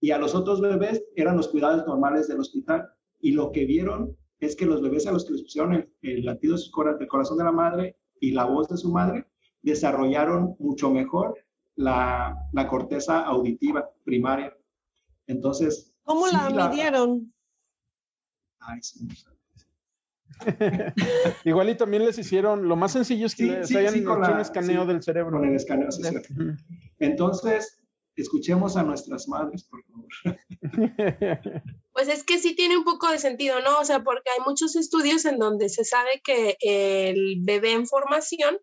Y 0.00 0.10
a 0.10 0.18
los 0.18 0.34
otros 0.34 0.60
bebés 0.60 1.04
eran 1.16 1.36
los 1.36 1.48
cuidados 1.48 1.86
normales 1.86 2.28
del 2.28 2.40
hospital. 2.40 2.88
Y 3.20 3.32
lo 3.32 3.50
que 3.50 3.64
vieron 3.64 4.16
es 4.38 4.54
que 4.54 4.66
los 4.66 4.80
bebés 4.80 5.06
a 5.06 5.12
los 5.12 5.24
que 5.24 5.32
les 5.32 5.42
pusieron 5.42 5.90
el, 6.02 6.24
latido 6.24 6.56
del 6.56 7.08
corazón 7.08 7.38
de 7.38 7.44
la 7.44 7.52
madre 7.52 7.96
y 8.20 8.30
la 8.30 8.44
voz 8.44 8.68
de 8.68 8.76
su 8.76 8.90
madre 8.90 9.26
desarrollaron 9.62 10.54
mucho 10.58 10.90
mejor 10.90 11.34
la, 11.78 12.36
la 12.52 12.66
corteza 12.68 13.20
auditiva 13.24 13.88
primaria. 14.04 14.52
Entonces... 15.26 15.94
¿Cómo 16.02 16.26
la 16.26 16.50
midieron? 16.50 17.32
Ay, 18.58 18.80
sí. 18.82 19.06
Igual 21.44 21.70
y 21.70 21.76
también 21.76 22.04
les 22.04 22.18
hicieron, 22.18 22.68
lo 22.68 22.76
más 22.76 22.92
sencillo 22.92 23.26
es 23.26 23.34
que 23.34 23.44
Sí, 23.44 23.50
les 23.50 23.68
sí, 23.68 23.76
hayan 23.76 23.94
hecho 23.94 24.18
la- 24.18 24.32
un 24.32 24.40
escaneo 24.40 24.82
sí, 24.82 24.88
del 24.88 25.02
cerebro. 25.02 25.38
Con 25.38 25.48
el 25.48 25.54
escaneo. 25.56 25.88
Entonces, 26.98 27.80
escuchemos 28.16 28.76
a 28.76 28.82
nuestras 28.82 29.28
madres, 29.28 29.64
por 29.64 29.82
favor. 29.84 30.08
Pues 31.92 32.06
es 32.06 32.22
que 32.22 32.38
sí 32.38 32.54
tiene 32.54 32.76
un 32.78 32.84
poco 32.84 33.10
de 33.10 33.18
sentido, 33.18 33.60
¿no? 33.60 33.80
O 33.80 33.84
sea, 33.84 34.04
porque 34.04 34.30
hay 34.30 34.44
muchos 34.46 34.76
estudios 34.76 35.24
en 35.24 35.36
donde 35.40 35.68
se 35.68 35.82
sabe 35.84 36.20
que 36.22 36.56
el 36.60 37.38
bebé 37.40 37.72
en 37.72 37.88
formación, 37.88 38.56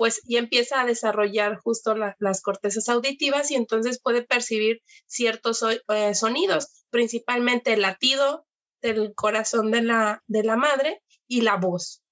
pues 0.00 0.22
ya 0.26 0.38
empieza 0.38 0.80
a 0.80 0.86
desarrollar 0.86 1.58
justo 1.58 1.94
la- 1.94 2.16
las 2.20 2.40
cortezas 2.40 2.88
auditivas 2.88 3.50
y 3.50 3.54
entonces 3.54 4.00
puede 4.00 4.22
percibir 4.22 4.80
ciertos 5.04 5.62
eh, 5.62 6.14
sonidos, 6.14 6.86
principalmente 6.88 7.74
el 7.74 7.82
latido 7.82 8.46
del 8.80 9.12
corazón 9.14 9.70
de 9.70 9.82
la, 9.82 10.22
de 10.26 10.42
la 10.42 10.56
madre 10.56 11.02
y 11.28 11.42
la 11.42 11.56
voz. 11.58 12.02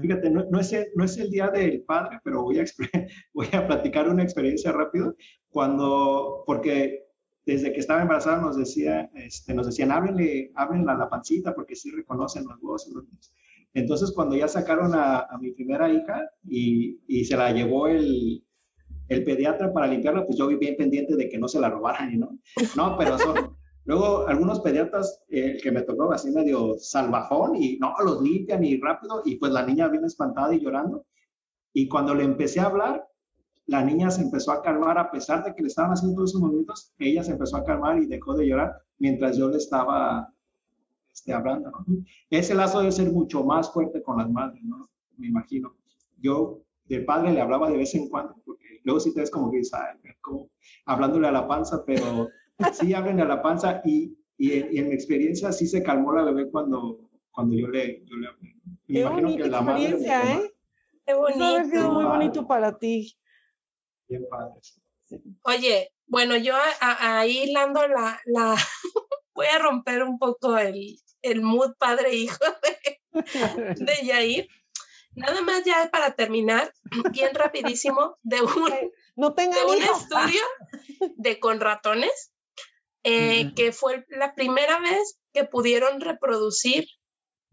Fíjate, 0.00 0.30
no, 0.30 0.46
no 0.50 0.60
es 0.60 0.72
el, 0.72 0.86
no 0.94 1.04
es 1.04 1.18
el 1.18 1.30
día 1.30 1.48
del 1.48 1.82
padre, 1.82 2.20
pero 2.24 2.42
voy 2.42 2.58
a, 2.60 2.64
voy 3.34 3.48
a 3.52 3.66
platicar 3.66 4.08
una 4.08 4.22
experiencia 4.22 4.72
rápido. 4.72 5.14
Cuando, 5.50 6.42
porque 6.46 7.04
desde 7.44 7.74
que 7.74 7.80
estaba 7.80 8.00
embarazada 8.00 8.40
nos, 8.40 8.56
decía, 8.56 9.10
este, 9.14 9.52
nos 9.52 9.66
decían, 9.66 9.92
háblenle, 9.92 10.52
háblenle 10.54 10.90
a 10.90 10.96
la 10.96 11.10
pancita 11.10 11.54
porque 11.54 11.76
sí 11.76 11.90
reconocen 11.90 12.46
las 12.46 12.58
voces. 12.60 12.94
los 12.94 13.04
niños". 13.04 13.30
Entonces, 13.74 14.12
cuando 14.12 14.36
ya 14.36 14.48
sacaron 14.48 14.92
a, 14.94 15.26
mi 15.40 15.52
primera 15.52 15.90
hija 15.90 16.28
y, 16.48 17.24
se 17.24 17.36
la 17.36 17.52
llevó 17.52 17.88
el, 17.88 18.44
el 19.08 19.24
pediatra 19.24 19.72
para 19.72 19.86
limpiarla, 19.86 20.26
pues 20.26 20.38
yo 20.38 20.46
vi 20.46 20.56
bien 20.56 20.76
pendiente 20.76 21.16
de 21.16 21.28
que 21.28 21.38
no 21.38 21.48
se 21.48 21.60
la 21.60 21.70
robaran, 21.70 22.18
¿no? 22.18 22.38
No, 22.76 22.96
pero. 22.98 23.16
Luego, 23.84 24.28
algunos 24.28 24.60
pediatras 24.60 25.22
eh, 25.28 25.58
que 25.60 25.72
me 25.72 25.82
tocó 25.82 26.12
así 26.12 26.30
medio 26.30 26.76
salvajón 26.78 27.56
y 27.56 27.78
no, 27.78 27.94
los 28.04 28.22
limpian 28.22 28.62
y 28.62 28.80
rápido 28.80 29.22
y 29.24 29.36
pues 29.36 29.52
la 29.52 29.66
niña 29.66 29.88
viene 29.88 30.06
espantada 30.06 30.54
y 30.54 30.60
llorando. 30.60 31.04
Y 31.72 31.88
cuando 31.88 32.14
le 32.14 32.22
empecé 32.22 32.60
a 32.60 32.66
hablar, 32.66 33.08
la 33.66 33.82
niña 33.82 34.10
se 34.10 34.22
empezó 34.22 34.52
a 34.52 34.62
calmar 34.62 34.98
a 34.98 35.10
pesar 35.10 35.42
de 35.44 35.54
que 35.54 35.62
le 35.62 35.68
estaban 35.68 35.92
haciendo 35.92 36.24
esos 36.24 36.40
movimientos, 36.40 36.92
ella 36.98 37.24
se 37.24 37.32
empezó 37.32 37.56
a 37.56 37.64
calmar 37.64 37.98
y 37.98 38.06
dejó 38.06 38.34
de 38.34 38.46
llorar 38.46 38.76
mientras 38.98 39.36
yo 39.36 39.48
le 39.48 39.56
estaba 39.56 40.31
este, 41.12 41.32
hablando. 41.32 41.70
¿no? 41.70 41.84
Ese 42.30 42.54
lazo 42.54 42.78
debe 42.80 42.92
ser 42.92 43.10
mucho 43.12 43.44
más 43.44 43.72
fuerte 43.72 44.02
con 44.02 44.18
las 44.18 44.30
madres, 44.30 44.62
¿no? 44.64 44.90
Me 45.16 45.28
imagino. 45.28 45.76
Yo 46.18 46.62
del 46.84 47.04
padre 47.04 47.32
le 47.32 47.40
hablaba 47.40 47.70
de 47.70 47.76
vez 47.76 47.94
en 47.94 48.08
cuando, 48.08 48.34
porque 48.44 48.80
luego 48.84 49.00
sí 49.00 49.12
te 49.14 49.20
ves 49.20 49.30
como 49.30 49.50
que 49.50 49.58
dices, 49.58 49.74
"Ay, 49.74 49.98
como 50.20 50.50
hablándole 50.86 51.28
a 51.28 51.32
la 51.32 51.46
panza, 51.46 51.84
pero 51.86 52.28
sí 52.72 52.92
háblenle 52.94 53.22
a 53.22 53.26
la 53.26 53.42
panza 53.42 53.80
y, 53.84 54.16
y, 54.36 54.52
en, 54.52 54.68
y 54.74 54.78
en 54.78 54.88
mi 54.88 54.94
experiencia 54.94 55.52
sí 55.52 55.66
se 55.66 55.82
calmó 55.82 56.12
la 56.12 56.24
bebé 56.24 56.50
cuando, 56.50 57.10
cuando 57.30 57.54
yo 57.56 57.68
le, 57.68 58.04
yo 58.04 58.16
le 58.16 58.28
hablé. 58.28 58.54
Me 58.64 58.94
Qué 58.94 59.00
imagino 59.00 59.22
bonita 59.28 59.44
que 59.44 59.50
la 59.50 59.60
madre 59.62 59.82
experiencia, 59.84 60.18
más. 60.24 60.44
¿eh? 60.44 60.52
Qué 61.04 61.12
sido 61.12 61.20
bonito. 61.20 61.92
muy 61.92 62.04
Padre. 62.04 62.18
bonito 62.18 62.46
para 62.46 62.78
ti. 62.78 63.16
Bien 64.08 64.26
padre. 64.30 64.60
Oye, 65.44 65.88
bueno, 66.06 66.36
yo 66.36 66.54
a- 66.56 66.60
a- 66.80 67.20
ahí 67.20 67.44
hilando 67.44 67.86
la, 67.88 68.18
la 68.26 68.54
voy 69.34 69.46
a 69.46 69.58
romper 69.58 70.02
un 70.02 70.18
poco 70.18 70.56
el, 70.56 70.98
el 71.22 71.42
mood 71.42 71.74
padre-hijo 71.78 72.44
de, 72.62 73.00
de 73.76 73.94
Yair. 74.06 74.48
Nada 75.14 75.42
más 75.42 75.64
ya 75.64 75.90
para 75.92 76.14
terminar, 76.14 76.72
bien 77.10 77.34
rapidísimo, 77.34 78.16
de 78.22 78.40
un, 78.40 78.92
No 79.14 79.30
de 79.30 79.46
un 79.46 79.82
estudio 79.82 80.42
de 81.16 81.38
con 81.38 81.60
ratones, 81.60 82.32
eh, 83.04 83.52
que 83.54 83.72
fue 83.72 84.06
la 84.08 84.34
primera 84.34 84.78
vez 84.80 85.18
que 85.34 85.44
pudieron 85.44 86.00
reproducir 86.00 86.86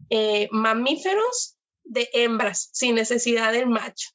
eh, 0.08 0.48
mamíferos 0.52 1.58
de 1.84 2.08
hembras 2.14 2.70
sin 2.72 2.94
necesidad 2.94 3.52
del 3.52 3.66
macho. 3.66 4.10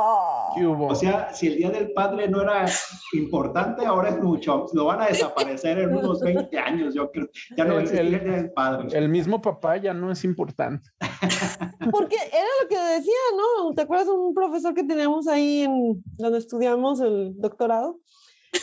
Oh. 0.00 0.52
¿Qué 0.54 0.66
hubo? 0.66 0.86
O 0.88 0.94
sea, 0.94 1.32
si 1.34 1.48
el 1.48 1.56
Día 1.56 1.70
del 1.70 1.92
Padre 1.92 2.28
no 2.28 2.42
era 2.42 2.66
importante, 3.14 3.84
ahora 3.84 4.10
es 4.10 4.20
mucho. 4.22 4.66
Lo 4.72 4.84
van 4.86 5.00
a 5.02 5.06
desaparecer 5.06 5.78
en 5.78 5.94
unos 5.96 6.20
20 6.20 6.56
años, 6.58 6.94
yo 6.94 7.10
creo. 7.10 7.28
Ya 7.56 7.64
no 7.64 7.78
El- 7.78 7.88
el- 7.88 7.98
el 7.98 8.10
Día 8.24 8.32
del 8.36 8.52
Padre. 8.52 8.96
el 8.96 9.08
mismo 9.08 9.40
papá 9.42 9.76
ya 9.76 9.92
no 9.94 10.10
es 10.12 10.24
importante. 10.24 10.88
Porque 11.92 12.16
era 12.16 12.46
lo 12.62 12.68
que 12.68 12.78
decía, 12.78 13.12
¿no? 13.36 13.74
¿Te 13.74 13.82
acuerdas 13.82 14.06
de 14.06 14.12
un 14.12 14.34
profesor 14.34 14.74
que 14.74 14.84
teníamos 14.84 15.26
ahí 15.26 15.62
en 15.62 16.02
donde 16.16 16.38
estudiamos 16.38 17.00
el 17.00 17.32
doctorado? 17.36 17.98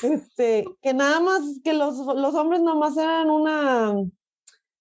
Este, 0.01 0.65
que 0.81 0.93
nada 0.93 1.19
más, 1.19 1.41
que 1.63 1.73
los, 1.73 1.97
los 1.97 2.33
hombres 2.35 2.61
nomás 2.61 2.97
eran 2.97 3.29
una, 3.29 3.93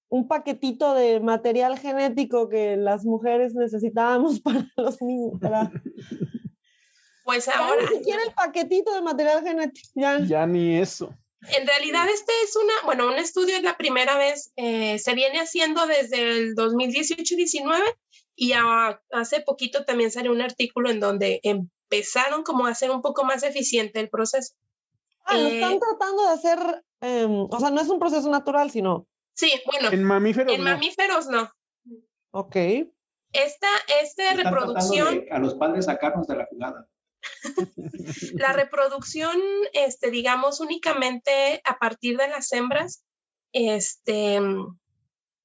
un 0.08 0.28
paquetito 0.28 0.94
de 0.94 1.20
material 1.20 1.78
genético 1.78 2.48
que 2.48 2.76
las 2.76 3.04
mujeres 3.04 3.54
necesitábamos 3.54 4.40
para 4.40 4.66
los 4.76 5.00
niños. 5.02 5.32
Para, 5.40 5.70
Pues 7.24 7.46
ya 7.46 7.58
ahora, 7.58 7.82
ni 7.82 7.96
siquiera 7.98 8.22
el 8.22 8.32
paquetito 8.34 8.92
de 8.94 9.02
material 9.02 9.42
genético, 9.42 9.88
ya. 9.94 10.20
Ya 10.26 10.46
ni 10.46 10.76
eso. 10.78 11.12
En 11.56 11.66
realidad 11.66 12.06
este 12.08 12.32
es 12.44 12.56
una, 12.56 12.72
bueno, 12.84 13.06
un 13.08 13.14
estudio 13.18 13.56
es 13.56 13.62
la 13.62 13.76
primera 13.76 14.16
vez, 14.16 14.52
eh, 14.56 14.98
se 14.98 15.14
viene 15.14 15.40
haciendo 15.40 15.86
desde 15.86 16.20
el 16.30 16.54
2018-19 16.54 17.82
y 18.34 18.52
a- 18.52 19.00
hace 19.12 19.40
poquito 19.42 19.84
también 19.84 20.10
salió 20.10 20.32
un 20.32 20.40
artículo 20.40 20.90
en 20.90 21.00
donde 21.00 21.40
empezaron 21.42 22.42
como 22.44 22.66
a 22.66 22.70
hacer 22.70 22.90
un 22.90 23.02
poco 23.02 23.24
más 23.24 23.42
eficiente 23.42 24.00
el 24.00 24.08
proceso. 24.08 24.54
Ah, 25.26 25.36
lo 25.36 25.48
Eh, 25.48 25.54
están 25.60 25.78
tratando 25.80 26.22
de 26.26 26.32
hacer, 26.32 26.84
em, 27.00 27.46
o 27.50 27.60
sea, 27.60 27.70
no 27.70 27.80
es 27.80 27.88
un 27.88 27.98
proceso 27.98 28.30
natural, 28.30 28.70
sino, 28.70 29.06
Sí, 29.36 29.50
bueno, 29.66 29.88
En 29.90 30.04
mamíferos 30.04 30.52
en 30.54 30.62
no. 30.62 30.70
mamíferos 30.70 31.26
no. 31.26 31.50
ok. 32.30 32.56
Esta, 33.32 33.66
esta 34.00 34.32
reproducción, 34.34 35.24
de 35.24 35.28
a 35.30 35.38
los 35.40 35.54
padres 35.54 35.86
sacarnos 35.86 36.26
de 36.28 36.36
la 36.36 36.46
jugada. 36.46 36.86
la 38.34 38.52
reproducción, 38.52 39.40
este, 39.72 40.10
digamos, 40.10 40.60
únicamente 40.60 41.60
a 41.64 41.78
partir 41.78 42.16
de 42.16 42.28
las 42.28 42.52
hembras, 42.52 43.04
este, 43.52 44.40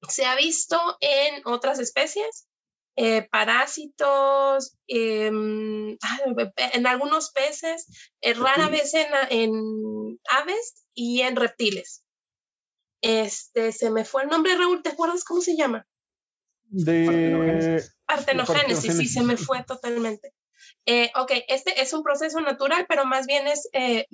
se 0.08 0.24
ha 0.24 0.36
visto 0.36 0.78
en 1.00 1.42
otras 1.44 1.78
especies, 1.78 2.48
eh, 2.96 3.28
parásitos, 3.30 4.76
em, 4.86 5.96
en 6.56 6.86
algunos 6.86 7.30
peces, 7.30 7.86
eh, 8.20 8.34
rara 8.34 8.68
vez 8.68 8.92
en, 8.94 9.06
en 9.30 10.20
aves 10.28 10.84
y 10.94 11.22
en 11.22 11.36
reptiles. 11.36 12.04
Este, 13.00 13.72
se 13.72 13.90
me 13.90 14.04
fue 14.04 14.24
el 14.24 14.28
nombre, 14.28 14.56
Raúl, 14.56 14.82
¿te 14.82 14.90
acuerdas 14.90 15.24
cómo 15.24 15.40
se 15.40 15.56
llama? 15.56 15.86
De 16.64 17.06
Partenogénesis. 17.06 17.96
Partenogénesis, 18.06 18.96
sí, 18.96 19.08
se 19.08 19.22
me 19.22 19.36
fue 19.36 19.64
totalmente. 19.64 20.34
Eh, 20.92 21.12
ok, 21.14 21.30
este 21.46 21.80
es 21.80 21.92
un 21.92 22.02
proceso 22.02 22.40
natural, 22.40 22.84
pero 22.88 23.04
más 23.04 23.24
bien 23.24 23.46
es 23.46 23.68
eh, 23.72 24.06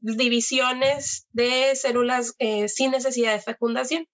divisiones 0.00 1.26
de 1.32 1.74
células 1.74 2.34
eh, 2.38 2.68
sin 2.68 2.90
necesidad 2.90 3.32
de 3.32 3.40
fecundación. 3.40 4.06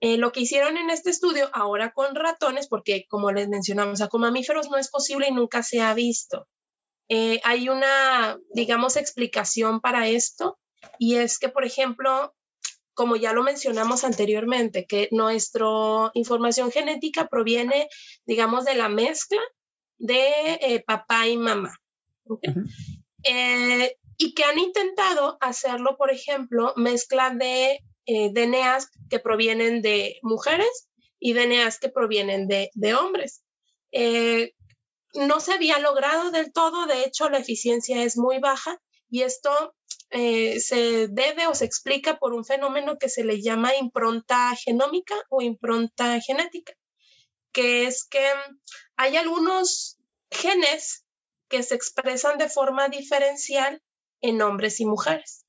Eh, 0.00 0.16
lo 0.16 0.30
que 0.30 0.42
hicieron 0.42 0.76
en 0.76 0.90
este 0.90 1.10
estudio 1.10 1.50
ahora 1.54 1.92
con 1.92 2.14
ratones, 2.14 2.68
porque 2.68 3.06
como 3.08 3.32
les 3.32 3.48
mencionamos, 3.48 4.00
o 4.00 4.08
con 4.08 4.20
mamíferos 4.20 4.70
no 4.70 4.78
es 4.78 4.90
posible 4.90 5.26
y 5.26 5.32
nunca 5.32 5.64
se 5.64 5.80
ha 5.80 5.92
visto. 5.92 6.46
Eh, 7.08 7.40
hay 7.42 7.68
una, 7.68 8.38
digamos, 8.54 8.96
explicación 8.96 9.80
para 9.80 10.06
esto 10.06 10.60
y 11.00 11.16
es 11.16 11.40
que, 11.40 11.48
por 11.48 11.64
ejemplo, 11.64 12.32
como 12.94 13.16
ya 13.16 13.32
lo 13.32 13.42
mencionamos 13.42 14.04
anteriormente, 14.04 14.86
que 14.86 15.08
nuestra 15.10 15.66
información 16.14 16.70
genética 16.70 17.26
proviene, 17.26 17.88
digamos, 18.24 18.64
de 18.64 18.76
la 18.76 18.88
mezcla 18.88 19.40
de 20.02 20.58
eh, 20.60 20.84
papá 20.84 21.28
y 21.28 21.36
mamá. 21.36 21.78
y 24.18 24.34
que 24.34 24.44
han 24.44 24.58
intentado 24.58 25.38
hacerlo, 25.40 25.96
por 25.96 26.10
ejemplo, 26.10 26.74
mezcla 26.76 27.30
de 27.30 27.80
eh, 28.06 28.30
DNAs 28.32 28.90
que 29.08 29.20
provienen 29.20 29.80
de 29.80 30.18
mujeres 30.22 30.88
y 31.20 31.34
DNAs 31.34 31.78
que 31.78 31.88
provienen 31.88 32.48
de, 32.48 32.94
hombres. 32.94 33.42
Eh, 33.92 34.54
no 35.14 35.38
se 35.38 35.52
había 35.52 35.78
logrado 35.78 36.30
del 36.32 36.52
todo, 36.52 36.86
de 36.86 37.04
hecho 37.04 37.28
la 37.28 37.38
eficiencia 37.38 38.02
es 38.02 38.16
muy 38.16 38.38
baja 38.38 38.80
y 39.08 39.22
esto 39.22 39.50
eh, 40.10 40.58
se 40.60 41.08
debe 41.08 41.46
o 41.46 41.54
se 41.54 41.64
explica 41.64 42.18
por 42.18 42.32
un 42.32 42.44
fenómeno 42.44 42.98
que 42.98 43.08
se 43.08 43.24
le 43.24 43.40
llama 43.40 43.76
impronta 43.76 44.54
genómica 44.56 45.14
o 45.28 45.42
impronta 45.42 46.20
genética, 46.20 46.72
que 47.52 47.86
es 47.86 48.04
que 48.04 48.26
hay 48.96 49.16
algunos 49.16 49.98
genes 50.30 51.04
que 51.48 51.62
se 51.62 51.74
expresan 51.74 52.38
de 52.38 52.48
forma 52.48 52.88
diferencial 52.88 53.82
en 54.20 54.40
hombres 54.42 54.80
y 54.80 54.86
mujeres 54.86 55.42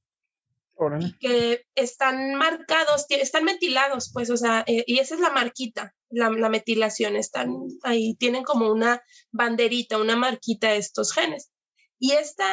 que 1.19 1.65
están 1.75 2.35
marcados, 2.35 3.05
están 3.09 3.43
metilados, 3.43 4.11
pues, 4.13 4.29
o 4.29 4.37
sea, 4.37 4.63
eh, 4.67 4.83
y 4.87 4.99
esa 4.99 5.15
es 5.15 5.21
la 5.21 5.29
marquita, 5.29 5.93
la, 6.09 6.29
metilación, 6.49 7.15
están 7.15 7.53
ahí, 7.83 8.15
tienen 8.15 8.43
como 8.43 8.71
una 8.71 9.01
banderita, 9.31 9.97
una 9.97 10.15
marquita 10.15 10.73
estos 10.73 11.13
genes. 11.13 11.51
Y 11.99 12.11
este 12.13 12.43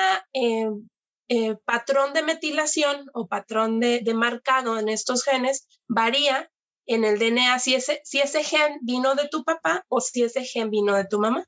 patrón 1.64 2.12
de 2.12 2.22
metilación 2.22 3.06
o 3.14 3.26
patrón 3.26 3.80
de, 3.80 4.02
marcado 4.14 4.78
en 4.78 4.88
estos 4.88 5.24
genes 5.24 5.66
varía 5.88 6.50
en 6.90 7.04
el 7.04 7.20
DNA 7.20 7.56
si 7.60 7.76
ese, 7.76 8.00
si 8.02 8.18
ese 8.18 8.42
gen 8.42 8.80
vino 8.82 9.14
de 9.14 9.28
tu 9.28 9.44
papá 9.44 9.84
o 9.88 10.00
si 10.00 10.24
ese 10.24 10.44
gen 10.44 10.70
vino 10.70 10.96
de 10.96 11.04
tu 11.04 11.20
mamá. 11.20 11.46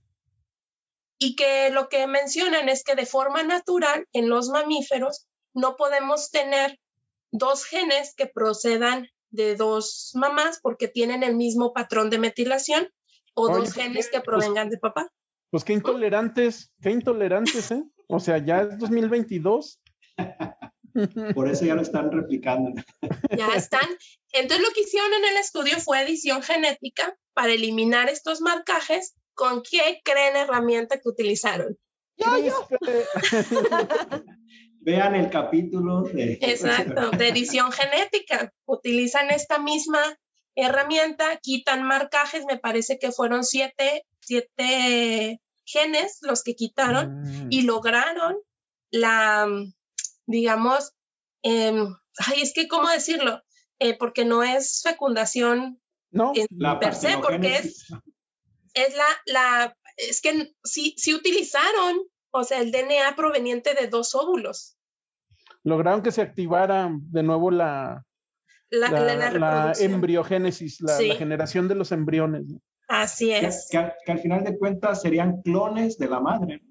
Y 1.18 1.34
que 1.34 1.70
lo 1.70 1.88
que 1.88 2.06
mencionan 2.06 2.68
es 2.68 2.84
que 2.84 2.94
de 2.94 3.06
forma 3.06 3.42
natural 3.42 4.06
en 4.12 4.28
los 4.28 4.50
mamíferos 4.50 5.26
no 5.52 5.76
podemos 5.76 6.30
tener 6.30 6.78
dos 7.32 7.64
genes 7.64 8.14
que 8.14 8.26
procedan 8.26 9.08
de 9.30 9.56
dos 9.56 10.12
mamás 10.14 10.60
porque 10.62 10.86
tienen 10.86 11.24
el 11.24 11.34
mismo 11.34 11.72
patrón 11.72 12.08
de 12.08 12.18
metilación 12.18 12.88
o 13.34 13.48
dos 13.48 13.72
genes 13.72 14.10
que 14.10 14.20
pues 14.20 14.24
provengan 14.24 14.70
de 14.70 14.78
papá. 14.78 15.08
Pues 15.50 15.64
qué 15.64 15.72
intolerantes, 15.72 16.70
qué 16.80 16.90
intolerantes, 16.90 17.72
¿eh? 17.72 17.82
O 18.06 18.20
sea, 18.20 18.38
ya 18.38 18.62
es 18.62 18.78
2022. 18.78 19.80
Por 21.34 21.48
eso 21.48 21.64
ya 21.64 21.74
lo 21.74 21.82
están 21.82 22.10
replicando. 22.10 22.72
Ya 23.36 23.48
están. 23.54 23.88
Entonces 24.32 24.66
lo 24.66 24.72
que 24.74 24.82
hicieron 24.82 25.12
en 25.14 25.24
el 25.24 25.36
estudio 25.38 25.78
fue 25.78 26.02
edición 26.02 26.42
genética 26.42 27.16
para 27.32 27.52
eliminar 27.52 28.08
estos 28.08 28.40
marcajes. 28.40 29.14
¿Con 29.34 29.62
qué 29.62 30.00
creen 30.04 30.36
herramienta 30.36 30.98
que 30.98 31.08
utilizaron? 31.08 31.78
Yo, 32.18 32.38
yo. 32.38 32.68
Vean 34.80 35.14
el 35.14 35.30
capítulo 35.30 36.02
de... 36.02 36.38
Exacto, 36.42 37.10
de 37.12 37.28
edición 37.28 37.72
genética. 37.72 38.52
Utilizan 38.66 39.30
esta 39.30 39.58
misma 39.58 40.00
herramienta, 40.54 41.38
quitan 41.40 41.84
marcajes, 41.84 42.44
me 42.44 42.58
parece 42.58 42.98
que 42.98 43.12
fueron 43.12 43.44
siete, 43.44 44.04
siete 44.20 45.40
genes 45.64 46.18
los 46.20 46.42
que 46.42 46.54
quitaron 46.54 47.48
y 47.48 47.62
mm. 47.62 47.66
lograron 47.66 48.36
la, 48.90 49.48
digamos, 50.26 50.92
em, 51.42 51.94
ay, 52.18 52.42
es 52.42 52.52
que, 52.54 52.68
¿cómo 52.68 52.88
decirlo? 52.88 53.42
Eh, 53.78 53.96
porque 53.98 54.24
no 54.24 54.42
es 54.42 54.82
fecundación 54.82 55.80
no, 56.10 56.32
per 56.80 56.94
se, 56.94 57.18
porque 57.18 57.56
es, 57.56 57.86
es 58.74 58.96
la, 58.96 59.06
la, 59.26 59.76
es 59.96 60.20
que 60.20 60.54
sí, 60.62 60.94
sí 60.96 61.14
utilizaron 61.14 62.02
o 62.32 62.44
sea, 62.44 62.60
el 62.60 62.72
DNA 62.72 63.14
proveniente 63.14 63.74
de 63.74 63.88
dos 63.88 64.14
óvulos. 64.14 64.76
Lograron 65.64 66.02
que 66.02 66.10
se 66.10 66.22
activara 66.22 66.90
de 66.90 67.22
nuevo 67.22 67.50
la, 67.50 68.04
la, 68.70 69.72
embriogénesis, 69.78 70.80
la, 70.80 70.96
generación 71.14 71.68
de 71.68 71.74
los 71.74 71.92
embriones. 71.92 72.44
Así 72.88 73.32
es. 73.32 73.68
Que, 73.70 73.78
al 74.10 74.18
final 74.18 74.44
de 74.44 74.58
cuentas 74.58 75.02
serían 75.02 75.42
clones 75.42 75.98
de 75.98 76.08
la 76.08 76.20
madre. 76.20 76.62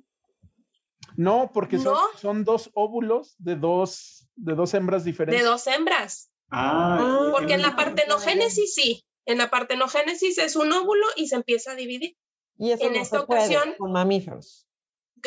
No, 1.18 1.51
porque 1.53 1.78
son, 1.78 2.43
dos 2.43 2.70
óvulos 2.74 3.36
de 3.38 3.55
dos, 3.55 4.30
de 4.36 4.55
dos 4.55 4.74
hembras 4.74 5.03
diferentes. 5.03 5.41
De 5.41 5.47
dos 5.47 5.68
hembras. 5.68 6.32
Ah, 6.49 7.30
porque 7.32 7.53
en 7.53 7.62
la 7.62 7.76
partenogénesis 7.76 8.74
sí. 8.74 9.05
En 9.26 9.38
la 9.38 9.49
partenogénesis 9.49 10.38
es 10.38 10.55
un 10.55 10.72
óvulo 10.72 11.05
y 11.16 11.28
se 11.28 11.36
empieza 11.36 11.72
a 11.72 11.76
dividir. 11.76 12.18
Y 12.57 12.72
eso 12.72 12.84
en 12.84 12.95
esta 12.95 13.22
ocasión, 13.22 13.76
con 13.78 13.91
mamíferos 13.91 14.68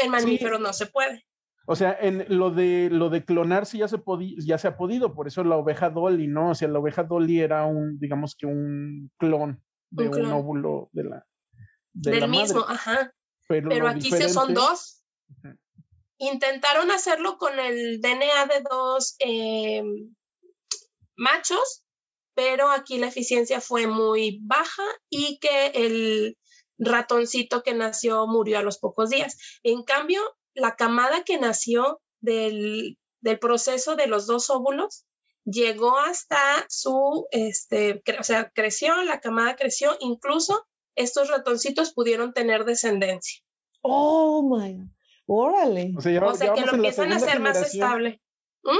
en 0.02 0.10
mamíferos 0.10 0.60
no 0.60 0.72
se 0.72 0.86
puede. 0.86 1.26
O 1.66 1.76
sea, 1.76 1.96
en 1.98 2.26
lo 2.28 2.50
de 2.50 2.90
lo 2.90 3.08
de 3.08 3.24
clonar 3.24 3.64
sí 3.64 3.78
ya 3.78 3.88
se 3.88 3.98
ya 4.38 4.58
se 4.58 4.68
ha 4.68 4.76
podido, 4.76 5.14
por 5.14 5.26
eso 5.26 5.42
la 5.44 5.56
oveja 5.56 5.88
Dolly, 5.88 6.26
¿no? 6.26 6.50
O 6.50 6.54
sea, 6.54 6.68
la 6.68 6.78
oveja 6.78 7.04
Dolly 7.04 7.40
era 7.40 7.64
un, 7.64 7.98
digamos 7.98 8.34
que 8.36 8.46
un 8.46 9.10
clon 9.16 9.62
de 9.90 10.08
un, 10.08 10.26
óvulo 10.26 10.90
de 10.92 11.04
la 11.04 11.26
del 11.92 12.28
mismo, 12.28 12.64
ajá. 12.68 13.14
Pero, 13.48 13.88
aquí 13.88 14.10
sí 14.10 14.28
son 14.28 14.52
dos. 14.52 15.04
Intentaron 16.32 16.90
hacerlo 16.90 17.36
con 17.38 17.58
el 17.58 18.00
DNA 18.00 18.46
de 18.46 18.62
dos 18.70 19.16
em, 19.18 20.14
machos, 21.16 21.84
pero 22.34 22.70
aquí 22.70 22.98
la 22.98 23.08
eficiencia 23.08 23.60
fue 23.60 23.86
muy 23.86 24.40
baja 24.42 24.84
y 25.10 25.38
que 25.38 25.66
el 25.74 26.38
ratoncito 26.78 27.62
que 27.62 27.74
nació 27.74 28.26
murió 28.26 28.58
a 28.58 28.62
los 28.62 28.78
pocos 28.78 29.10
días. 29.10 29.36
En 29.62 29.82
cambio, 29.82 30.20
la 30.54 30.76
camada 30.76 31.24
que 31.24 31.38
nació 31.38 32.00
del, 32.20 32.98
proceso 33.40 33.96
de 33.96 34.06
los 34.06 34.26
dos 34.26 34.50
óvulos 34.50 35.06
llegó 35.44 35.98
hasta 35.98 36.64
su, 36.68 37.26
este, 37.30 38.02
o 38.18 38.22
sea, 38.22 38.50
creció, 38.50 39.02
la 39.02 39.20
camada 39.20 39.56
creció, 39.56 39.96
incluso 40.00 40.66
estos 40.94 41.28
ratoncitos 41.28 41.92
pudieron 41.92 42.32
tener 42.32 42.64
descendencia. 42.64 43.42
Oh, 43.82 44.42
my, 44.42 44.88
órale. 45.26 45.92
O 45.96 46.00
sea, 46.00 46.12
que 46.54 46.60
lo 46.60 46.74
empiezan 46.74 47.12
a 47.12 47.16
hacer 47.16 47.40
más 47.40 47.60
estable. 47.60 48.20
¿Mm? 48.62 48.78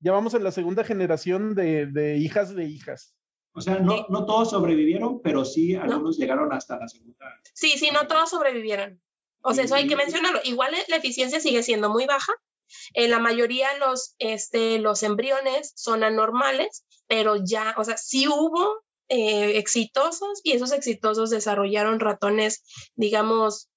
Ya 0.00 0.12
vamos 0.12 0.34
en 0.34 0.44
la 0.44 0.52
segunda 0.52 0.84
generación 0.84 1.54
de, 1.54 1.86
de 1.86 2.16
hijas 2.16 2.54
de 2.54 2.64
hijas. 2.64 3.14
O 3.52 3.60
sea, 3.60 3.80
no, 3.80 4.06
no 4.08 4.24
todos 4.24 4.50
sobrevivieron, 4.50 5.20
pero 5.20 5.44
sí 5.44 5.74
algunos 5.74 6.16
llegaron 6.16 6.52
hasta 6.52 6.78
la 6.78 6.86
segunda. 6.86 7.26
Sí, 7.54 7.70
sí, 7.76 7.90
no 7.92 8.06
todos 8.06 8.30
sobrevivieron. 8.30 9.00
O 9.42 9.52
sea, 9.52 9.64
eso 9.64 9.74
hay 9.74 9.88
que 9.88 9.96
mencionarlo. 9.96 10.40
Igual 10.44 10.74
la 10.88 10.96
eficiencia 10.96 11.40
sigue 11.40 11.62
siendo 11.62 11.90
muy 11.90 12.06
baja. 12.06 12.32
En 12.92 13.10
la 13.10 13.18
mayoría 13.18 13.68
los, 13.78 14.14
este, 14.18 14.78
los 14.78 15.02
embriones 15.02 15.72
son 15.74 16.04
anormales, 16.04 16.84
pero 17.06 17.36
ya, 17.36 17.74
o 17.78 17.84
sea, 17.84 17.96
sí 17.96 18.28
hubo 18.28 18.84
eh, 19.08 19.56
exitosos 19.58 20.40
y 20.44 20.52
esos 20.52 20.72
exitosos 20.72 21.30
desarrollaron 21.30 21.98
ratones, 21.98 22.62
digamos, 22.94 23.70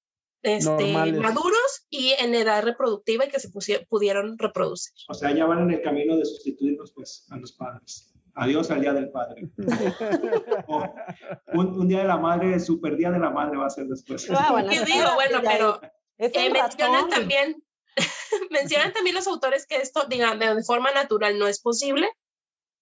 este, 0.44 0.94
maduros 1.14 1.86
y 1.90 2.14
en 2.20 2.34
edad 2.36 2.64
reproductiva 2.64 3.26
y 3.26 3.30
que 3.30 3.40
se 3.40 3.50
pudieron 3.88 4.38
reproducir. 4.38 4.94
O 5.10 5.14
sea, 5.14 5.34
ya 5.36 5.46
van 5.46 5.64
en 5.64 5.72
el 5.72 5.82
camino 5.82 6.18
de 6.18 6.26
sustituirnos 6.26 6.92
pues 6.94 7.28
a 7.30 7.38
los 7.38 7.54
padres. 7.54 8.12
Adiós 8.34 8.72
al 8.72 8.82
Día 8.82 8.94
del 8.94 9.12
Padre. 9.12 9.50
un, 11.54 11.88
Día 11.88 12.00
de 12.00 12.08
la 12.08 12.18
Madre, 12.18 12.60
super 12.60 12.96
Día 12.96 13.12
de 13.12 13.20
la 13.20 13.30
Madre 13.30 13.58
va 13.58 13.66
a 13.66 13.70
ser 13.70 13.88
después. 13.88 14.30
Ah, 14.30 14.52
bueno, 14.52 14.70
digo, 14.70 15.16
bueno, 15.16 15.42
pero 15.44 15.82
eh, 16.18 16.50
mencionan 16.50 17.10
también, 17.10 17.62
mencionan 18.50 18.94
también 18.94 19.16
los 19.16 19.28
autores 19.28 19.68
que 19.68 19.78
esto, 19.78 20.06
digan, 20.08 20.40
de 20.40 20.64
forma 20.64 20.92
natural 20.92 21.38
no 21.38 21.48
es 21.48 21.62
posible. 21.62 22.10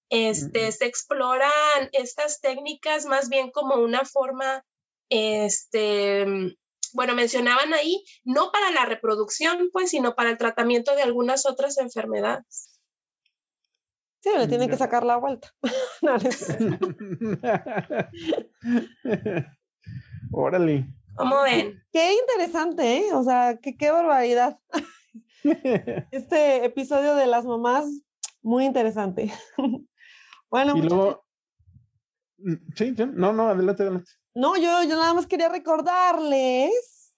Este, 0.10 0.72
Se 0.72 0.86
exploran 0.86 1.90
estas 1.92 2.42
técnicas 2.42 3.06
más 3.06 3.30
bien 3.30 3.52
como 3.52 3.76
una 3.76 4.06
forma, 4.06 4.64
este, 5.10 6.58
bueno, 6.94 7.16
mencionaban 7.16 7.74
ahí, 7.74 8.04
no 8.24 8.52
para 8.52 8.72
la 8.72 8.86
reproducción, 8.86 9.70
pues, 9.72 9.92
sino 9.92 10.16
para 10.16 10.30
el 10.30 10.38
tratamiento 10.38 10.96
de 10.96 11.04
algunas 11.04 11.46
otras 11.46 11.78
enfermedades. 11.78 12.80
Sí, 14.22 14.30
le 14.38 14.48
tienen 14.48 14.70
que 14.70 14.78
sacar 14.78 15.06
la 15.06 15.18
vuelta. 15.18 15.54
Órale. 20.32 20.88
¿Cómo 21.16 21.42
ven? 21.42 21.84
Qué 21.92 22.14
interesante, 22.14 22.98
¿eh? 22.98 23.14
O 23.14 23.24
sea, 23.24 23.58
qué, 23.62 23.76
qué 23.78 23.92
barbaridad. 23.92 24.60
Este 26.12 26.66
episodio 26.66 27.16
de 27.16 27.26
las 27.26 27.46
mamás, 27.46 27.86
muy 28.42 28.66
interesante. 28.66 29.32
Bueno, 30.50 30.76
y 30.76 30.82
luego, 30.82 31.24
Mm, 32.42 32.54
sí, 32.76 32.96
no, 33.14 33.34
no, 33.34 33.50
adelante, 33.50 33.84
adelante. 33.84 34.12
No, 34.36 34.56
yo, 34.58 34.84
yo 34.84 34.96
nada 34.96 35.14
más 35.14 35.28
quería 35.28 35.50
recordarles 35.50 37.10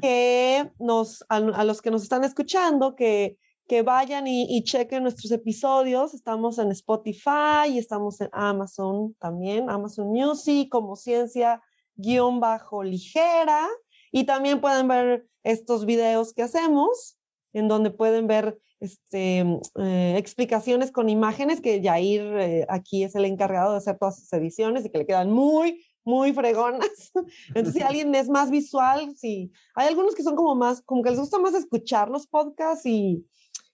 que 0.00 0.70
nos, 0.78 1.24
a, 1.28 1.40
los 1.64 1.80
que 1.82 1.90
nos 1.90 2.02
están 2.02 2.24
escuchando, 2.24 2.96
que, 2.96 3.38
que 3.68 3.82
vayan 3.82 4.26
y, 4.26 4.64
chequen 4.64 5.02
nuestros 5.02 5.30
episodios. 5.30 6.14
Estamos 6.14 6.58
en 6.58 6.70
Spotify 6.72 7.68
y 7.70 7.78
estamos 7.78 8.20
en 8.20 8.28
Amazon 8.32 9.14
también, 9.20 9.70
Amazon 9.70 10.08
Music 10.08 10.68
como 10.70 10.96
ciencia 10.96 11.62
guion 11.94 12.40
bajo 12.40 12.82
ligera. 12.82 13.68
Y 14.10 14.24
también 14.24 14.60
pueden 14.60 14.88
ver 14.88 15.26
estos 15.44 15.84
videos 15.84 16.32
que 16.32 16.42
hacemos, 16.42 17.18
en 17.52 17.68
donde 17.68 17.90
pueden 17.90 18.26
ver 18.26 18.58
este, 18.80 19.40
eh, 19.76 20.14
explicaciones 20.16 20.90
con 20.90 21.08
imágenes, 21.08 21.60
que 21.60 21.82
Jair 21.82 22.22
eh, 22.38 22.66
aquí 22.68 23.04
es 23.04 23.14
el 23.14 23.26
encargado 23.26 23.72
de 23.72 23.78
hacer 23.78 23.98
todas 23.98 24.18
sus 24.20 24.32
ediciones 24.32 24.84
y 24.84 24.90
que 24.90 24.98
le 24.98 25.06
quedan 25.06 25.30
muy, 25.30 25.84
muy 26.08 26.32
fregonas. 26.32 27.12
Entonces, 27.48 27.74
si 27.74 27.82
alguien 27.82 28.14
es 28.14 28.28
más 28.28 28.50
visual, 28.50 29.14
sí. 29.16 29.52
Hay 29.74 29.88
algunos 29.88 30.14
que 30.14 30.22
son 30.22 30.34
como 30.34 30.54
más, 30.54 30.80
como 30.82 31.02
que 31.02 31.10
les 31.10 31.18
gusta 31.20 31.38
más 31.38 31.54
escuchar 31.54 32.08
los 32.08 32.26
podcasts 32.26 32.86
y, 32.86 33.26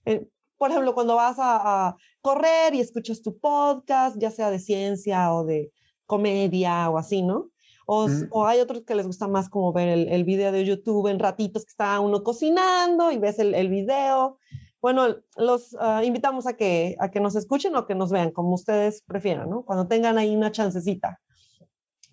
eh, 0.05 0.27
por 0.59 0.71
ejemplo, 0.71 0.95
cuando 0.95 1.15
vas 1.15 1.37
a, 1.39 1.97
correr 2.21 2.75
y 2.75 2.81
escuchas 2.81 3.21
tu 3.21 3.39
podcast, 3.39 4.17
ya 4.19 4.31
sea 4.31 4.51
de 4.51 4.59
ciencia 4.59 5.33
o 5.35 5.45
de 5.45 5.71
comedia 6.07 6.89
o 6.89 6.97
así, 6.97 7.23
¿no? 7.23 7.51
O, 7.87 8.09
o, 8.31 8.47
hay 8.47 8.61
otros 8.61 8.83
que 8.87 8.95
les 8.95 9.07
gusta 9.07 9.29
más 9.29 9.51
como 9.51 9.75
ver 9.75 9.89
el, 9.89 10.09
el, 10.09 10.25
video 10.25 10.51
de 10.51 10.65
YouTube 10.65 11.09
en 11.09 11.19
ratitos 11.19 11.67
que 11.67 11.71
está 11.71 12.01
uno 12.01 12.23
cocinando 12.23 13.13
y 13.13 13.19
ves 13.19 13.39
el, 13.39 13.55
el 13.55 13.69
video. 13.69 14.39
Bueno, 14.81 15.17
los 15.37 15.77
ah, 15.79 16.03
invitamos 16.03 16.47
a 16.47 16.57
que, 16.57 16.97
a 16.99 17.11
que 17.11 17.21
nos 17.21 17.37
escuchen 17.37 17.77
o 17.77 17.87
que 17.87 17.95
nos 17.95 18.11
vean, 18.11 18.31
como 18.31 18.55
ustedes 18.55 19.03
prefieran, 19.03 19.51
¿no? 19.51 19.67
Cuando 19.67 19.87
tengan 19.87 20.17
ahí 20.17 20.35
una 20.35 20.51
chancecita. 20.51 21.21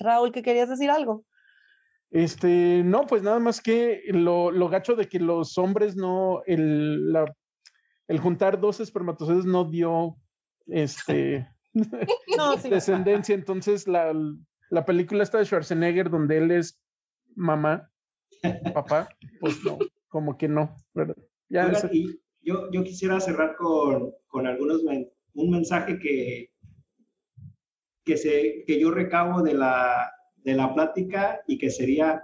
Raúl, 0.01 0.31
¿qué 0.31 0.41
querías 0.41 0.69
decir 0.69 0.89
algo? 0.89 1.25
Este, 2.09 2.83
no, 2.83 3.05
pues 3.07 3.23
nada 3.23 3.39
más 3.39 3.61
que 3.61 4.01
lo, 4.07 4.51
lo 4.51 4.67
gacho 4.67 4.95
de 4.95 5.07
que 5.07 5.19
los 5.19 5.57
hombres 5.57 5.95
no, 5.95 6.41
el, 6.45 7.11
la, 7.13 7.33
el 8.07 8.19
juntar 8.19 8.59
dos 8.59 8.81
espermatozoides 8.81 9.45
no 9.45 9.63
dio 9.63 10.17
este 10.67 11.47
descendencia. 12.69 13.33
Entonces, 13.33 13.87
la, 13.87 14.13
la 14.69 14.85
película 14.85 15.23
está 15.23 15.37
de 15.37 15.45
Schwarzenegger, 15.45 16.09
donde 16.09 16.37
él 16.37 16.51
es 16.51 16.81
mamá, 17.35 17.89
papá, 18.73 19.07
pues 19.39 19.63
no, 19.63 19.77
como 20.09 20.37
que 20.37 20.49
no, 20.49 20.75
¿verdad? 20.93 21.15
Ya 21.47 21.71
yo, 22.43 22.71
yo 22.71 22.83
quisiera 22.83 23.19
cerrar 23.19 23.55
con, 23.55 24.13
con 24.27 24.47
algunos, 24.47 24.81
un 25.33 25.49
mensaje 25.51 25.99
que, 25.99 26.50
que, 28.03 28.17
se, 28.17 28.63
que 28.65 28.79
yo 28.79 28.91
recabo 28.91 29.41
de 29.41 29.53
la, 29.53 30.11
de 30.43 30.53
la 30.53 30.73
plática 30.73 31.41
y 31.47 31.57
que 31.57 31.69
sería, 31.69 32.23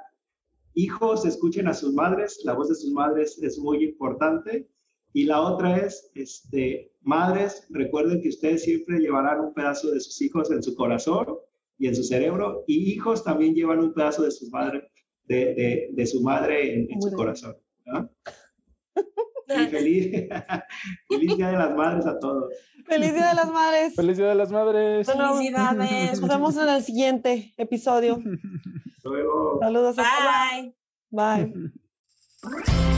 hijos, 0.74 1.26
escuchen 1.26 1.68
a 1.68 1.74
sus 1.74 1.94
madres, 1.94 2.42
la 2.44 2.54
voz 2.54 2.70
de 2.70 2.76
sus 2.76 2.92
madres 2.92 3.38
es 3.42 3.58
muy 3.60 3.84
importante. 3.84 4.70
Y 5.14 5.24
la 5.24 5.42
otra 5.42 5.78
es, 5.78 6.12
este, 6.16 6.92
madres, 7.02 7.66
recuerden 7.70 8.22
que 8.22 8.30
ustedes 8.30 8.64
siempre 8.64 9.00
llevarán 9.00 9.40
un 9.40 9.54
pedazo 9.54 9.92
de 9.92 10.00
sus 10.00 10.22
hijos 10.22 10.52
en 10.52 10.62
su 10.62 10.76
corazón 10.76 11.38
y 11.80 11.88
en 11.88 11.96
su 11.96 12.04
cerebro, 12.04 12.64
y 12.68 12.92
hijos 12.92 13.24
también 13.24 13.54
llevan 13.54 13.80
un 13.80 13.94
pedazo 13.94 14.24
de, 14.24 14.32
sus 14.32 14.50
madre, 14.52 14.90
de, 15.26 15.90
de, 15.92 16.06
su 16.08 16.22
madre 16.22 16.88
en, 16.90 17.02
su 17.02 17.12
corazón. 17.12 17.56
Y 19.50 19.68
feliz, 19.68 20.28
feliz 21.10 21.38
Día 21.38 21.50
de 21.50 21.58
las 21.58 21.76
Madres 21.76 22.06
a 22.06 22.20
todos. 22.20 22.54
Feliz 22.86 23.14
Día 23.14 23.30
de 23.30 23.36
las 23.36 23.52
Madres. 23.52 23.96
Feliz 23.96 24.18
Día 24.18 24.28
de 24.28 24.36
las 24.36 24.52
Madres. 24.52 25.08
Felicidades. 25.08 26.22
Nos 26.22 26.30
vemos 26.30 26.58
en 26.58 26.70
el 26.70 26.84
siguiente 26.84 27.54
episodio. 27.58 28.20
Luego. 29.04 29.60
Saludos. 29.62 29.96
Bye. 29.96 30.76
Bye. 31.10 31.54